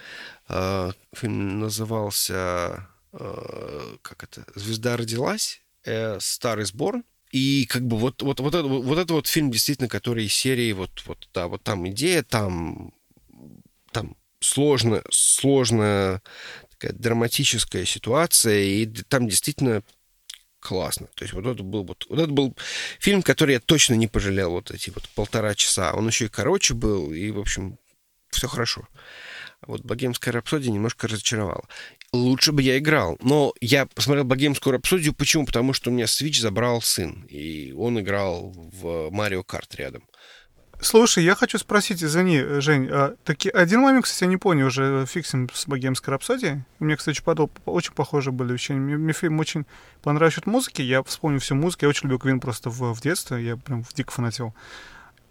[0.49, 7.03] А, фильм назывался а, как это «Звезда родилась», э, «Старый сбор».
[7.33, 10.73] И как бы вот, вот, вот, это, вот это вот фильм, действительно, который из серии
[10.73, 12.93] вот, вот, да, вот там идея, там,
[13.93, 16.23] там сложно, сложная
[16.71, 19.85] такая драматическая ситуация, и там действительно
[20.61, 21.09] классно.
[21.15, 22.57] То есть вот это был вот, вот это был
[22.99, 25.93] фильм, который я точно не пожалел вот эти вот полтора часа.
[25.95, 27.79] Он еще и короче был, и, в общем,
[28.31, 28.87] все хорошо.
[29.67, 31.65] Вот «Богемская рапсодия» немножко разочаровала.
[32.13, 33.19] Лучше бы я играл.
[33.21, 35.15] Но я посмотрел «Богемскую рапсодию».
[35.15, 35.45] Почему?
[35.45, 37.27] Потому что у меня Switch забрал сын.
[37.29, 40.05] И он играл в «Марио Карт» рядом.
[40.83, 45.05] Слушай, я хочу спросить, извини, Жень, а, таки, один момент, кстати, я не понял, уже
[45.07, 46.63] фиксим с богемской рапсодией.
[46.79, 48.81] Мне, кстати, подол, очень похожи были ощущения.
[48.81, 49.67] Мне, мне фильм очень
[50.03, 53.45] понравился от музыки, я вспомню всю музыку, я очень любил Квин просто в, в детстве,
[53.45, 54.55] я прям дико фанател.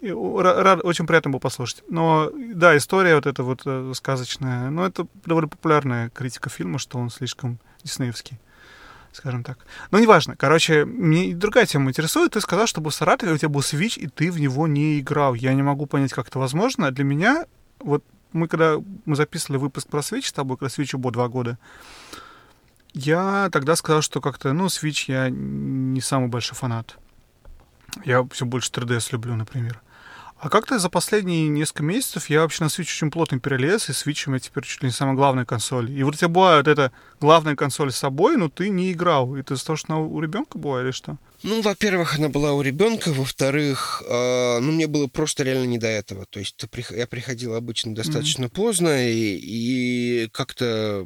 [0.02, 1.84] И, рад, очень приятно было послушать.
[1.90, 7.00] Но, да, история вот эта вот э, сказочная, но это довольно популярная критика фильма, что
[7.00, 8.40] он слишком диснеевский
[9.12, 9.60] скажем так.
[9.92, 10.36] Но неважно.
[10.36, 12.34] Короче, мне другая тема интересует.
[12.34, 15.00] Ты сказал, что был в Саратове, у тебя был Switch, и ты в него не
[15.00, 15.34] играл.
[15.34, 16.92] Я не могу понять, как это возможно.
[16.92, 17.46] Для меня,
[17.80, 21.58] вот мы когда мы записывали выпуск про Switch с тобой, когда Switch было два года,
[22.94, 26.98] я тогда сказал, что как-то, ну, Switch я не самый большой фанат.
[28.06, 29.82] Я все больше 3DS люблю, например.
[30.40, 34.24] А как-то за последние несколько месяцев я вообще на Switch очень плотно перелез, и Switch
[34.26, 35.92] у меня теперь чуть ли не самая главная консоль.
[35.92, 39.36] И вот у тебя была вот эта главная консоль с собой, но ты не играл.
[39.36, 41.18] Это из-за того, что она у ребенка была или что?
[41.44, 45.88] Ну, во-первых, она была у ребенка, во-вторых, э, ну, мне было просто реально не до
[45.88, 46.26] этого.
[46.30, 46.56] То есть
[46.92, 48.56] я приходил обычно достаточно mm-hmm.
[48.56, 51.06] поздно, и, и как-то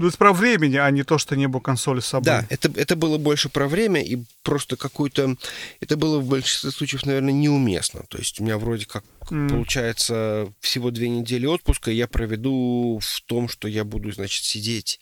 [0.00, 2.24] ну, это про времени, а не то, что не было консоли с собой.
[2.24, 5.36] Да, это, это было больше про время и просто какой-то...
[5.80, 8.04] Это было в большинстве случаев, наверное, неуместно.
[8.08, 9.50] То есть у меня вроде как mm.
[9.50, 15.00] получается всего две недели отпуска, я проведу в том, что я буду, значит, сидеть...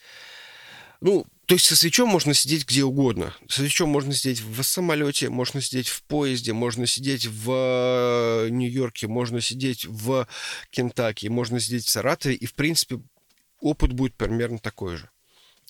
[1.01, 3.33] Ну, то есть со свечом можно сидеть где угодно.
[3.49, 9.07] Со свечом можно сидеть в самолете, можно сидеть в поезде, можно сидеть в э, Нью-Йорке,
[9.07, 10.27] можно сидеть в
[10.71, 12.35] Кентаки, можно сидеть в Саратове.
[12.35, 12.99] И, в принципе,
[13.61, 15.11] опыт будет примерно такой же.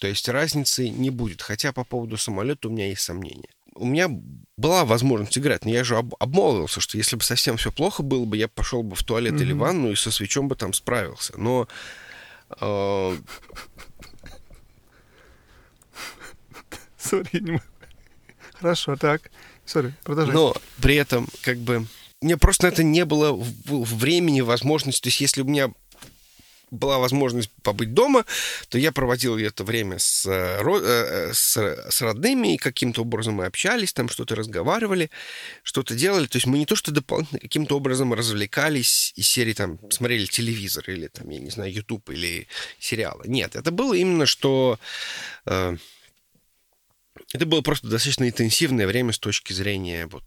[0.00, 1.42] То есть разницы не будет.
[1.42, 3.50] Хотя по поводу самолета у меня есть сомнения.
[3.74, 4.08] У меня
[4.56, 8.24] была возможность играть, но я же об, обмолвился, что если бы совсем все плохо было
[8.24, 9.42] бы, я пошел бы в туалет mm-hmm.
[9.42, 11.38] или ванну и со Switch ом бы там справился.
[11.38, 11.68] Но
[12.60, 13.16] э,
[16.98, 17.60] Sorry,
[18.54, 19.30] Хорошо, так.
[19.64, 20.34] Sorry, продолжай.
[20.34, 21.86] Но при этом, как бы,
[22.20, 25.02] мне просто на это не было времени, возможности.
[25.02, 25.70] То есть, если у меня
[26.70, 28.24] была возможность побыть дома,
[28.68, 33.46] то я проводил это время с, э, э, с, с родными, и каким-то образом мы
[33.46, 35.10] общались, там что-то разговаривали,
[35.62, 36.26] что-то делали.
[36.26, 40.84] То есть мы не то, что дополнительно каким-то образом развлекались из серии там смотрели телевизор
[40.88, 42.46] или там, я не знаю, YouTube или
[42.78, 43.24] сериалы.
[43.26, 44.78] Нет, это было именно что...
[45.46, 45.76] Э,
[47.32, 50.22] это было просто достаточно интенсивное время с точки зрения вот,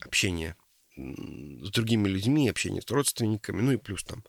[0.00, 0.56] общения
[1.62, 4.24] с другими людьми, общение с родственниками, ну и плюс там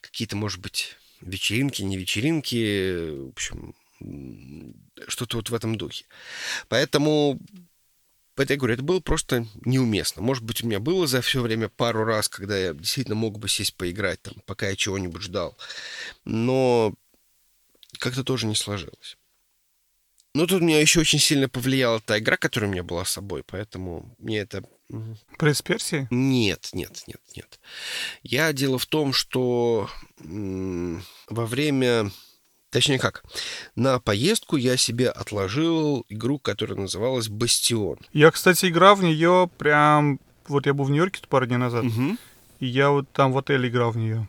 [0.00, 3.74] какие-то, может быть, вечеринки, не вечеринки, в общем,
[5.08, 6.04] что-то вот в этом духе.
[6.68, 7.38] Поэтому
[8.40, 10.22] Поэтому я говорю, это было просто неуместно.
[10.22, 13.50] Может быть, у меня было за все время пару раз, когда я действительно мог бы
[13.50, 15.58] сесть поиграть, там, пока я чего-нибудь ждал.
[16.24, 16.94] Но
[17.98, 19.18] как-то тоже не сложилось.
[20.34, 23.42] Но тут меня еще очень сильно повлияла та игра, которая у меня была с собой,
[23.44, 24.62] поэтому мне это...
[25.38, 26.06] Принц Персии?
[26.10, 27.60] Нет, нет, нет, нет.
[28.22, 32.10] Я дело в том, что во время
[32.70, 33.24] Точнее как,
[33.74, 37.98] на поездку я себе отложил игру, которая называлась «Бастион».
[38.12, 40.20] Я, кстати, играл в нее прям...
[40.46, 42.16] Вот я был в Нью-Йорке пару дней назад, Угу.
[42.60, 44.28] и я вот там в отеле играл в нее.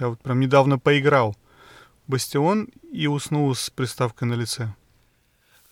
[0.00, 1.36] Я вот прям недавно поиграл.
[2.06, 4.74] «Бастион» и уснул с приставкой на лице.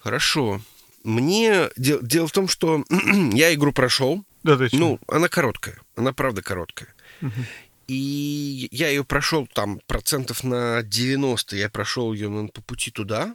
[0.05, 0.61] Хорошо.
[1.03, 1.71] Мне...
[1.79, 2.85] Дел- Дело в том, что
[3.33, 4.23] я игру прошел.
[4.43, 4.79] Да, точно.
[4.79, 5.79] Ну, она короткая.
[5.97, 6.95] Она правда короткая.
[7.23, 7.47] Мгм.
[7.89, 11.57] И я ее прошел там процентов на 90.
[11.57, 13.35] Я прошел ее наверно, по пути туда.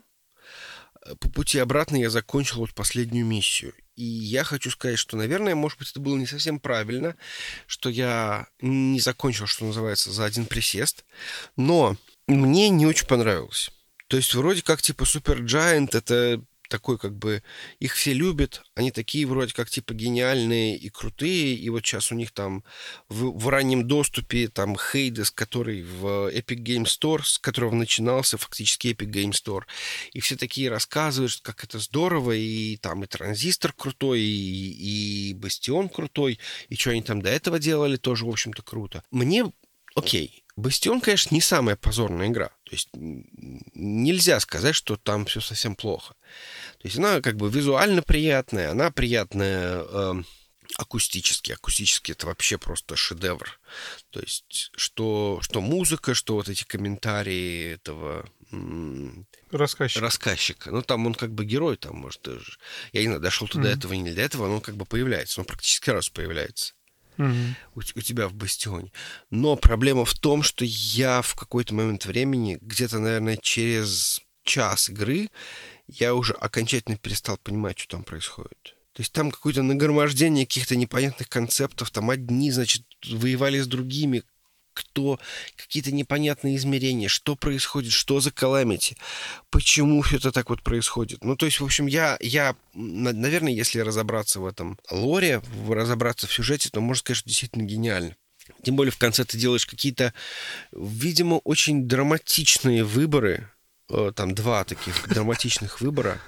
[1.04, 3.74] Э, По пути обратно я закончил вот последнюю миссию.
[3.96, 7.16] И я хочу сказать, что, наверное, может быть, это было не совсем правильно,
[7.66, 11.04] что я не закончил, что называется, за один присест.
[11.58, 11.98] Но
[12.28, 13.72] мне не очень понравилось.
[14.08, 17.44] То есть вроде как типа Super Giant это такой как бы
[17.80, 22.16] их все любят, они такие вроде как типа гениальные и крутые, и вот сейчас у
[22.16, 22.64] них там
[23.10, 28.88] в, в раннем доступе там Hades, который в Epic Game Store, с которого начинался фактически
[28.90, 29.64] Epic Game Store,
[30.14, 35.90] и все такие рассказывают, как это здорово, и там и Транзистор крутой, и, и Бастион
[35.90, 36.40] крутой,
[36.70, 39.04] и что они там до этого делали, тоже, в общем-то, круто.
[39.12, 39.52] Мне,
[39.96, 42.50] окей, Бастион, конечно, не самая позорная игра.
[42.64, 46.14] То есть нельзя сказать, что там все совсем плохо.
[46.80, 50.26] То есть она как бы визуально приятная, она приятная эм,
[50.78, 51.54] акустически.
[51.54, 53.60] Акустически это вообще просто шедевр.
[54.12, 60.02] То есть что, что музыка, что вот эти комментарии этого м, Рассказчик.
[60.02, 60.72] рассказчика.
[60.72, 62.58] Ну, там он как бы герой, там, может, даже...
[62.92, 63.68] Я не знаю, дошел до Мгм.
[63.68, 65.40] этого или не до этого, но он как бы появляется.
[65.42, 66.74] Он практически раз появляется
[67.20, 67.56] Мгм.
[67.76, 68.92] у, у тебя в бастионе.
[69.30, 75.30] Но проблема в том, что я в какой-то момент времени, где-то, наверное, через час игры,
[75.88, 78.76] я уже окончательно перестал понимать, что там происходит.
[78.94, 84.24] То есть там какое-то нагромождение каких-то непонятных концептов, там одни, значит, воевали с другими,
[84.80, 85.20] кто,
[85.56, 88.98] какие-то непонятные измерения, что происходит, что за каламити,
[89.50, 91.24] почему все это так вот происходит.
[91.24, 96.28] Ну, то есть, в общем, я, я, на- наверное, если разобраться в этом лоре, разобраться
[96.28, 98.16] в сюжете, то можно сказать, что действительно гениально.
[98.64, 100.14] Тем более в конце ты делаешь какие-то,
[100.72, 103.52] видимо, очень драматичные выборы,
[103.90, 106.20] э, там два таких драматичных выбора.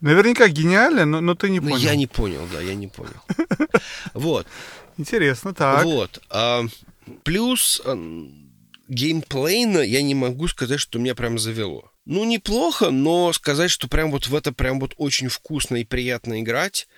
[0.00, 1.82] Наверняка гениально, но, но ты не Ну, понял.
[1.84, 3.20] я не понял, да, я не понял.
[4.14, 4.46] Вот.
[4.96, 5.84] Интересно, так.
[5.84, 6.20] Вот.
[6.30, 6.64] А,
[7.22, 7.96] плюс а,
[8.88, 11.90] геймплейно я не могу сказать, что меня прям завело.
[12.04, 16.40] Ну, неплохо, но сказать, что прям вот в это прям вот очень вкусно и приятно
[16.40, 16.88] играть,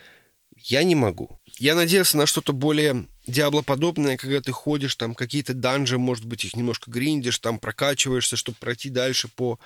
[0.57, 1.41] я не могу.
[1.59, 6.57] Я надеялся на что-то более диаблоподобное, когда ты ходишь, там какие-то данжи, может быть, их
[6.57, 9.59] немножко гриндишь, там прокачиваешься, чтобы пройти дальше по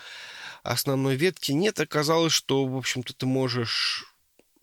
[0.62, 1.54] основной ветке.
[1.54, 4.04] Нет, оказалось, что, в общем-то, ты можешь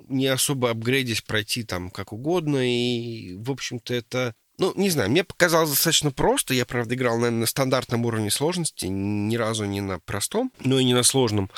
[0.07, 4.35] не особо апгрейдись, пройти там как угодно, и, в общем-то, это...
[4.59, 6.53] Ну, не знаю, мне показалось достаточно просто.
[6.53, 10.83] Я, правда, играл, наверное, на стандартном уровне сложности, ни разу не на простом, но и
[10.83, 11.49] не на сложном.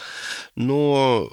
[0.56, 1.30] Но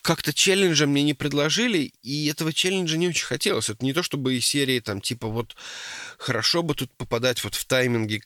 [0.00, 3.68] как-то челленджа мне не предложили, и этого челленджа не очень хотелось.
[3.68, 5.54] Это не то, чтобы из серии там, типа, вот,
[6.18, 8.22] хорошо бы тут попадать вот в тайминги,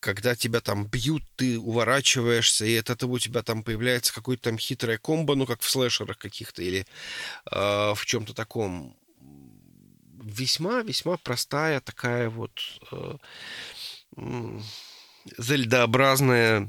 [0.00, 4.58] когда тебя там бьют, ты уворачиваешься, и от этого у тебя там появляется какое-то там
[4.58, 6.86] хитрое комбо, ну, как в слэшерах каких-то, или
[7.50, 8.96] э, в чем-то таком
[10.22, 12.52] весьма-весьма простая такая вот
[12.92, 13.16] э,
[15.38, 16.68] зельдообразная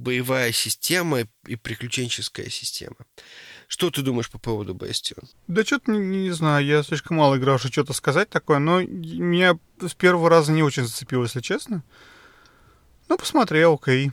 [0.00, 2.96] боевая система и приключенческая система.
[3.68, 5.24] Что ты думаешь по поводу Bastion?
[5.46, 9.58] Да что-то не, не знаю, я слишком мало играл, чтобы что-то сказать такое, но меня
[9.80, 11.84] с первого раза не очень зацепило, если честно.
[13.08, 14.10] Ну, посмотрел, окей.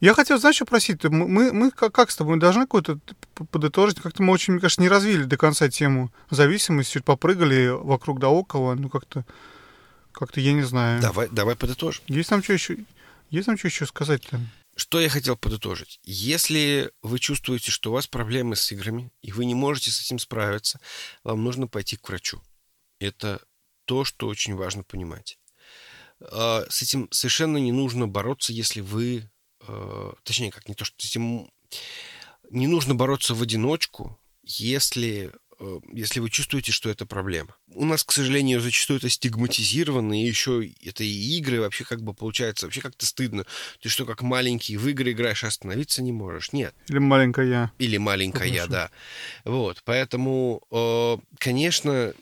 [0.00, 1.02] Я хотел, знаешь, что просить?
[1.04, 2.98] Мы, мы, как, как с тобой должны какой-то
[3.34, 4.00] п- подытожить?
[4.00, 8.28] Как-то мы очень, мне кажется, не развили до конца тему зависимости, чуть попрыгали вокруг да
[8.28, 9.24] около, ну как-то,
[10.12, 11.00] как-то я не знаю.
[11.00, 12.02] Давай, давай подытожим.
[12.06, 12.78] Есть там что еще?
[13.30, 14.40] Есть там что еще сказать-то?
[14.76, 16.00] Что я хотел подытожить?
[16.04, 20.18] Если вы чувствуете, что у вас проблемы с играми, и вы не можете с этим
[20.18, 20.80] справиться,
[21.22, 22.40] вам нужно пойти к врачу.
[22.98, 23.40] Это
[23.84, 25.38] то, что очень важно понимать.
[26.20, 29.30] А, С этим совершенно не нужно бороться, если вы...
[29.66, 31.50] э, Точнее, как не то, что этим...
[32.50, 37.56] Не нужно бороться в одиночку, если э, если вы чувствуете, что это проблема.
[37.68, 42.14] У нас, к сожалению, зачастую это стигматизировано, и еще это и игры, вообще как бы
[42.14, 43.44] получается, вообще как-то стыдно.
[43.80, 46.52] Ты что, как маленький в игры играешь, остановиться не можешь?
[46.52, 46.74] Нет.
[46.88, 47.72] Или маленькая я.
[47.78, 48.90] Или маленькая я, да.
[49.44, 52.14] Вот, поэтому, э, конечно,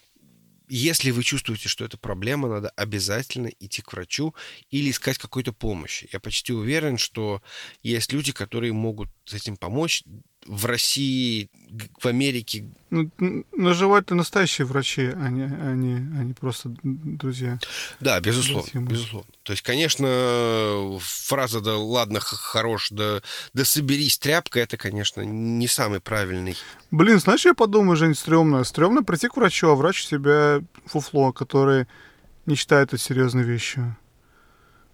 [0.74, 4.34] если вы чувствуете, что это проблема, надо обязательно идти к врачу
[4.70, 6.08] или искать какой-то помощи.
[6.12, 7.42] Я почти уверен, что
[7.82, 10.02] есть люди, которые могут с этим помочь.
[10.46, 11.48] В России,
[12.00, 12.64] в Америке.
[12.90, 13.10] Ну,
[13.52, 17.58] наживать это настоящие врачи, не, не, а не просто друзья.
[18.00, 19.30] Да, безусловно, безусловно.
[19.44, 23.22] То есть, конечно, фраза «да ладно, хорош, да,
[23.54, 26.56] да соберись, тряпка»— это, конечно, не самый правильный.
[26.90, 28.64] Блин, знаешь, я подумаю, Жень, стрёмно.
[28.64, 31.86] Стрёмно прийти к врачу, а врач у тебя фуфло, который
[32.46, 33.96] не считает это серьезной вещью.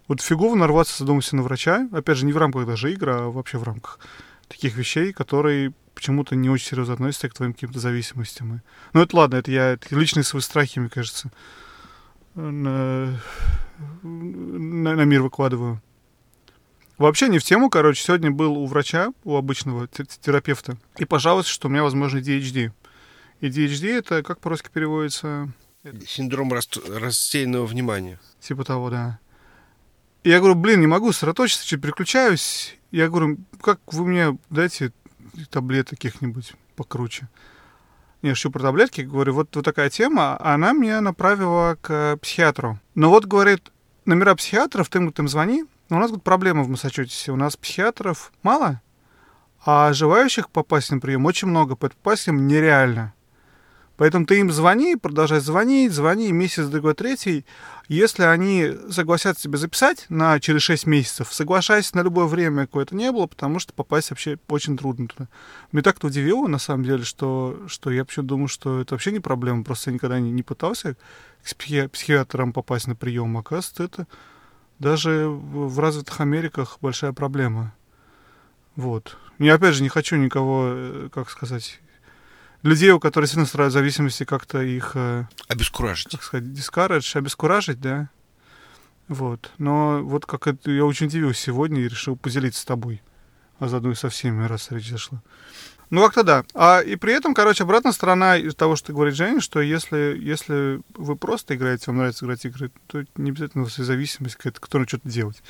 [0.07, 3.57] Вот фигово нарваться, задуматься на врача, опять же, не в рамках даже игры, а вообще
[3.57, 3.99] в рамках
[4.49, 8.61] таких вещей, которые почему-то не очень серьезно относятся к твоим каким-то зависимостям.
[8.93, 11.31] Ну, это ладно, это я это личные свои страхи, мне кажется,
[12.35, 13.19] на,
[14.03, 15.81] на, на мир выкладываю.
[16.97, 21.67] Вообще не в тему, короче, сегодня был у врача, у обычного терапевта, и пожалуйста, что
[21.67, 22.71] у меня, возможно, DHD.
[23.39, 25.49] И DHD это, как по-русски переводится?
[26.05, 28.19] Синдром рассеянного внимания.
[28.41, 29.19] Типа того, да.
[30.23, 32.77] Я говорю, блин, не могу сосредоточиться, что переключаюсь.
[32.91, 34.91] Я говорю, как вы мне дайте
[35.49, 37.29] таблеток каких-нибудь покруче.
[38.21, 42.77] Я шучу про таблетки, говорю, вот, вот такая тема, она меня направила к психиатру.
[42.95, 43.71] Но вот, говорит,
[44.05, 47.55] номера психиатров, ты ты им звони, но у нас тут проблема в Массачусетсе, у нас
[47.55, 48.81] психиатров мало,
[49.65, 53.13] а желающих попасть на прием очень много, попасть им нереально.
[53.99, 57.45] Поэтому ты им звони, продолжай звонить, звони месяц, другой, третий.
[57.89, 62.95] Если они согласятся тебе записать на через 6 месяцев, соглашайся на любое время, какое то
[62.95, 65.27] не было, потому что попасть вообще очень трудно туда.
[65.73, 69.19] Мне так-то удивило, на самом деле, что, что я вообще думаю, что это вообще не
[69.19, 70.95] проблема, просто я никогда не, не пытался
[71.43, 73.35] к психи- психиатрам попасть на прием.
[73.37, 74.07] Оказывается, это
[74.79, 77.73] даже в развитых Америках большая проблема.
[78.77, 79.17] Вот.
[79.39, 81.81] Я опять же не хочу никого, э, как сказать,
[82.63, 84.91] людей, у которых сильно страдают зависимости, как-то их...
[84.95, 86.11] Э, обескуражить.
[86.11, 88.09] Как сказать, discourage, обескуражить, да.
[89.07, 89.51] Вот.
[89.57, 93.01] Но вот как это, я очень удивился сегодня и решил поделиться с тобой.
[93.57, 95.21] А заодно и со всеми, раз речь зашла.
[95.89, 96.45] Ну, как-то да.
[96.53, 100.15] А, и при этом, короче, обратная сторона из того, что ты говоришь, Женя, что если,
[100.19, 104.35] если вы просто играете, вам нравится играть игры, то не обязательно у вас есть зависимость
[104.35, 105.41] которая что-то делать.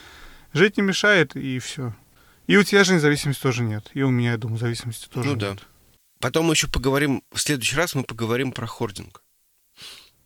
[0.53, 1.93] Жить не мешает, и все.
[2.47, 3.91] И у тебя же независимости тоже нет.
[3.93, 5.39] И у меня, я думаю, зависимости тоже ну, нет.
[5.57, 5.63] Да.
[6.19, 9.23] Потом мы еще поговорим, в следующий раз мы поговорим про хординг.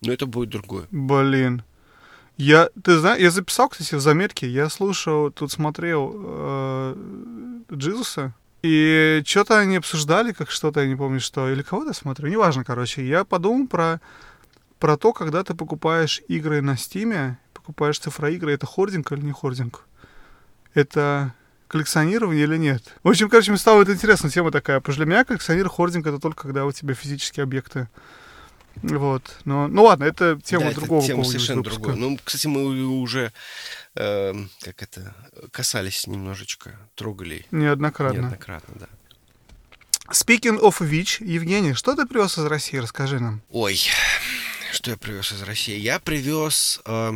[0.00, 0.86] Но это будет другое.
[0.90, 1.62] Блин.
[2.36, 9.22] Я, ты знаешь, я записал, кстати, в заметке, я слушал, тут смотрел э, Джизуса, и
[9.24, 13.06] что-то они обсуждали, как что-то, я не помню что, или кого-то смотрю, неважно, короче.
[13.06, 14.00] Я подумал про,
[14.80, 19.86] про то, когда ты покупаешь игры на Стиме, покупаешь цифроигры, это хординг или не хординг?
[20.72, 21.34] Это
[21.74, 22.84] коллекционирование или нет.
[23.02, 26.06] В общем, короче, мне стала это интересная тема такая, потому что для меня коллекционер хординг
[26.06, 27.88] это только когда у тебя физические объекты.
[28.76, 29.38] Вот.
[29.44, 31.96] Но, ну ладно, это тема да, другого это тема совершенно другая.
[31.96, 33.32] Ну, кстати, мы уже
[33.96, 35.16] э, как это
[35.50, 37.44] касались немножечко, трогали.
[37.50, 38.20] Неоднократно.
[38.20, 38.86] Неоднократно, да.
[40.12, 42.76] Speaking of which, Евгений, что ты привез из России?
[42.76, 43.42] Расскажи нам.
[43.50, 43.80] Ой,
[44.70, 45.76] что я привез из России?
[45.76, 47.12] Я привез э,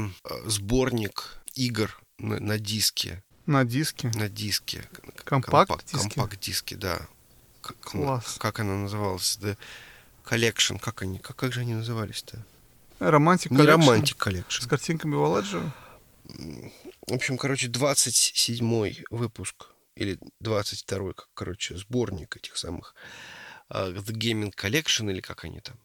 [0.47, 4.11] сборник игр на, на диске на диске?
[4.15, 4.89] На диске.
[5.25, 5.99] Компакт-диске?
[5.99, 7.01] Компакт-диске, да.
[7.61, 8.37] Как, Класс.
[8.39, 9.39] Как она называлась?
[9.41, 9.57] The
[10.25, 10.79] Collection.
[10.79, 11.19] Как они?
[11.19, 12.45] Как, как же они назывались-то?
[12.99, 14.63] Романтик Не Романтик Collection.
[14.63, 15.73] С картинками Валаджио?
[16.25, 19.69] В общем, короче, 27-й выпуск.
[19.97, 22.95] Или 22-й, короче, сборник этих самых
[23.71, 25.77] uh, The Gaming Collection, или как они там?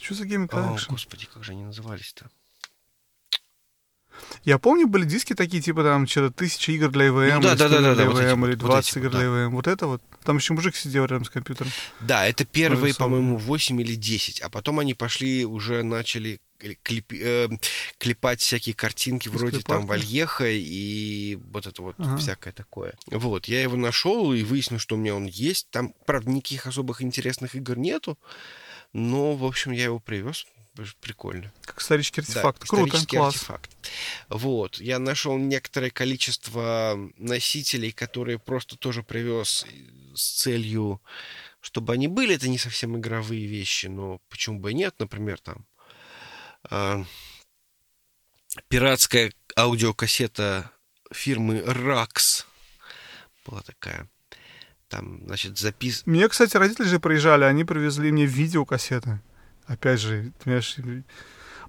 [0.00, 0.86] Что за Gaming Collection?
[0.88, 2.30] О, господи, как же они назывались-то?
[4.44, 7.68] Я помню, были диски такие, типа там что-то тысяча игр для ИВМ, ну, да, да,
[7.68, 9.18] да, да, для да, вот эти, или 20 вот эти, игр да.
[9.18, 9.54] для ИВМ.
[9.54, 10.02] Вот это вот.
[10.24, 11.70] Там еще мужик сидел рядом с компьютером.
[12.00, 14.40] Да, это первые, по-моему, 8 или 10.
[14.40, 16.40] А потом они пошли, уже начали
[16.82, 17.48] клип, э,
[17.98, 19.80] клепать всякие картинки Из вроде клипарта?
[19.80, 22.16] там Вальеха и вот это вот Ага.
[22.16, 22.94] всякое такое.
[23.06, 25.68] Вот, я его нашел и выяснил, что у меня он есть.
[25.70, 28.18] Там, правда, никаких особых интересных игр нету,
[28.92, 30.46] но, в общем, я его привез.
[31.00, 31.52] Прикольно.
[31.64, 32.64] Как исторический Да, артефакт.
[32.66, 33.34] Круто, исторический класс.
[33.34, 33.70] артефакт.
[34.28, 34.80] Вот.
[34.80, 39.66] Я нашел некоторое количество носителей, которые просто тоже привез
[40.14, 41.02] с целью,
[41.60, 42.36] чтобы они были.
[42.36, 45.66] Это не совсем игровые вещи, но почему бы и нет, например, там
[46.64, 47.04] а,
[48.68, 50.70] пиратская аудиокассета
[51.12, 52.46] фирмы Rax
[53.44, 54.08] была такая.
[54.88, 56.02] Там, значит, запис...
[56.06, 59.20] Мне, кстати, родители же приезжали, они привезли мне видеокассеты.
[59.72, 60.76] Опять же, понимаешь,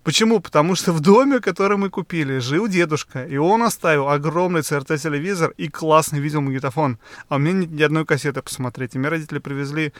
[0.03, 0.41] Почему?
[0.41, 5.69] Потому что в доме, который мы купили, жил дедушка, и он оставил огромный CRT-телевизор и
[5.69, 6.99] классный видеомагнитофон.
[7.29, 8.95] А у меня ни, ни одной кассеты посмотреть.
[8.95, 9.93] И мне родители привезли,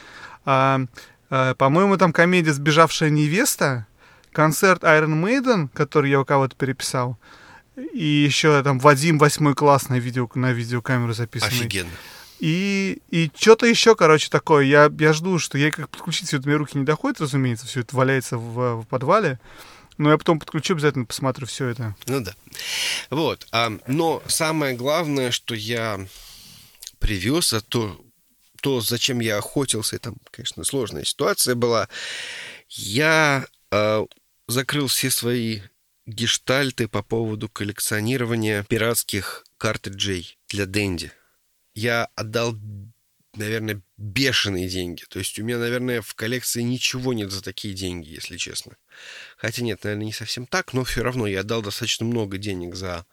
[0.43, 0.81] а,
[1.29, 3.87] а, по-моему, там комедия «Сбежавшая невеста»,
[4.33, 7.17] концерт Iron Maiden, который я у кого-то переписал,
[7.77, 11.59] и еще там Вадим восьмой класс на, видео, на видеокамеру записанный.
[11.59, 11.89] Офигенно.
[12.43, 14.65] И, и что-то еще, короче, такое.
[14.65, 17.79] Я, я жду, что я как подключить все это, мне руки не доходят, разумеется, все
[17.79, 19.39] это валяется в, в подвале.
[19.97, 21.95] Но я потом подключу, обязательно посмотрю все это.
[22.05, 22.35] Ну да.
[23.09, 23.47] Вот.
[23.53, 26.05] А, но самое главное, что я
[26.99, 27.97] привез, а то,
[28.59, 31.87] то, зачем я охотился, там, конечно, сложная ситуация была.
[32.67, 34.05] Я э,
[34.49, 35.61] закрыл все свои
[36.05, 41.13] гештальты по поводу коллекционирования пиратских картриджей для Дэнди.
[41.73, 42.55] Я отдал
[43.35, 45.03] наверное, бешеные деньги.
[45.09, 48.73] То есть у меня, наверное, в коллекции ничего нет за такие деньги, если честно.
[49.37, 53.05] Хотя нет, наверное, не совсем так, но все равно я отдал достаточно много денег за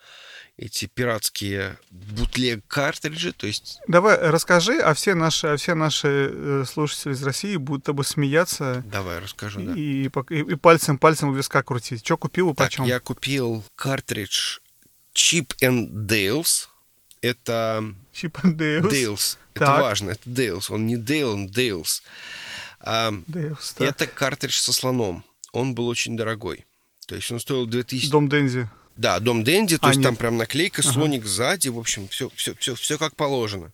[0.56, 3.80] эти пиратские бутлег картриджи, то есть...
[3.88, 8.84] Давай, расскажи, а все наши, а все наши э, слушатели из России будут тобой смеяться.
[8.86, 9.72] Давай, расскажу, да.
[9.74, 12.04] И, и, и пальцем, пальцем у виска крутить.
[12.04, 12.84] Что купил и так, почем?
[12.84, 14.58] я купил картридж
[15.14, 16.68] Chip and Dales.
[17.22, 17.94] Это...
[18.12, 18.90] And Dales.
[18.90, 19.38] Dales.
[19.54, 19.80] Это так.
[19.82, 20.66] важно, это Dales.
[20.68, 22.02] Он не Dale, он Dales.
[22.80, 25.24] А, Dales это картридж со слоном.
[25.52, 26.66] Он был очень дорогой.
[27.06, 28.10] То есть он стоил 2000...
[28.10, 28.68] Дом Дензи.
[28.96, 30.08] Да, Дом Денди, то а, есть нет.
[30.08, 31.28] там прям наклейка, слоник ага.
[31.28, 33.72] сзади, в общем, все, все, все, все как положено.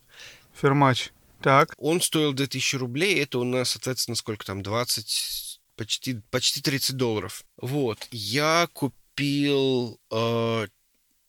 [0.61, 1.11] Фермач.
[1.43, 1.75] Так.
[1.79, 7.45] Он стоил 2000 рублей, это у нас, соответственно, сколько там, 20, почти, почти 30 долларов.
[7.57, 10.67] Вот, я купил э,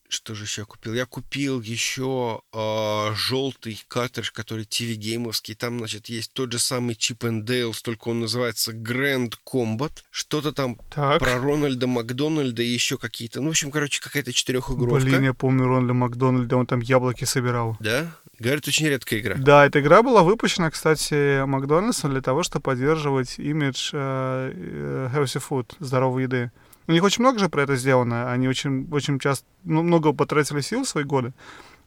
[0.09, 0.93] что же еще я купил?
[0.93, 5.53] Я купил еще э, а, желтый картридж, который TV геймовский.
[5.55, 9.91] Там, значит, есть тот же самый Chip and Dale, только он называется Grand Combat.
[10.09, 11.19] Что-то там так.
[11.19, 13.41] про Рональда Макдональда и еще какие-то.
[13.41, 15.05] Ну, в общем, короче, какая-то четырехигровка.
[15.05, 17.75] Блин, я помню Рональда Макдональда, он там яблоки собирал.
[17.79, 18.15] Да?
[18.39, 19.35] Говорят, очень редкая игра.
[19.37, 25.43] Да, эта игра была выпущена, кстати, Макдональдсом для того, чтобы поддерживать имидж э, э healthy
[25.49, 26.51] food, здоровой еды.
[26.87, 28.31] У них очень много же про это сделано.
[28.31, 31.33] Они очень, очень часто, ну, много потратили сил в свои годы,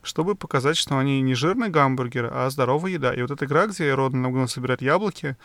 [0.03, 3.15] чтобы показать, что они не жирный гамбургер, а здоровая еда.
[3.15, 5.37] И вот эта игра, где Роден Нагун собирает яблоки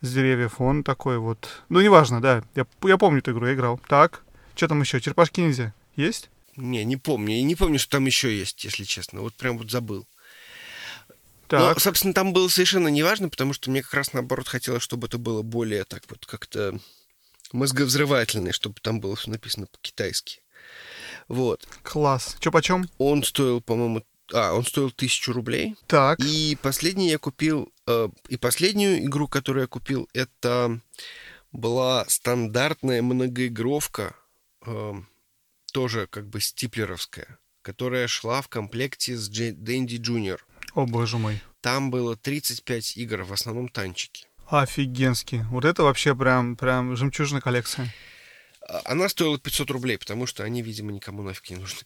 [0.00, 1.62] с деревьев, он такой вот...
[1.68, 2.42] Ну, неважно, да.
[2.54, 3.80] Я, я помню эту игру, я играл.
[3.86, 4.22] Так,
[4.54, 5.00] что там еще?
[5.00, 6.30] Черепашки ниндзя есть?
[6.56, 7.36] Не, не помню.
[7.36, 9.20] Я не помню, что там еще есть, если честно.
[9.20, 10.06] Вот прям вот забыл.
[11.48, 11.74] Так.
[11.74, 15.18] Но, собственно, там было совершенно неважно, потому что мне как раз наоборот хотелось, чтобы это
[15.18, 16.78] было более так вот как-то
[17.52, 20.40] мозговзрывательный, чтобы там было все написано по-китайски.
[21.28, 21.66] Вот.
[21.82, 22.36] Класс.
[22.40, 22.88] Че почем?
[22.98, 25.76] Он стоил, по-моему, а, он стоил тысячу рублей.
[25.86, 26.20] Так.
[26.20, 30.80] И последний я купил, э, и последнюю игру, которую я купил, это
[31.52, 34.16] была стандартная многоигровка,
[34.66, 34.94] э,
[35.72, 40.44] тоже как бы стиплеровская, которая шла в комплекте с Дэнди Джуниор.
[40.74, 41.40] О, боже мой.
[41.60, 44.26] Там было 35 игр, в основном танчики.
[44.48, 45.42] Офигенский.
[45.50, 47.92] Вот это вообще прям, прям жемчужная коллекция.
[48.68, 51.80] А, она стоила 500 рублей, потому что они, видимо, никому нафиг не нужны.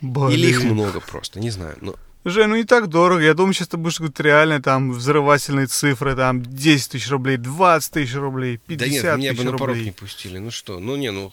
[0.00, 0.30] Блин.
[0.30, 1.76] Или их много просто, не знаю.
[1.80, 1.96] Но...
[2.28, 3.22] Жень, ну не так дорого.
[3.22, 7.92] Я думаю, сейчас ты будешь говорить реально там взрывательные цифры, там 10 тысяч рублей, 20
[7.92, 10.38] тысяч рублей, 50 тысяч Да нет, меня бы на порог не пустили.
[10.38, 11.32] Ну что, ну не, ну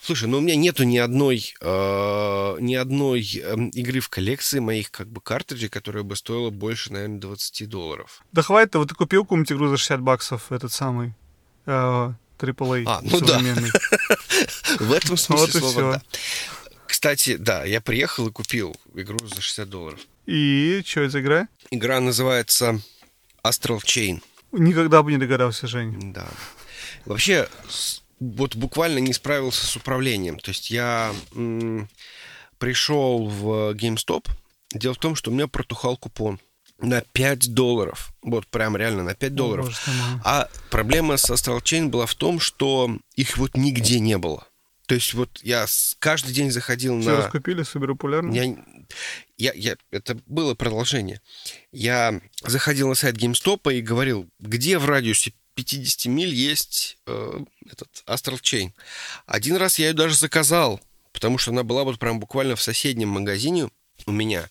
[0.00, 4.92] Слушай, ну у меня нету ни одной, э, ни одной э, игры в коллекции моих
[4.92, 8.22] как бы картриджей, которая бы стоила больше, наверное, 20 долларов.
[8.30, 11.12] Да хватит, вот ты купил какую-нибудь игру за 60 баксов, этот самый
[11.66, 13.70] э, AAA а, ну современный.
[14.78, 16.02] В этом смысле слова да.
[17.00, 20.00] Кстати, да, я приехал и купил игру за 60 долларов.
[20.26, 21.48] И что это за игра?
[21.70, 22.78] Игра называется
[23.42, 24.22] Astral Chain.
[24.52, 26.12] Никогда бы не догадался, Жень.
[26.12, 26.28] Да.
[27.06, 27.48] Вообще,
[28.18, 30.38] вот буквально не справился с управлением.
[30.38, 31.88] То есть я м-
[32.58, 34.26] пришел в GameStop.
[34.74, 36.38] Дело в том, что у меня протухал купон
[36.82, 38.12] на 5 долларов.
[38.20, 39.74] Вот прям реально на 5 долларов.
[39.88, 44.46] О, а проблема с Astral Chain была в том, что их вот нигде не было.
[44.90, 45.66] То есть вот я
[46.00, 47.18] каждый день заходил Все на...
[47.18, 48.34] раскупили, супер популярно?
[48.34, 48.56] Я,
[49.38, 51.20] я, я, это было продолжение.
[51.70, 57.38] Я заходил на сайт GameStop и говорил, где в радиусе 50 миль есть э,
[57.70, 58.72] этот Astral Chain.
[59.26, 60.80] Один раз я ее даже заказал,
[61.12, 63.68] потому что она была вот прям буквально в соседнем магазине
[64.06, 64.48] у меня.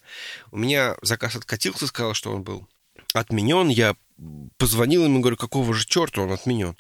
[0.52, 2.66] У меня заказ откатился, сказал, что он был
[3.14, 3.68] отменен.
[3.68, 3.94] Я
[4.58, 6.78] позвонил им и говорю, какого же черта он отменен.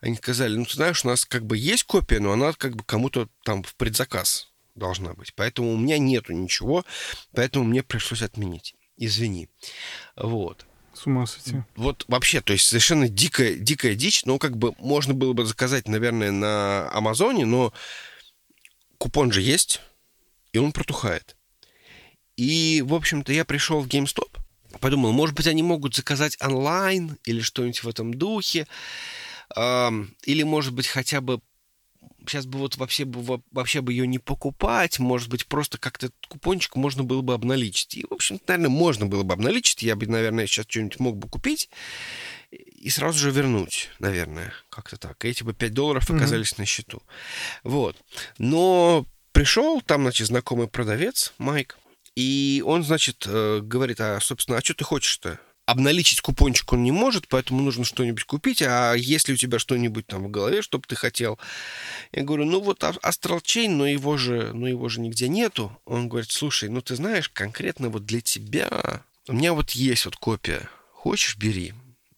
[0.00, 2.84] Они сказали, ну, ты знаешь, у нас как бы есть копия, но она как бы
[2.84, 5.34] кому-то там в предзаказ должна быть.
[5.34, 6.84] Поэтому у меня нету ничего,
[7.32, 8.74] поэтому мне пришлось отменить.
[8.96, 9.48] Извини.
[10.16, 10.66] Вот.
[10.94, 11.62] С ума сойти.
[11.76, 14.24] Вот вообще, то есть совершенно дикая, дикая дичь.
[14.24, 17.72] Ну, как бы можно было бы заказать, наверное, на Амазоне, но
[18.98, 19.80] купон же есть,
[20.52, 21.36] и он протухает.
[22.36, 24.39] И, в общем-то, я пришел в GameStop,
[24.78, 28.66] подумал, может быть, они могут заказать онлайн или что-нибудь в этом духе,
[29.56, 31.40] или, может быть, хотя бы
[32.26, 36.26] сейчас бы вот вообще бы, вообще бы ее не покупать, может быть, просто как-то этот
[36.28, 37.96] купончик можно было бы обналичить.
[37.96, 39.82] И, в общем наверное, можно было бы обналичить.
[39.82, 41.70] Я бы, наверное, сейчас что-нибудь мог бы купить
[42.50, 45.24] и сразу же вернуть, наверное, как-то так.
[45.24, 46.60] И эти бы 5 долларов оказались mm-hmm.
[46.60, 47.02] на счету.
[47.62, 47.96] Вот.
[48.38, 51.78] Но пришел, там, значит, знакомый продавец, Майк,
[52.16, 55.38] и он, значит, э, говорит, а, собственно, а что ты хочешь-то?
[55.70, 58.60] обналичить купончик он не может, поэтому нужно что-нибудь купить.
[58.60, 61.38] А если у тебя что-нибудь там в голове, что бы ты хотел?
[62.10, 65.78] Я говорю, ну вот Chain, но его же, но его же нигде нету.
[65.84, 70.16] Он говорит, слушай, ну ты знаешь, конкретно вот для тебя у меня вот есть вот
[70.16, 70.68] копия.
[70.92, 71.72] Хочешь, бери.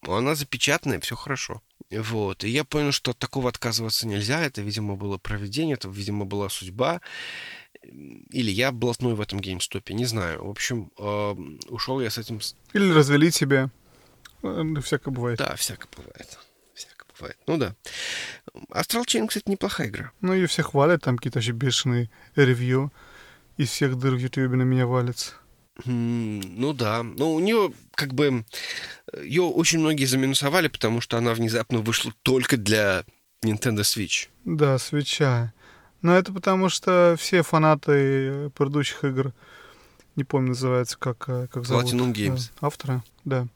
[0.06, 1.60] Она запечатанная, все хорошо.
[1.90, 2.44] Вот.
[2.44, 4.40] И я понял, что от такого отказываться нельзя.
[4.40, 7.02] Это, видимо, было проведение, это, видимо, была судьба
[7.82, 10.44] или я блатной в этом геймстопе, не знаю.
[10.44, 11.34] В общем, э,
[11.68, 12.40] ушел я с этим...
[12.72, 13.70] Или развели тебя.
[14.82, 15.38] Всякое бывает.
[15.38, 16.38] Да, всякое бывает.
[16.74, 17.38] Всякое бывает.
[17.46, 17.74] Ну да.
[18.70, 20.12] Astral Chain, кстати, неплохая игра.
[20.20, 22.92] Ну, ее все хвалят, там какие-то вообще бешеные ревью.
[23.56, 25.34] Из всех дыр в Ютубе на меня валится.
[25.84, 28.44] Ну да, но у нее как бы
[29.22, 33.04] ее очень многие заминусовали, потому что она внезапно вышла только для
[33.42, 34.28] Nintendo Switch.
[34.44, 35.52] Да, свеча.
[36.02, 39.32] Но это потому, что все фанаты предыдущих игр,
[40.16, 41.84] не помню, называется, как, э, как зовут.
[41.84, 42.50] Platinum Games.
[42.60, 43.46] Автора, да.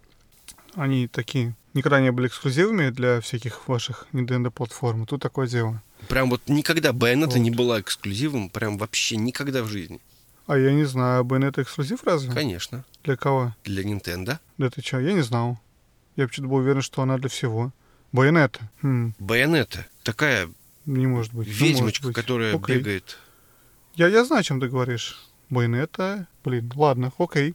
[0.74, 5.06] Они такие, никогда не были эксклюзивами для всяких ваших Nintendo-платформ.
[5.06, 5.82] Тут такое дело.
[6.08, 7.36] Прям вот никогда Bayonetta вот.
[7.36, 10.00] не была эксклюзивом, прям вообще никогда в жизни.
[10.46, 12.32] А я не знаю, Bayonetta эксклюзив разве?
[12.32, 12.84] Конечно.
[13.02, 13.54] Для кого?
[13.64, 14.38] Для Nintendo.
[14.58, 15.58] Да ты что, я не знал.
[16.14, 17.72] Я почему-то был уверен, что она для всего.
[18.12, 18.70] Байонета.
[18.82, 19.14] Хм.
[19.18, 19.86] Байонета.
[20.04, 20.48] Такая
[20.86, 21.48] не может быть.
[21.48, 22.14] Ведьмочка, может быть.
[22.14, 22.78] которая окей.
[22.78, 23.18] бегает.
[23.94, 25.18] Я, я знаю, о чем ты говоришь.
[25.50, 26.28] Байонета.
[26.44, 27.54] Блин, ладно, окей.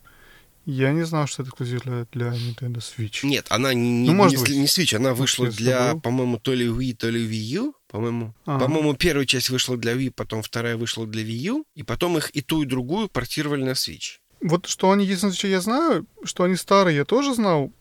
[0.66, 3.26] Я не знал, что это эксклюзив для, для Nintendo Switch.
[3.26, 4.56] Нет, она не, ну, может не, быть.
[4.56, 8.36] не Switch, она вышла может, для, по-моему, то ли Wii, то ли Wii U, по-моему.
[8.46, 8.60] А.
[8.60, 12.30] По-моему, первая часть вышла для Wii, потом вторая вышла для Wii U, и потом их
[12.36, 14.20] и ту, и другую портировали на Switch.
[14.40, 17.72] Вот что они, единственное, что я знаю, что они старые, я тоже знал,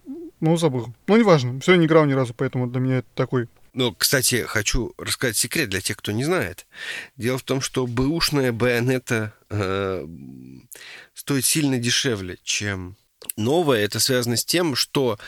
[0.41, 0.95] но забыл.
[1.07, 4.43] Ну, неважно, все, я не играл ни разу, поэтому для меня это такой но, кстати,
[4.47, 6.67] хочу рассказать секрет для тех, кто не знает.
[7.17, 10.07] Дело в том, что бэушная байонета э,
[11.15, 12.97] стоит сильно дешевле, чем
[13.37, 13.85] новая.
[13.85, 15.19] Это связано с тем, что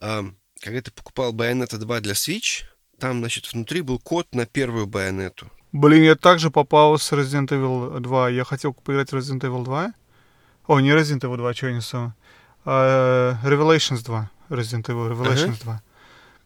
[0.00, 0.22] э,
[0.60, 2.64] когда ты покупал Bayonetta 2 для Switch,
[2.98, 5.50] там, значит, внутри был код на первую байонету.
[5.72, 8.30] Блин, я также попал с Resident Evil 2.
[8.30, 9.94] Я хотел поиграть в Resident Evil 2.
[10.66, 12.12] О, не Resident Evil 2, что я несу.
[12.64, 14.30] А, Revelations 2.
[14.50, 15.64] Resident Evil Revelations uh-huh.
[15.64, 15.82] 2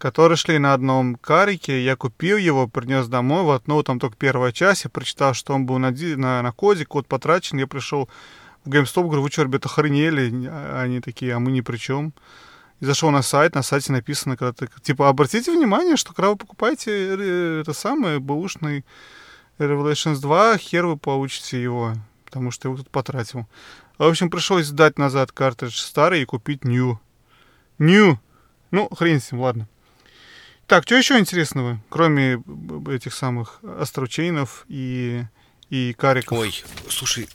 [0.05, 1.82] которые шли на одном карике.
[1.82, 3.42] Я купил его, принес домой.
[3.42, 4.84] Вот, ну, там только первая часть.
[4.84, 7.57] Я прочитал, что он был на, на, на коде, код потрачен.
[7.57, 8.11] Я пришел
[8.66, 10.46] в GameStop, говорю, вы что, ребята, охренели?
[10.74, 12.12] Они такие, а мы ни при чем.
[12.80, 16.36] И зашел на сайт, на сайте написано, когда ты, типа, обратите внимание, что когда вы
[16.36, 18.84] покупаете это самое, бэушный
[19.59, 21.94] Revelations 2, хер вы получите его,
[22.26, 23.46] потому что его тут потратил.
[23.96, 26.98] В общем, пришлось сдать назад картридж старый и купить new.
[27.78, 28.18] New!
[28.70, 29.66] Ну, хрен с ним, ладно.
[30.66, 32.42] Так, что еще интересного, кроме
[32.88, 35.22] этих самых острочейнов и,
[35.68, 36.38] и кариков?
[36.38, 37.28] Ой, слушай,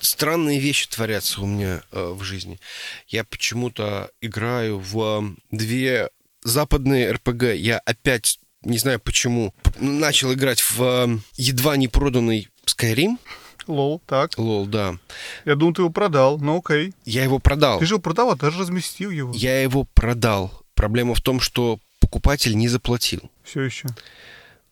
[0.00, 2.58] странные вещи творятся у меня э, в жизни.
[3.06, 6.10] Я почему-то играю в э, две
[6.42, 7.54] западные РПГ.
[7.54, 13.18] Я опять, не знаю почему, начал играть в э, едва не проданный Skyrim.
[13.66, 14.38] Лол, так.
[14.38, 14.96] Лол, да.
[15.44, 16.94] Я думал, ты его продал, но окей.
[17.04, 17.78] Я его продал.
[17.78, 19.32] Ты же его продал, а даже разместил его.
[19.34, 20.64] Я его продал.
[20.74, 21.78] Проблема в том, что
[22.10, 23.30] покупатель не заплатил.
[23.44, 23.86] Все еще.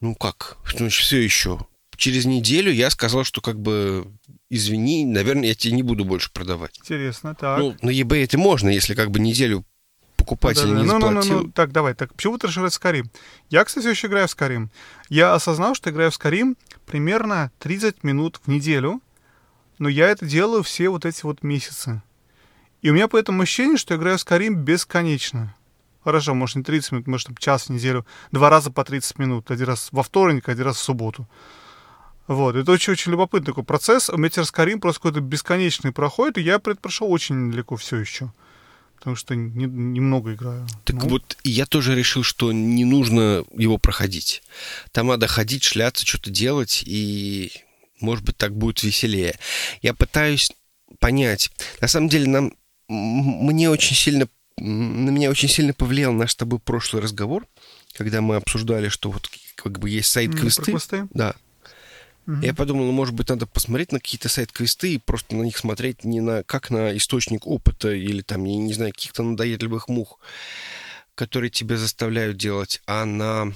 [0.01, 0.59] Ну как?
[0.75, 1.61] Значит, все еще.
[1.97, 4.09] Через неделю я сказал, что как бы
[4.51, 6.79] извини, наверное, я тебе не буду больше продавать.
[6.81, 7.59] Интересно, так.
[7.59, 9.65] Ну, на eBay это можно, если как бы неделю
[10.17, 11.33] покупатель да, да, не ну, заплатил.
[11.33, 13.11] Ну, ну, ну, так, давай, так, почему ты решил Скарим?
[13.51, 14.71] Я, кстати, все еще играю в Скарим.
[15.09, 19.01] Я осознал, что играю в Скарим примерно 30 минут в неделю,
[19.79, 22.03] но я это делаю все вот эти вот месяцы.
[22.83, 25.55] И у меня поэтому ощущение, что я играю в Скарим бесконечно.
[26.09, 29.51] Хорошо, может, не 30 минут, может, там, час в неделю, два раза по 30 минут.
[29.51, 31.29] Один раз во вторник, один раз в субботу.
[32.29, 34.09] Вот, это очень-очень любопытный такой процесс.
[34.09, 38.33] Метерскарим просто какой-то бесконечный проходит, и я прошел очень далеко все еще.
[38.97, 40.67] Потому что немного не, играю.
[40.85, 41.11] Так ну.
[41.11, 44.43] вот, я тоже решил, что не нужно его проходить.
[44.93, 47.53] Там надо ходить, шляться, что-то делать, и,
[48.01, 49.39] может быть, так будет веселее.
[49.83, 50.53] Я пытаюсь
[51.01, 51.51] понять.
[51.83, 52.55] На самом деле, нам
[52.89, 54.27] мне очень сильно,
[54.61, 57.47] на меня очень сильно повлиял наш с тобой прошлый разговор,
[57.95, 60.63] когда мы обсуждали, что вот как бы есть сайт-квесты.
[60.63, 61.09] квесты?
[61.13, 61.35] Да.
[62.27, 62.43] Угу.
[62.43, 66.05] Я подумал, ну, может быть, надо посмотреть на какие-то сайт-квесты и просто на них смотреть
[66.05, 70.19] не на как на источник опыта или там, я не знаю, каких-то надоедливых мух,
[71.15, 73.53] которые тебя заставляют делать, а на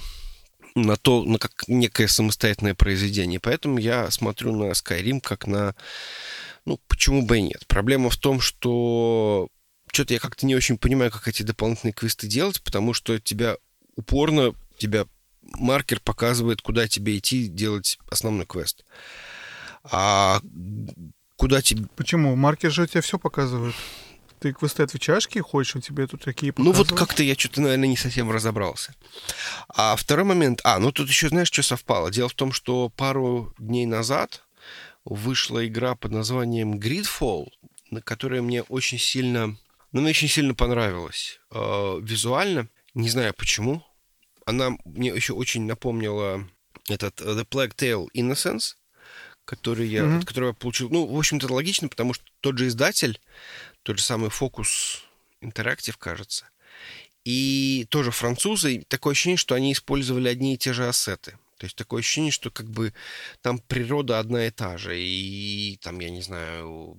[0.75, 3.39] на то, на как некое самостоятельное произведение.
[3.39, 5.75] Поэтому я смотрю на Skyrim как на...
[6.65, 7.63] Ну, почему бы и нет.
[7.67, 9.49] Проблема в том, что
[9.93, 13.57] что-то я как-то не очень понимаю, как эти дополнительные квесты делать, потому что тебя
[13.95, 15.05] упорно, тебя
[15.41, 18.83] маркер показывает, куда тебе идти делать основной квест.
[19.83, 20.41] А
[21.35, 21.85] куда тебе...
[21.95, 22.35] Почему?
[22.35, 23.75] Маркер же тебе все показывает.
[24.39, 26.89] Ты квесты отвечаешь, какие хочешь, у тебя тут такие показывают?
[26.89, 28.95] Ну вот как-то я что-то, наверное, не совсем разобрался.
[29.69, 30.59] А второй момент...
[30.63, 32.11] А, ну тут еще знаешь, что совпало?
[32.11, 34.43] Дело в том, что пару дней назад
[35.05, 37.51] вышла игра под названием Gridfall,
[38.03, 39.57] которая мне очень сильно...
[39.93, 41.39] Ну, мне очень сильно понравилась.
[41.51, 42.67] Э, визуально.
[42.93, 43.85] Не знаю почему.
[44.45, 46.47] Она мне еще очень напомнила
[46.89, 48.73] этот The Plague Tale Innocence,
[49.45, 50.17] который я, mm-hmm.
[50.19, 50.89] от которого я получил...
[50.89, 53.19] Ну, в общем-то, логично, потому что тот же издатель
[53.83, 54.99] тот же самый Focus
[55.41, 56.49] Interactive, кажется.
[57.25, 58.83] И тоже французы.
[58.87, 61.37] Такое ощущение, что они использовали одни и те же ассеты.
[61.57, 62.93] То есть такое ощущение, что как бы
[63.41, 64.99] там природа одна и та же.
[64.99, 66.97] И там, я не знаю,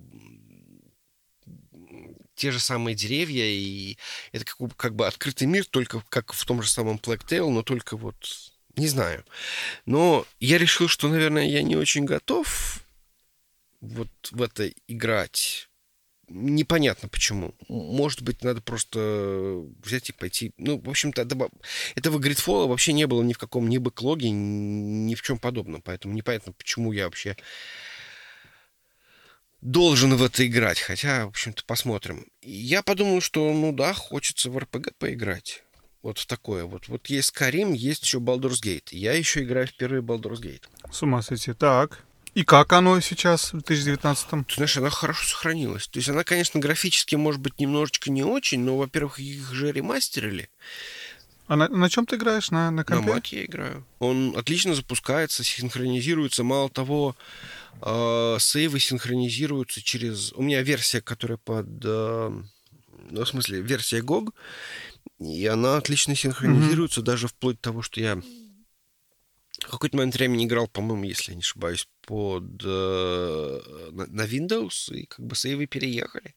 [2.35, 3.97] те же самые деревья, и
[4.31, 7.63] это как, как бы открытый мир, только как в том же самом Black Tail, но
[7.63, 8.15] только вот
[8.75, 9.25] не знаю.
[9.85, 12.81] Но я решил, что, наверное, я не очень готов
[13.81, 15.69] вот в это играть
[16.27, 17.53] непонятно почему.
[17.67, 20.53] Может быть, надо просто взять и пойти.
[20.57, 21.21] Ну, в общем-то,
[21.95, 25.81] этого гридфола вообще не было ни в каком ни бэклоге, ни в чем подобном.
[25.81, 27.37] Поэтому непонятно, почему я вообще
[29.65, 30.79] должен в это играть.
[30.79, 32.27] Хотя, в общем-то, посмотрим.
[32.41, 35.63] Я подумал, что, ну да, хочется в РПГ поиграть.
[36.03, 36.87] Вот в такое вот.
[36.87, 38.89] Вот есть Карим, есть еще Baldur's Gate.
[38.91, 40.63] Я еще играю в первый Baldur's Gate.
[40.91, 41.53] С ума сойти.
[41.53, 42.03] Так.
[42.35, 44.43] И как оно сейчас в 2019-м?
[44.43, 45.87] Ты знаешь, она хорошо сохранилась.
[45.87, 50.49] То есть она, конечно, графически, может быть, немножечко не очень, но, во-первых, их же ремастерили.
[51.47, 52.51] А на, на чем ты играешь?
[52.51, 53.07] На, на компе?
[53.07, 53.85] На Маке я играю.
[53.99, 56.43] Он отлично запускается, синхронизируется.
[56.43, 57.15] Мало того,
[57.81, 60.33] э, сейвы синхронизируются через...
[60.33, 61.67] У меня версия, которая под...
[61.83, 62.31] Э,
[63.09, 64.33] ну, в смысле, версия GOG,
[65.19, 67.05] и она отлично синхронизируется, mm-hmm.
[67.05, 68.21] даже вплоть до того, что я
[69.59, 73.61] в какой-то момент времени играл, по-моему, если я не ошибаюсь, под э,
[73.91, 76.35] на, на Windows, и как бы сейвы переехали.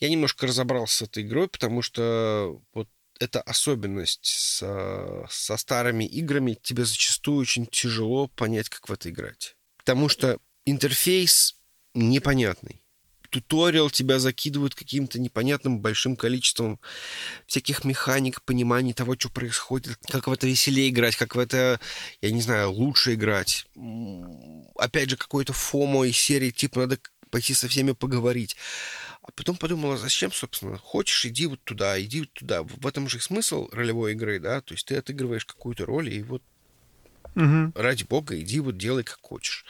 [0.00, 2.88] Я немножко разобрался с этой игрой, потому что вот
[3.20, 9.56] эта особенность со, со старыми играми, тебе зачастую очень тяжело понять, как в это играть.
[9.84, 11.56] Потому что интерфейс
[11.92, 12.80] непонятный
[13.28, 16.80] туториал тебя закидывают каким-то непонятным большим количеством
[17.46, 21.80] всяких механик, пониманий того, что происходит, как в это веселее играть, как в это,
[22.20, 23.66] я не знаю, лучше играть.
[24.76, 28.56] Опять же, какой-то фомо из серии, типа, надо пойти со всеми поговорить.
[29.20, 32.62] А потом подумала, зачем, собственно, хочешь, иди вот туда, иди вот туда.
[32.62, 36.42] В этом же смысл ролевой игры, да, то есть ты отыгрываешь какую-то роль, и вот
[37.34, 37.72] угу.
[37.74, 39.64] ради бога, иди вот делай как хочешь.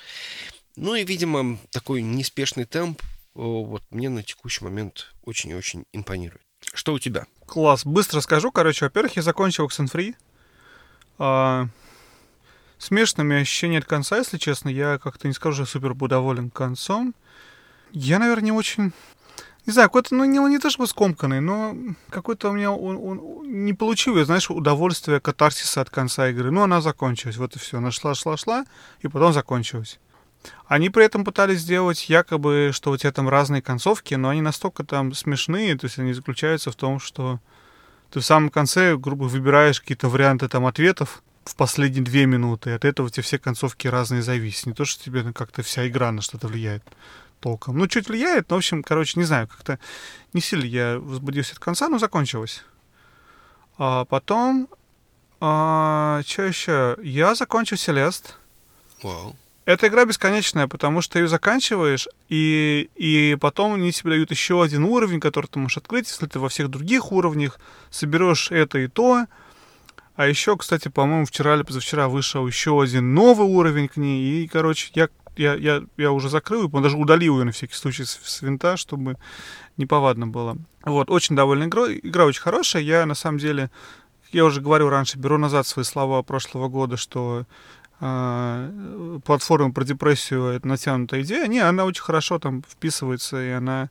[0.76, 3.00] Ну и, видимо, такой неспешный темп
[3.34, 6.42] вот мне на текущий момент очень и очень импонирует.
[6.72, 7.26] Что у тебя?
[7.46, 7.84] Класс.
[7.84, 8.50] Быстро скажу.
[8.50, 10.14] Короче, во-первых, я закончил Oxenfree.
[11.18, 11.68] А,
[12.78, 14.68] смешанными ощущения от конца, если честно.
[14.68, 17.14] Я как-то не скажу, что супер был доволен концом.
[17.92, 18.92] Я, наверное, не очень...
[19.66, 21.74] Не знаю, какой-то, ну, не, не то чтобы скомканный, но
[22.10, 26.50] какой-то у меня он, он, не получил, я, знаешь, удовольствие катарсиса от конца игры.
[26.50, 27.78] Ну, она закончилась, вот и все.
[27.78, 28.66] Она шла, шла, шла,
[29.00, 29.98] и потом закончилась.
[30.66, 34.84] Они при этом пытались сделать якобы, что у тебя там разные концовки, но они настолько
[34.84, 37.40] там смешные, то есть они заключаются в том, что
[38.10, 42.72] ты в самом конце, грубо выбираешь какие-то варианты там ответов в последние две минуты, и
[42.74, 44.66] от этого у тебя все концовки разные зависят.
[44.66, 46.82] Не то, что тебе как-то вся игра на что-то влияет
[47.45, 47.76] толком.
[47.76, 49.78] Ну, чуть влияет, но, в общем, короче, не знаю, как-то
[50.32, 52.64] не сильно я возбудился от конца, но закончилось.
[53.76, 54.66] А потом,
[55.40, 56.97] а, что еще?
[57.03, 58.38] Я закончил Селест.
[59.03, 59.36] Wow.
[59.66, 64.84] Эта игра бесконечная, потому что ее заканчиваешь, и, и потом они тебе дают еще один
[64.84, 69.26] уровень, который ты можешь открыть, если ты во всех других уровнях соберешь это и то.
[70.16, 74.49] А еще, кстати, по-моему, вчера или позавчера вышел еще один новый уровень к ней, и,
[74.49, 78.18] короче, я, я, я, я уже закрыл, и даже удалил ее на всякий случай с,
[78.22, 79.17] с винта, чтобы
[79.76, 80.57] неповадно было.
[80.84, 82.00] Вот, очень довольна игрой.
[82.03, 82.83] Игра очень хорошая.
[82.83, 83.71] Я, на самом деле,
[84.33, 87.46] я уже говорил раньше, беру назад свои слова прошлого года, что
[88.00, 91.46] э, платформы про депрессию это натянутая идея.
[91.46, 93.91] Не, она очень хорошо там вписывается, и она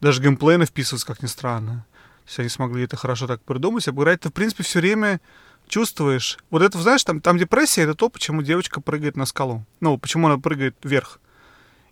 [0.00, 1.86] Даже геймплейно вписывается, как ни странно.
[2.24, 3.86] То есть они смогли это хорошо так придумать.
[3.88, 5.20] Обыграть ты, в принципе, все время
[5.68, 6.38] чувствуешь.
[6.50, 9.64] Вот это, знаешь, там, там депрессия, это то, почему девочка прыгает на скалу.
[9.80, 11.20] Ну, почему она прыгает вверх.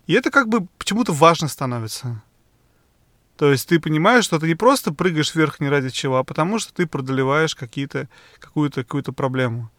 [0.07, 2.21] И это как бы почему-то важно становится.
[3.37, 6.59] То есть ты понимаешь, что ты не просто прыгаешь вверх не ради чего, а потому
[6.59, 8.07] что ты преодолеваешь какие-то,
[8.39, 9.71] какую-то, какую-то проблему.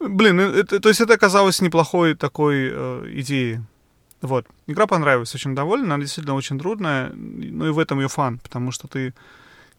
[0.00, 3.60] Блин, ну, это, то есть это оказалось неплохой такой э, идеей.
[4.20, 4.46] Вот.
[4.66, 8.72] Игра понравилась, очень довольна, она действительно очень трудная, ну и в этом ее фан, потому
[8.72, 9.14] что ты,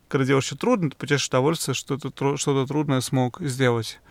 [0.09, 4.01] когда делаешь что трудно, ты получаешь удовольствие, что ты что-то трудное смог сделать.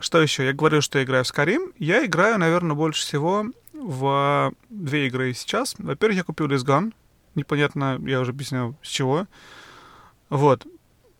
[0.00, 0.46] Что еще?
[0.46, 1.74] Я говорю, что я играю в Skyrim.
[1.78, 5.74] Я играю, наверное, больше всего в две игры сейчас.
[5.78, 6.92] Во-первых, я купил Gone.
[7.34, 9.26] Непонятно, я уже объяснял, с чего.
[10.30, 10.66] Вот.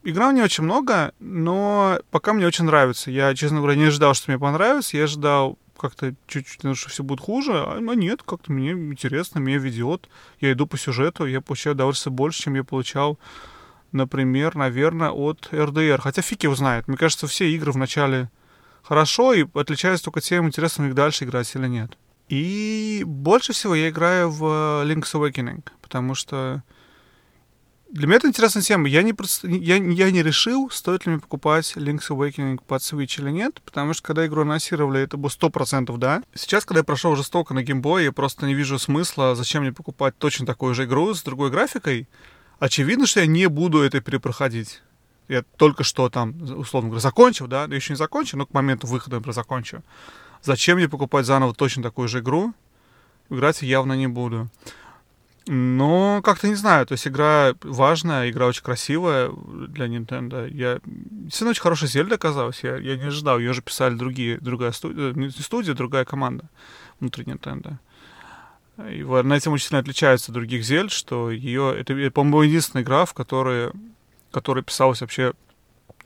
[0.02, 3.10] Игра мне очень много, но пока мне очень нравится.
[3.10, 4.97] Я, честно говоря, не ожидал, что мне понравится.
[4.97, 9.59] Я ожидал как-то чуть-чуть, ну, что все будет хуже, а нет, как-то мне интересно, меня
[9.59, 10.09] ведет.
[10.39, 13.18] Я иду по сюжету, я получаю удовольствие больше, чем я получал,
[13.93, 16.01] например, наверное, от РДР.
[16.01, 16.89] Хотя фиг его знает.
[16.89, 18.31] Мне кажется, все игры вначале
[18.83, 21.97] хорошо, и отличаются только тем, интересно их дальше играть или нет.
[22.29, 24.45] И больше всего я играю в
[24.85, 26.62] Link's Awakening, потому что
[27.91, 28.89] для меня это интересная тема.
[28.89, 29.12] Я не,
[29.43, 33.95] я, я не решил, стоит ли мне покупать Link's Awakening под Switch или нет, потому
[33.95, 36.23] что когда игру анонсировали, это было 100% да.
[36.33, 40.17] Сейчас, когда я прошел жестоко на геймбой, я просто не вижу смысла, зачем мне покупать
[40.17, 42.09] точно такую же игру с другой графикой.
[42.61, 44.82] Очевидно, что я не буду это перепроходить.
[45.28, 48.87] Я только что там, условно говоря, закончил, да, я еще не закончил, но к моменту
[48.87, 49.82] выхода, например, закончу.
[50.43, 52.53] Зачем мне покупать заново точно такую же игру?
[53.31, 54.51] Играть явно не буду.
[55.47, 60.49] Но как-то не знаю, то есть игра важная, игра очень красивая для Nintendo.
[60.53, 62.62] Я действительно очень хорошая Зельда оказалась.
[62.62, 66.45] Я, я не ожидал, ее же писали другие, другая студия, не студия, другая команда
[67.01, 67.78] внутри Nintendo.
[68.89, 73.05] И на этим очень сильно отличается от других Зельд, что ее, это, по-моему, единственная игра,
[73.05, 73.70] в которой,
[74.31, 75.32] которая писалась вообще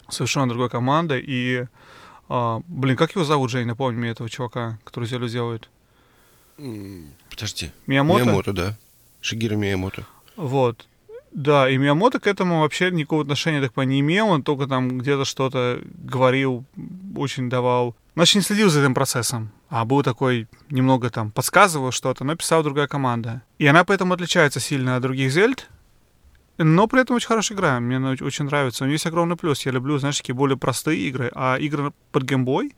[0.08, 1.22] совершенно другой командой.
[1.26, 1.66] И,
[2.28, 5.68] а, блин, как его зовут, Жень, напомни мне этого чувака, который Зельду делает.
[7.30, 7.70] Подожди.
[7.86, 8.24] Миямото?
[8.24, 8.78] Миямото, да.
[9.20, 10.06] Шигиро Миямото.
[10.36, 10.86] Вот.
[11.32, 14.98] Да, и Миямото к этому вообще никакого отношения, так понимаю, не имел, он только там
[14.98, 16.64] где-то что-то говорил,
[17.16, 17.96] очень давал.
[18.14, 22.62] Значит, не следил за этим процессом, а был такой, немного там подсказывал что-то, но писала
[22.62, 23.42] другая команда.
[23.58, 25.68] И она поэтому отличается сильно от других Зельд,
[26.58, 28.84] но при этом очень хорошая игра, мне она очень нравится.
[28.84, 32.22] У нее есть огромный плюс, я люблю, знаешь, такие более простые игры, а игры под
[32.22, 32.76] геймбой,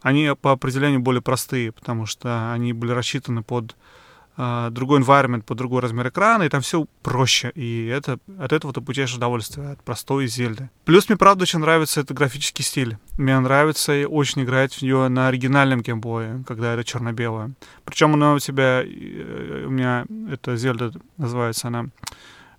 [0.00, 3.76] они по определению более простые, потому что они были рассчитаны под
[4.36, 7.52] другой environment, под другой размер экрана, и там все проще.
[7.54, 10.70] И это, от этого ты получаешь удовольствие, от простой Зельды.
[10.84, 12.96] Плюс мне, правда, очень нравится этот графический стиль.
[13.18, 17.52] Мне нравится очень играть в нее на оригинальном геймбое, когда это черно-белое.
[17.84, 21.86] Причем она у тебя, э, у меня эта Зельда называется она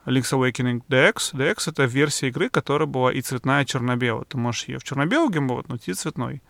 [0.05, 1.33] Link's Awakening DX.
[1.33, 4.25] DX— это версия игры, которая была и цветная, и черно-белая.
[4.25, 6.41] Ты можешь ее в черно-белом геймбой, но и цветной.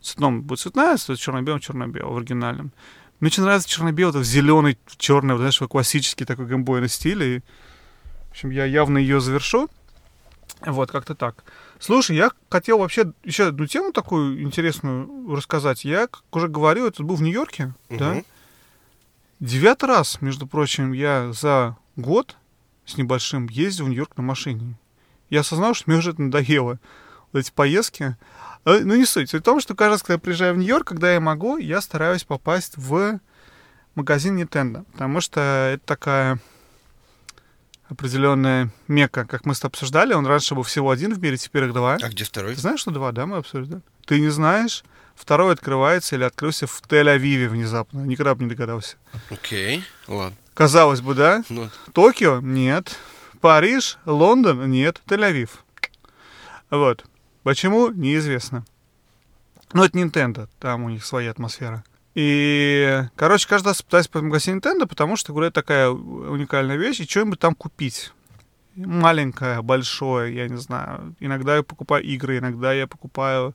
[0.00, 2.72] В цветном будет цветная, в черно-белом— черно-белом, в оригинальном.
[3.20, 7.22] Мне очень нравится черно-белый, это зеленый, черный, вот, знаешь, классический такой геймбойный стиль.
[7.22, 7.38] И,
[8.28, 9.68] в общем, я явно ее завершу.
[10.60, 11.44] Вот, как-то так.
[11.78, 15.84] Слушай, я хотел вообще еще одну тему такую интересную рассказать.
[15.84, 17.98] Я, как уже говорил, это был в Нью-Йорке, угу.
[17.98, 18.22] да?
[19.40, 22.36] Девятый раз, между прочим, я за год
[22.84, 24.74] с небольшим ездил в Нью-Йорк на машине.
[25.30, 26.80] Я осознал, что мне уже это надоело.
[27.32, 28.16] Вот эти поездки.
[28.64, 29.30] Э, ну, не суть.
[29.30, 31.80] Суть в том, что каждый раз, когда я приезжаю в Нью-Йорк, когда я могу, я
[31.80, 33.20] стараюсь попасть в
[33.94, 34.84] магазин Nintendo.
[34.92, 36.38] Потому что это такая
[37.88, 40.14] определенная мека, как мы с тобой обсуждали.
[40.14, 41.98] Он раньше был всего один в мире, теперь их два.
[42.00, 42.54] А где второй?
[42.54, 43.82] Ты знаешь, что два, да, мы обсуждали?
[44.06, 44.84] Ты не знаешь?
[45.14, 48.00] Второй открывается или открылся в Тель-Авиве внезапно.
[48.00, 48.96] Никогда бы не догадался.
[49.30, 49.82] Окей, okay.
[50.06, 50.36] ладно.
[50.54, 51.42] Казалось бы, да?
[51.48, 51.70] Ну...
[51.92, 52.40] Токио?
[52.40, 52.96] Нет.
[53.40, 53.98] Париж?
[54.06, 54.70] Лондон?
[54.70, 55.00] Нет.
[55.06, 55.50] Тель-Авив.
[56.70, 57.04] Вот.
[57.48, 57.88] Почему?
[57.88, 58.62] Неизвестно.
[59.72, 61.82] Но это Nintendo, там у них своя атмосфера.
[62.14, 67.00] И, короче, каждый раз пытаюсь по магазину Nintendo, потому что, говорю, это такая уникальная вещь,
[67.00, 68.12] и что-нибудь там купить.
[68.76, 71.14] Маленькое, большое, я не знаю.
[71.20, 73.54] Иногда я покупаю игры, иногда я покупаю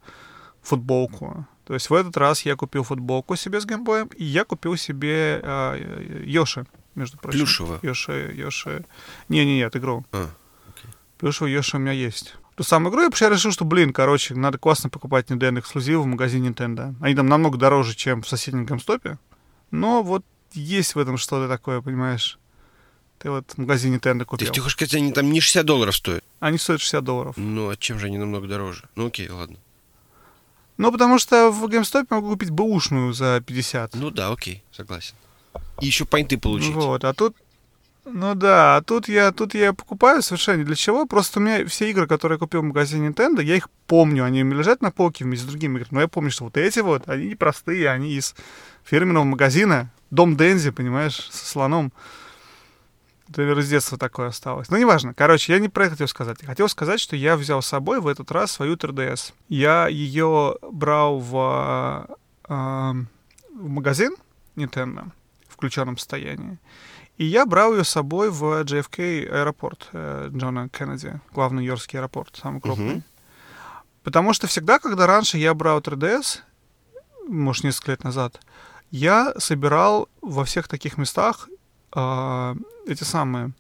[0.64, 1.46] футболку.
[1.64, 5.40] То есть в этот раз я купил футболку себе с геймбоем, и я купил себе
[5.44, 6.66] э, Йоши,
[6.96, 7.42] между прочим.
[7.42, 7.80] Плюшево?
[7.84, 8.86] Йоши, Йоши...
[9.30, 10.04] Не-не-не, игру.
[10.12, 10.30] А,
[10.68, 10.90] окей.
[11.20, 14.58] Плюшево Йоши у меня есть ту самую игру, я вообще решил, что, блин, короче, надо
[14.58, 16.96] классно покупать Nintendo эксклюзивы в магазине Nintendo.
[17.02, 19.18] Они там намного дороже, чем в соседнем гамстопе.
[19.72, 20.24] Но вот
[20.54, 22.38] есть в этом что-то такое, понимаешь?
[23.20, 24.48] Ты вот в магазине Nintendo купил.
[24.48, 26.24] Ты, ты хочешь сказать, они там не 60 долларов стоят?
[26.40, 27.38] Они стоят 60 долларов.
[27.38, 28.84] Ну, а чем же они намного дороже?
[28.96, 29.58] Ну, окей, ладно.
[30.78, 33.96] Ну, потому что в GameStop могу купить бэушную за 50.
[33.96, 35.16] Ну да, окей, согласен.
[35.82, 36.74] И еще поинты получить.
[36.74, 37.36] Вот, а тут
[38.06, 41.06] Ну да, а тут я, тут я покупаю совершенно для чего.
[41.06, 44.26] Просто у меня все игры, которые я купил в магазине Nintendo, я их помню.
[44.26, 45.90] Они у меня лежат на полке вместе с другими играми.
[45.92, 48.36] Но я помню, что вот эти вот, они непростые, они из
[48.84, 49.90] фирменного магазина.
[50.12, 51.94] Дом Дензи, понимаешь, со слоном.
[53.30, 54.70] Это из детства такое осталось.
[54.70, 55.14] Ну, неважно.
[55.14, 56.38] Короче, я не про это хотел сказать.
[56.42, 59.34] Я хотел сказать, что я взял с собой в этот раз свою 3DS.
[59.48, 62.08] Я ее брал в,
[62.48, 64.16] э, в магазин
[64.56, 65.10] Nintendo
[65.48, 66.60] в включенном состоянии.
[67.18, 72.40] И я брал ее с собой в JFK аэропорт э, Джона Кеннеди, главный нью-йоркский аэропорт,
[72.42, 72.96] самый крупный.
[72.96, 73.04] Uh-huh.
[74.04, 76.40] Потому что всегда, когда раньше я брал 3DS,
[77.28, 78.40] может, несколько лет назад,
[78.92, 81.50] я собирал во всех таких местах
[81.96, 82.56] э,
[82.88, 83.52] эти самые...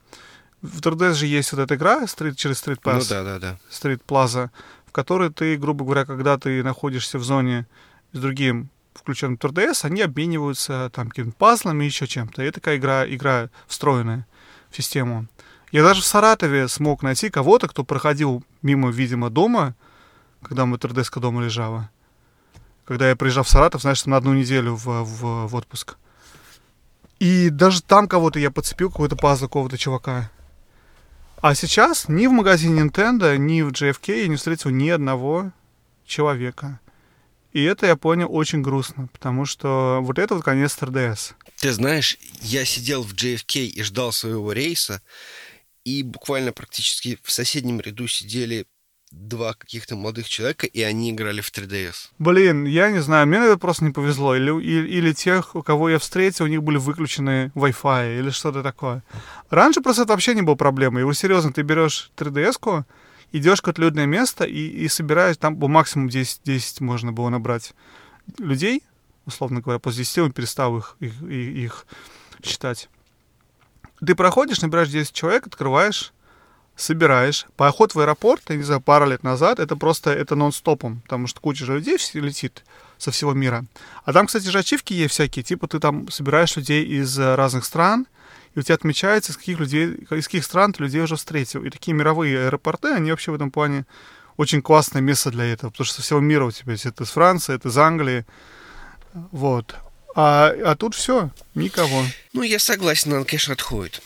[0.61, 2.99] В 3DS же есть вот эта игра Street, через Street Pass.
[2.99, 3.59] Ну да, да, да.
[3.69, 4.49] Street Plaza,
[4.85, 7.67] в которой ты, грубо говоря, когда ты находишься в зоне
[8.13, 12.43] с другим включен 3DS, они обмениваются там какими-то пазлами, еще чем-то.
[12.43, 14.25] И такая игра, игра встроенная
[14.69, 15.27] в систему.
[15.71, 19.75] Я даже в Саратове смог найти кого-то, кто проходил мимо, видимо, дома,
[20.41, 21.89] когда мы 3DS дома лежала.
[22.85, 25.97] Когда я приезжал в Саратов, знаешь, на одну неделю в, в, в отпуск.
[27.19, 30.29] И даже там кого-то я подцепил, какой-то пазл какого-то чувака.
[31.37, 35.51] А сейчас ни в магазине Nintendo, ни в JFK я не встретил ни одного
[36.05, 36.79] человека.
[37.53, 41.33] И это я понял очень грустно, потому что вот это вот конец 3DS.
[41.59, 45.01] Ты знаешь, я сидел в JFK и ждал своего рейса,
[45.85, 48.65] и буквально практически в соседнем ряду сидели
[49.11, 52.09] два каких-то молодых человека, и они играли в 3DS.
[52.17, 54.35] Блин, я не знаю, мне это просто не повезло.
[54.35, 58.63] Или, или, или тех, у кого я встретил, у них были выключены Wi-Fi или что-то
[58.63, 59.03] такое.
[59.51, 61.03] Раньше просто это вообще не было проблемой.
[61.03, 62.85] Вот серьезно, ты берешь 3DS-ку,
[63.33, 67.29] идешь в какое-то людное место и, и собираешь, там по максимум 10, 10 можно было
[67.29, 67.73] набрать
[68.37, 68.83] людей,
[69.25, 71.85] условно говоря, после 10 он перестал их, их, их
[72.41, 72.89] считать.
[74.05, 76.13] Ты проходишь, набираешь 10 человек, открываешь,
[76.75, 77.47] собираешь.
[77.55, 81.41] Поход в аэропорт, я не знаю, пару лет назад, это просто, это нон-стопом, потому что
[81.41, 82.63] куча же людей летит
[82.97, 83.65] со всего мира.
[84.05, 88.07] А там, кстати же, ачивки есть всякие, типа ты там собираешь людей из разных стран,
[88.55, 91.63] и у тебя отмечается, из каких людей, из каких стран ты людей уже встретил.
[91.63, 93.85] И такие мировые аэропорты, они вообще в этом плане
[94.37, 96.85] очень классное место для этого, потому что со всего мира у тебя есть.
[96.85, 98.25] Это из Франции, это из Англии.
[99.31, 99.75] Вот.
[100.15, 102.03] А, а тут все, никого.
[102.33, 104.01] Ну, я согласен, он, конечно, отходит.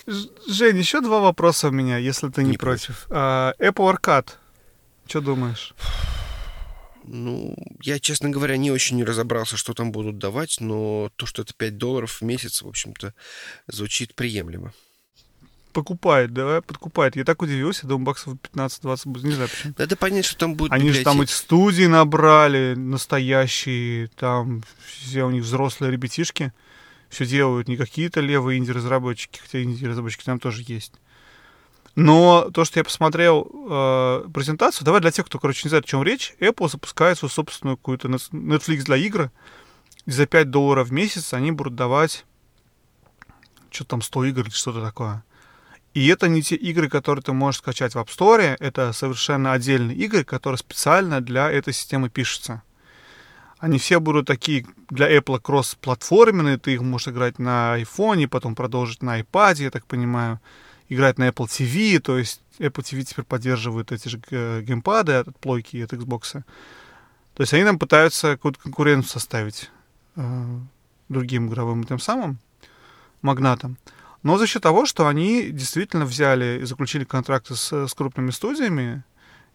[0.48, 3.06] Жень, еще два вопроса у меня, если ты не, не против.
[3.08, 3.08] против.
[3.10, 4.30] А, Apple Arcade,
[5.06, 5.74] что думаешь?
[7.08, 11.54] Ну, я, честно говоря, не очень разобрался, что там будут давать, но то, что это
[11.54, 13.14] 5 долларов в месяц, в общем-то,
[13.68, 14.74] звучит приемлемо.
[15.72, 17.16] Покупает, давай, подкупает.
[17.16, 19.74] Я так удивился, думаю, баксов 15-20 будет, не знаю почему.
[19.78, 25.30] Надо понять, что там будет Они же там эти студии набрали, настоящие, там все у
[25.30, 26.52] них взрослые ребятишки,
[27.10, 30.94] все делают, не какие-то левые инди-разработчики, хотя инди-разработчики там тоже есть.
[31.98, 35.88] Но то, что я посмотрел э, презентацию, давай для тех, кто, короче, не знает, о
[35.88, 39.32] чем речь, Apple запускает свою собственную какую-то Netflix для игр.
[40.06, 42.24] И за 5 долларов в месяц они будут давать
[43.72, 45.24] что там, 100 игр или что-то такое.
[45.96, 49.98] И это не те игры, которые ты можешь скачать в App Store, это совершенно отдельные
[49.98, 52.62] игры, которые специально для этой системы пишутся.
[53.58, 59.02] Они все будут такие для Apple кросс-платформенные, ты их можешь играть на iPhone, потом продолжить
[59.02, 60.40] на iPad, я так понимаю
[60.90, 65.38] играть на Apple TV, то есть Apple TV теперь поддерживает эти же э, геймпады от
[65.40, 66.44] плойки от Xbox.
[67.34, 69.70] То есть они нам пытаются какую-то конкуренцию составить
[70.16, 70.60] э,
[71.10, 72.40] другим игровым тем самым
[73.22, 73.78] магнатам.
[74.24, 79.04] Но за счет того, что они действительно взяли и заключили контракты с, с крупными студиями,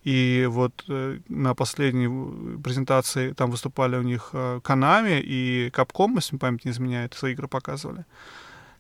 [0.05, 6.37] и вот э, на последней презентации там выступали у них э, Konami и Capcom, если
[6.37, 8.05] память не изменяет, свои игры показывали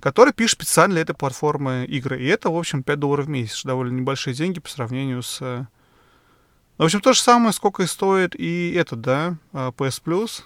[0.02, 2.20] который пишет специально для этой платформы игры.
[2.20, 5.40] И это, в общем, 5 долларов в месяц, довольно небольшие деньги по сравнению с...
[5.40, 5.66] Э,
[6.76, 10.42] в общем, то же самое, сколько и стоит и этот, да, а, PS Plus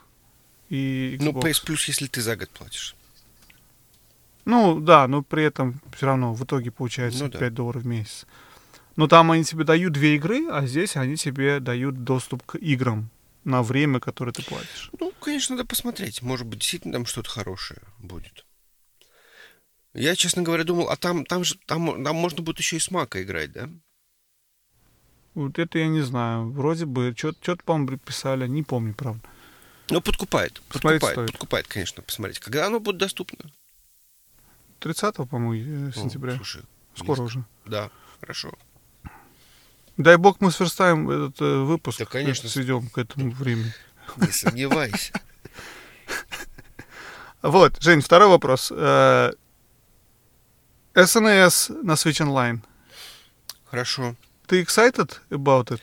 [0.69, 1.33] и ну, Xbox.
[1.33, 2.95] Ну, PS Plus, если ты за год платишь.
[4.45, 7.39] Ну, да, но при этом все равно в итоге получается ну, да.
[7.39, 8.27] 5 долларов в месяц.
[8.97, 13.09] Но там они тебе дают две игры, а здесь они тебе дают доступ к играм
[13.45, 14.91] на время, которое ты платишь.
[15.01, 16.21] Ну, конечно, надо посмотреть.
[16.21, 18.45] Может быть, действительно там что-то хорошее будет.
[19.97, 22.91] Я, честно говоря, думал, а там, там же там, там можно будет еще и с
[22.91, 23.71] Мака играть, да?
[25.35, 26.51] Вот это я не знаю.
[26.51, 29.23] Вроде бы, что-то, по-моему, писали, не помню, правда.
[29.89, 30.61] Ну, подкупает.
[30.69, 31.33] Посмотреть подкупает, стоит.
[31.33, 32.41] подкупает, конечно, посмотреть.
[32.41, 33.51] Когда оно будет доступно?
[34.81, 36.35] 30 по-моему, сентября.
[36.35, 36.63] О, слушай,
[36.95, 37.23] Скоро близко.
[37.23, 37.45] уже.
[37.65, 37.91] Да,
[38.21, 38.53] хорошо.
[39.97, 42.01] Дай бог мы сверстаем этот э, выпуск.
[42.01, 42.51] Да, конечно.
[42.51, 43.73] Сведем к этому времени.
[44.17, 45.13] Не сомневайся.
[47.43, 48.73] Вот, Жень, второй вопрос.
[50.97, 52.61] SNES на Switch Online.
[53.67, 54.17] Хорошо.
[54.47, 55.83] Ты excited about it?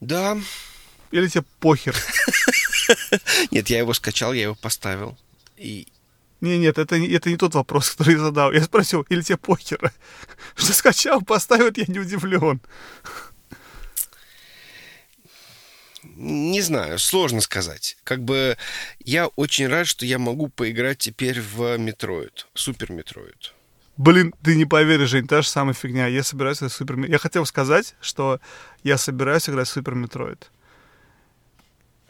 [0.00, 0.36] Да.
[1.12, 1.96] Или тебе похер?
[3.50, 5.16] Нет, я его скачал, я его поставил.
[5.56, 5.88] И
[6.42, 8.52] Не, нет, это, это не тот вопрос, который я задал.
[8.52, 9.92] Я спросил, или тебе похер?
[10.54, 12.60] Что скачал, поставил, я не удивлен.
[16.22, 17.96] Не знаю, сложно сказать.
[18.04, 18.56] Как бы
[19.04, 23.52] я очень рад, что я могу поиграть теперь в Metroid, Super Metroid.
[23.96, 26.06] Блин, ты не поверишь, Жень, та же самая фигня.
[26.06, 28.38] Я собираюсь играть в Супер Я хотел сказать, что
[28.84, 30.48] я собираюсь играть в Super Metroid.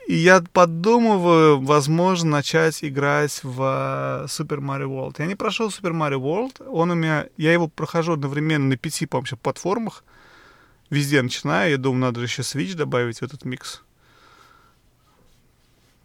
[0.07, 5.15] И я подумываю, возможно, начать играть в Super Mario World.
[5.21, 6.63] Я не прошел Super Mario World.
[6.69, 7.29] Он у меня...
[7.39, 10.05] Я его прохожу одновременно на пяти, по-моему, платформах.
[10.91, 11.71] Везде начинаю.
[11.71, 13.81] Я думаю, надо еще Switch добавить в этот микс.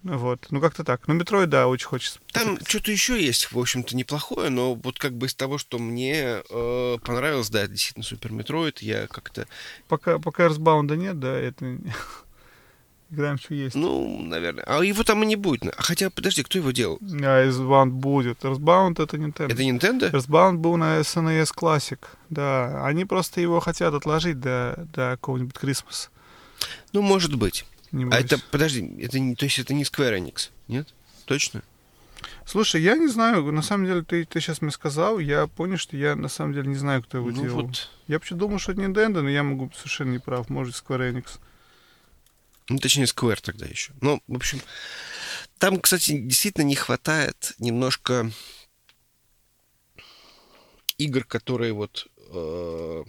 [0.07, 0.47] Вот.
[0.51, 1.07] Ну, как-то так.
[1.07, 2.19] Ну, Metroid, да, очень хочется.
[2.31, 6.41] Там что-то еще есть, в общем-то, неплохое, но вот как бы из того, что мне
[6.49, 9.47] э, понравилось, да, действительно, Super Metroid, я как-то,
[9.87, 11.77] Пока, пока Earthbound нет, да, это...
[13.09, 13.75] Играем, что есть.
[13.75, 15.63] ну, наверное, а его там и не будет.
[15.65, 16.99] А Хотя, подожди, кто его делал?
[17.01, 18.43] А Earthbound будет.
[18.43, 19.51] Earthbound это Nintendo.
[19.51, 20.11] Это Nintendo?
[20.11, 21.99] Earthbound был на SNES Classic.
[22.29, 26.09] Да, они просто его хотят отложить до, до какого-нибудь Christmas.
[26.91, 27.65] Ну, может быть.
[27.97, 28.13] Небось.
[28.15, 30.87] А это, подожди, это не, то есть это не Square Enix, нет?
[31.25, 31.63] Точно?
[32.45, 35.97] Слушай, я не знаю, на самом деле, ты, ты сейчас мне сказал, я понял, что
[35.97, 37.61] я на самом деле не знаю, кто его ну делал.
[37.63, 40.49] вот, Я вообще думал, что это Nintendo, но я могу быть совершенно не прав.
[40.49, 41.39] Может, Square Enix.
[42.69, 43.93] ну, точнее, Square тогда еще.
[44.01, 44.61] Ну, в общем,
[45.57, 48.31] там, кстати, действительно не хватает немножко
[50.97, 52.07] игр, которые вот...
[52.31, 53.03] э,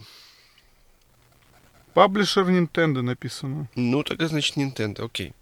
[1.99, 3.69] Паблишер Nintendo написано.
[3.75, 5.33] ну, тогда, значит, Nintendo, окей.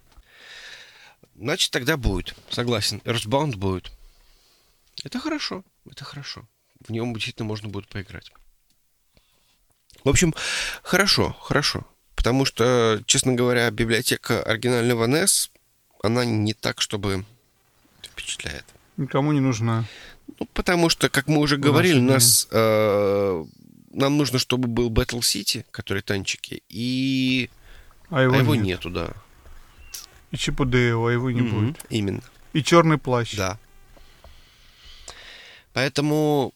[1.35, 2.33] Значит, тогда будет.
[2.49, 2.99] Согласен.
[3.05, 3.91] Earthbound будет.
[5.03, 5.63] Это хорошо.
[5.85, 6.47] Это хорошо.
[6.79, 8.31] В нем действительно можно будет поиграть.
[10.03, 10.33] В общем,
[10.81, 11.85] хорошо, хорошо.
[12.15, 15.51] Потому что, честно говоря, библиотека оригинального NES,
[16.01, 17.23] она не так, чтобы
[18.01, 18.65] впечатляет.
[18.97, 19.85] Никому не нужна.
[20.39, 23.45] Ну, потому что, как мы уже говорили, у наши нас э,
[23.91, 27.49] нам нужно, чтобы был Battle City, который танчики, и
[28.09, 28.65] А его, а его нет.
[28.65, 29.13] нету, да.
[30.31, 31.85] И Чип и Дейл, а его не Мгм, будет.
[31.89, 32.21] Именно.
[32.53, 33.35] И Черный плащ.
[33.35, 33.57] Да.
[35.73, 36.53] Поэтому,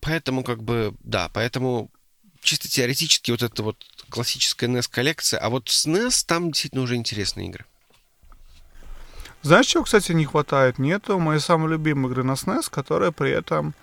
[0.00, 1.90] поэтому как бы, да, поэтому
[2.40, 7.48] чисто теоретически вот это вот классическая NES-коллекция, а вот с NES там действительно уже интересные
[7.48, 7.64] игры.
[9.42, 10.78] Знаешь, чего, кстати, не хватает?
[10.78, 13.74] Нету моей самой любимой игры на SNES, которая при этом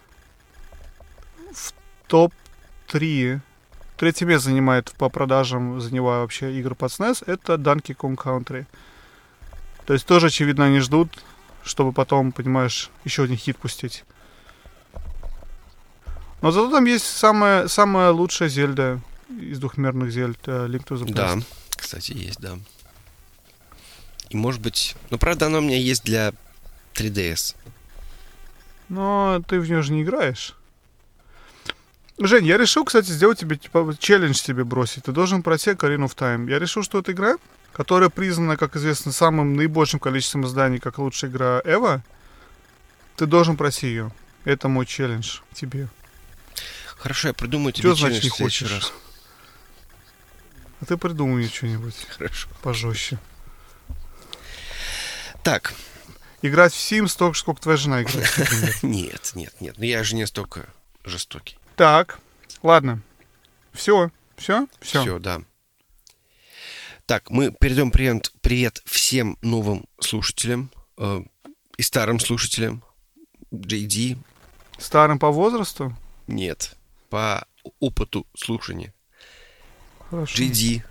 [2.11, 3.39] топ-3.
[3.95, 8.65] Третье место занимает по продажам, занимая вообще игры под SNES, это Donkey Kong Country.
[9.85, 11.23] То есть тоже, очевидно, они ждут,
[11.63, 14.03] чтобы потом, понимаешь, еще один хит пустить.
[16.41, 21.05] Но зато там есть самая, самая лучшая Зельда из двухмерных Зельд, э, Link to the
[21.05, 21.13] Past.
[21.13, 21.37] Да,
[21.69, 22.57] кстати, есть, да.
[24.29, 24.95] И может быть...
[25.11, 26.33] Ну, правда, она у меня есть для
[26.95, 27.55] 3DS.
[28.89, 30.55] Но ты в нее же не играешь.
[32.19, 35.05] Жень, я решил, кстати, сделать тебе типа челлендж себе бросить.
[35.05, 36.49] Ты должен пройти Ocarina of Time.
[36.49, 37.37] Я решил, что это игра,
[37.73, 42.03] которая признана, как известно, самым наибольшим количеством изданий как лучшая игра Эва.
[43.15, 44.11] Ты должен пройти ее.
[44.45, 45.87] Это мой челлендж тебе.
[46.97, 48.71] Хорошо, я придумаю тебе Чё значит не в хочешь?
[48.71, 48.93] раз.
[50.79, 52.49] А ты придумай мне что-нибудь Хорошо.
[52.61, 53.19] пожестче.
[55.43, 55.73] Так,
[56.43, 58.31] Играть в Sims столько, сколько твоя жена играет.
[58.81, 59.75] нет, нет, нет.
[59.77, 60.65] Ну, я же не столько
[61.05, 61.57] жестокий.
[61.75, 62.19] Так,
[62.63, 63.01] ладно.
[63.73, 65.01] Все, все, все.
[65.01, 65.41] Все, да.
[67.05, 71.21] Так, мы перейдем привет, привет всем новым слушателям э,
[71.77, 72.83] и старым слушателям.
[73.51, 74.17] JD,
[74.77, 75.95] Старым по возрасту?
[76.27, 76.75] нет,
[77.09, 77.45] по
[77.79, 78.93] опыту слушания.
[80.09, 80.41] Хорошо.
[80.41, 80.83] JD,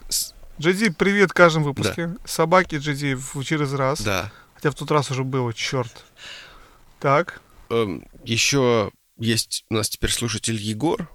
[0.60, 2.14] Джеди, привет в каждом выпуске.
[2.26, 4.00] Собаки Джеди в- через раз.
[4.02, 4.30] да.
[4.54, 6.04] Хотя в тот раз уже было, черт.
[6.98, 7.40] Так.
[7.70, 8.90] Эм, еще
[9.20, 11.08] есть у нас теперь слушатель Егор,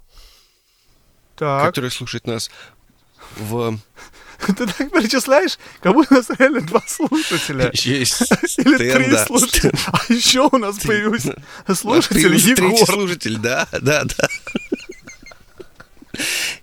[1.36, 1.66] Так.
[1.66, 2.50] который слушает нас
[3.36, 3.78] в...
[4.46, 7.72] Ты так перечисляешь, как будто у нас реально два слушателя.
[7.74, 8.22] Есть
[8.58, 9.72] Или три слушателя.
[9.92, 11.42] А еще у нас появился
[11.74, 12.86] слушатель Егор.
[12.86, 14.28] слушатель, да, да, да.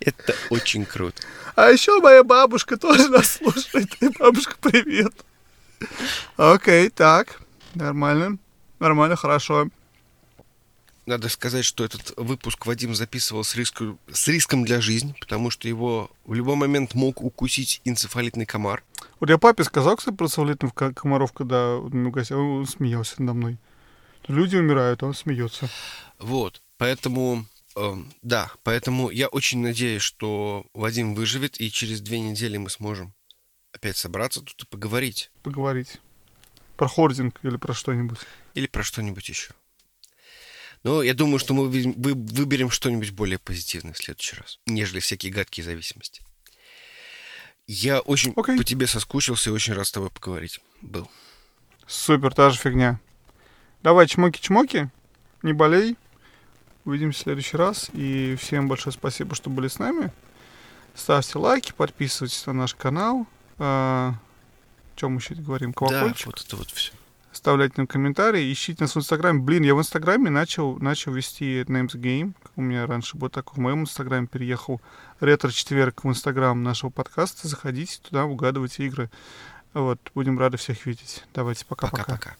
[0.01, 1.23] Это очень круто.
[1.57, 3.91] А еще моя бабушка тоже нас слушает.
[4.01, 5.13] И бабушка, привет.
[6.37, 7.41] Окей, так.
[7.75, 8.39] Нормально.
[8.79, 9.69] Нормально, хорошо.
[11.05, 15.67] Надо сказать, что этот выпуск Вадим записывал с, риску, с риском для жизни, потому что
[15.67, 18.85] его в любой момент мог укусить энцефалитный комар.
[19.19, 23.59] Вот я папе сказал, кстати, про совлитных комаров, когда угостил, он смеялся надо мной.
[24.29, 25.69] Люди умирают, он смеется.
[26.21, 32.59] Вот, поэтому, э, да, поэтому я очень надеюсь, что Вадим выживет, и через две недели
[32.59, 33.13] мы сможем
[33.73, 35.33] опять собраться тут и поговорить.
[35.43, 36.01] Поговорить.
[36.77, 38.19] Про хординг или про что-нибудь.
[38.55, 39.53] Или про что-нибудь еще.
[40.83, 44.99] Но я думаю, что мы вы- вы- выберем что-нибудь более позитивное в следующий раз, нежели
[45.01, 46.23] всякие гадкие зависимости.
[47.69, 48.57] Я очень Окей.
[48.59, 50.61] по тебе соскучился и очень рад с тобой поговорить.
[50.81, 51.09] Был.
[51.87, 53.01] Супер, та же фигня.
[53.83, 54.89] Давай, чмоки-чмоки,
[55.43, 55.97] не болей.
[56.85, 57.91] Увидимся в следующий раз.
[57.93, 60.13] И всем большое спасибо, что были с нами.
[60.95, 63.27] Ставьте лайки, подписывайтесь на наш канал.
[63.59, 64.15] А,
[64.97, 65.71] чем мы еще говорим?
[65.71, 66.27] Да, Колокольчик.
[66.27, 66.93] вот это вот все.
[67.33, 69.41] Оставляйте нам комментарии, ищите нас в Инстаграме.
[69.41, 72.35] Блин, я в Инстаграме начал, начал вести Names Game.
[72.43, 73.57] как У меня раньше был такой.
[73.57, 74.81] В моем Инстаграме переехал
[75.21, 77.49] ретро-четверг в Инстаграм нашего подкаста.
[77.49, 79.11] Заходите туда, угадывайте игры.
[79.73, 81.25] Вот, будем рады всех видеть.
[81.33, 82.05] Давайте, пока-пока.
[82.05, 82.37] Пока-пока.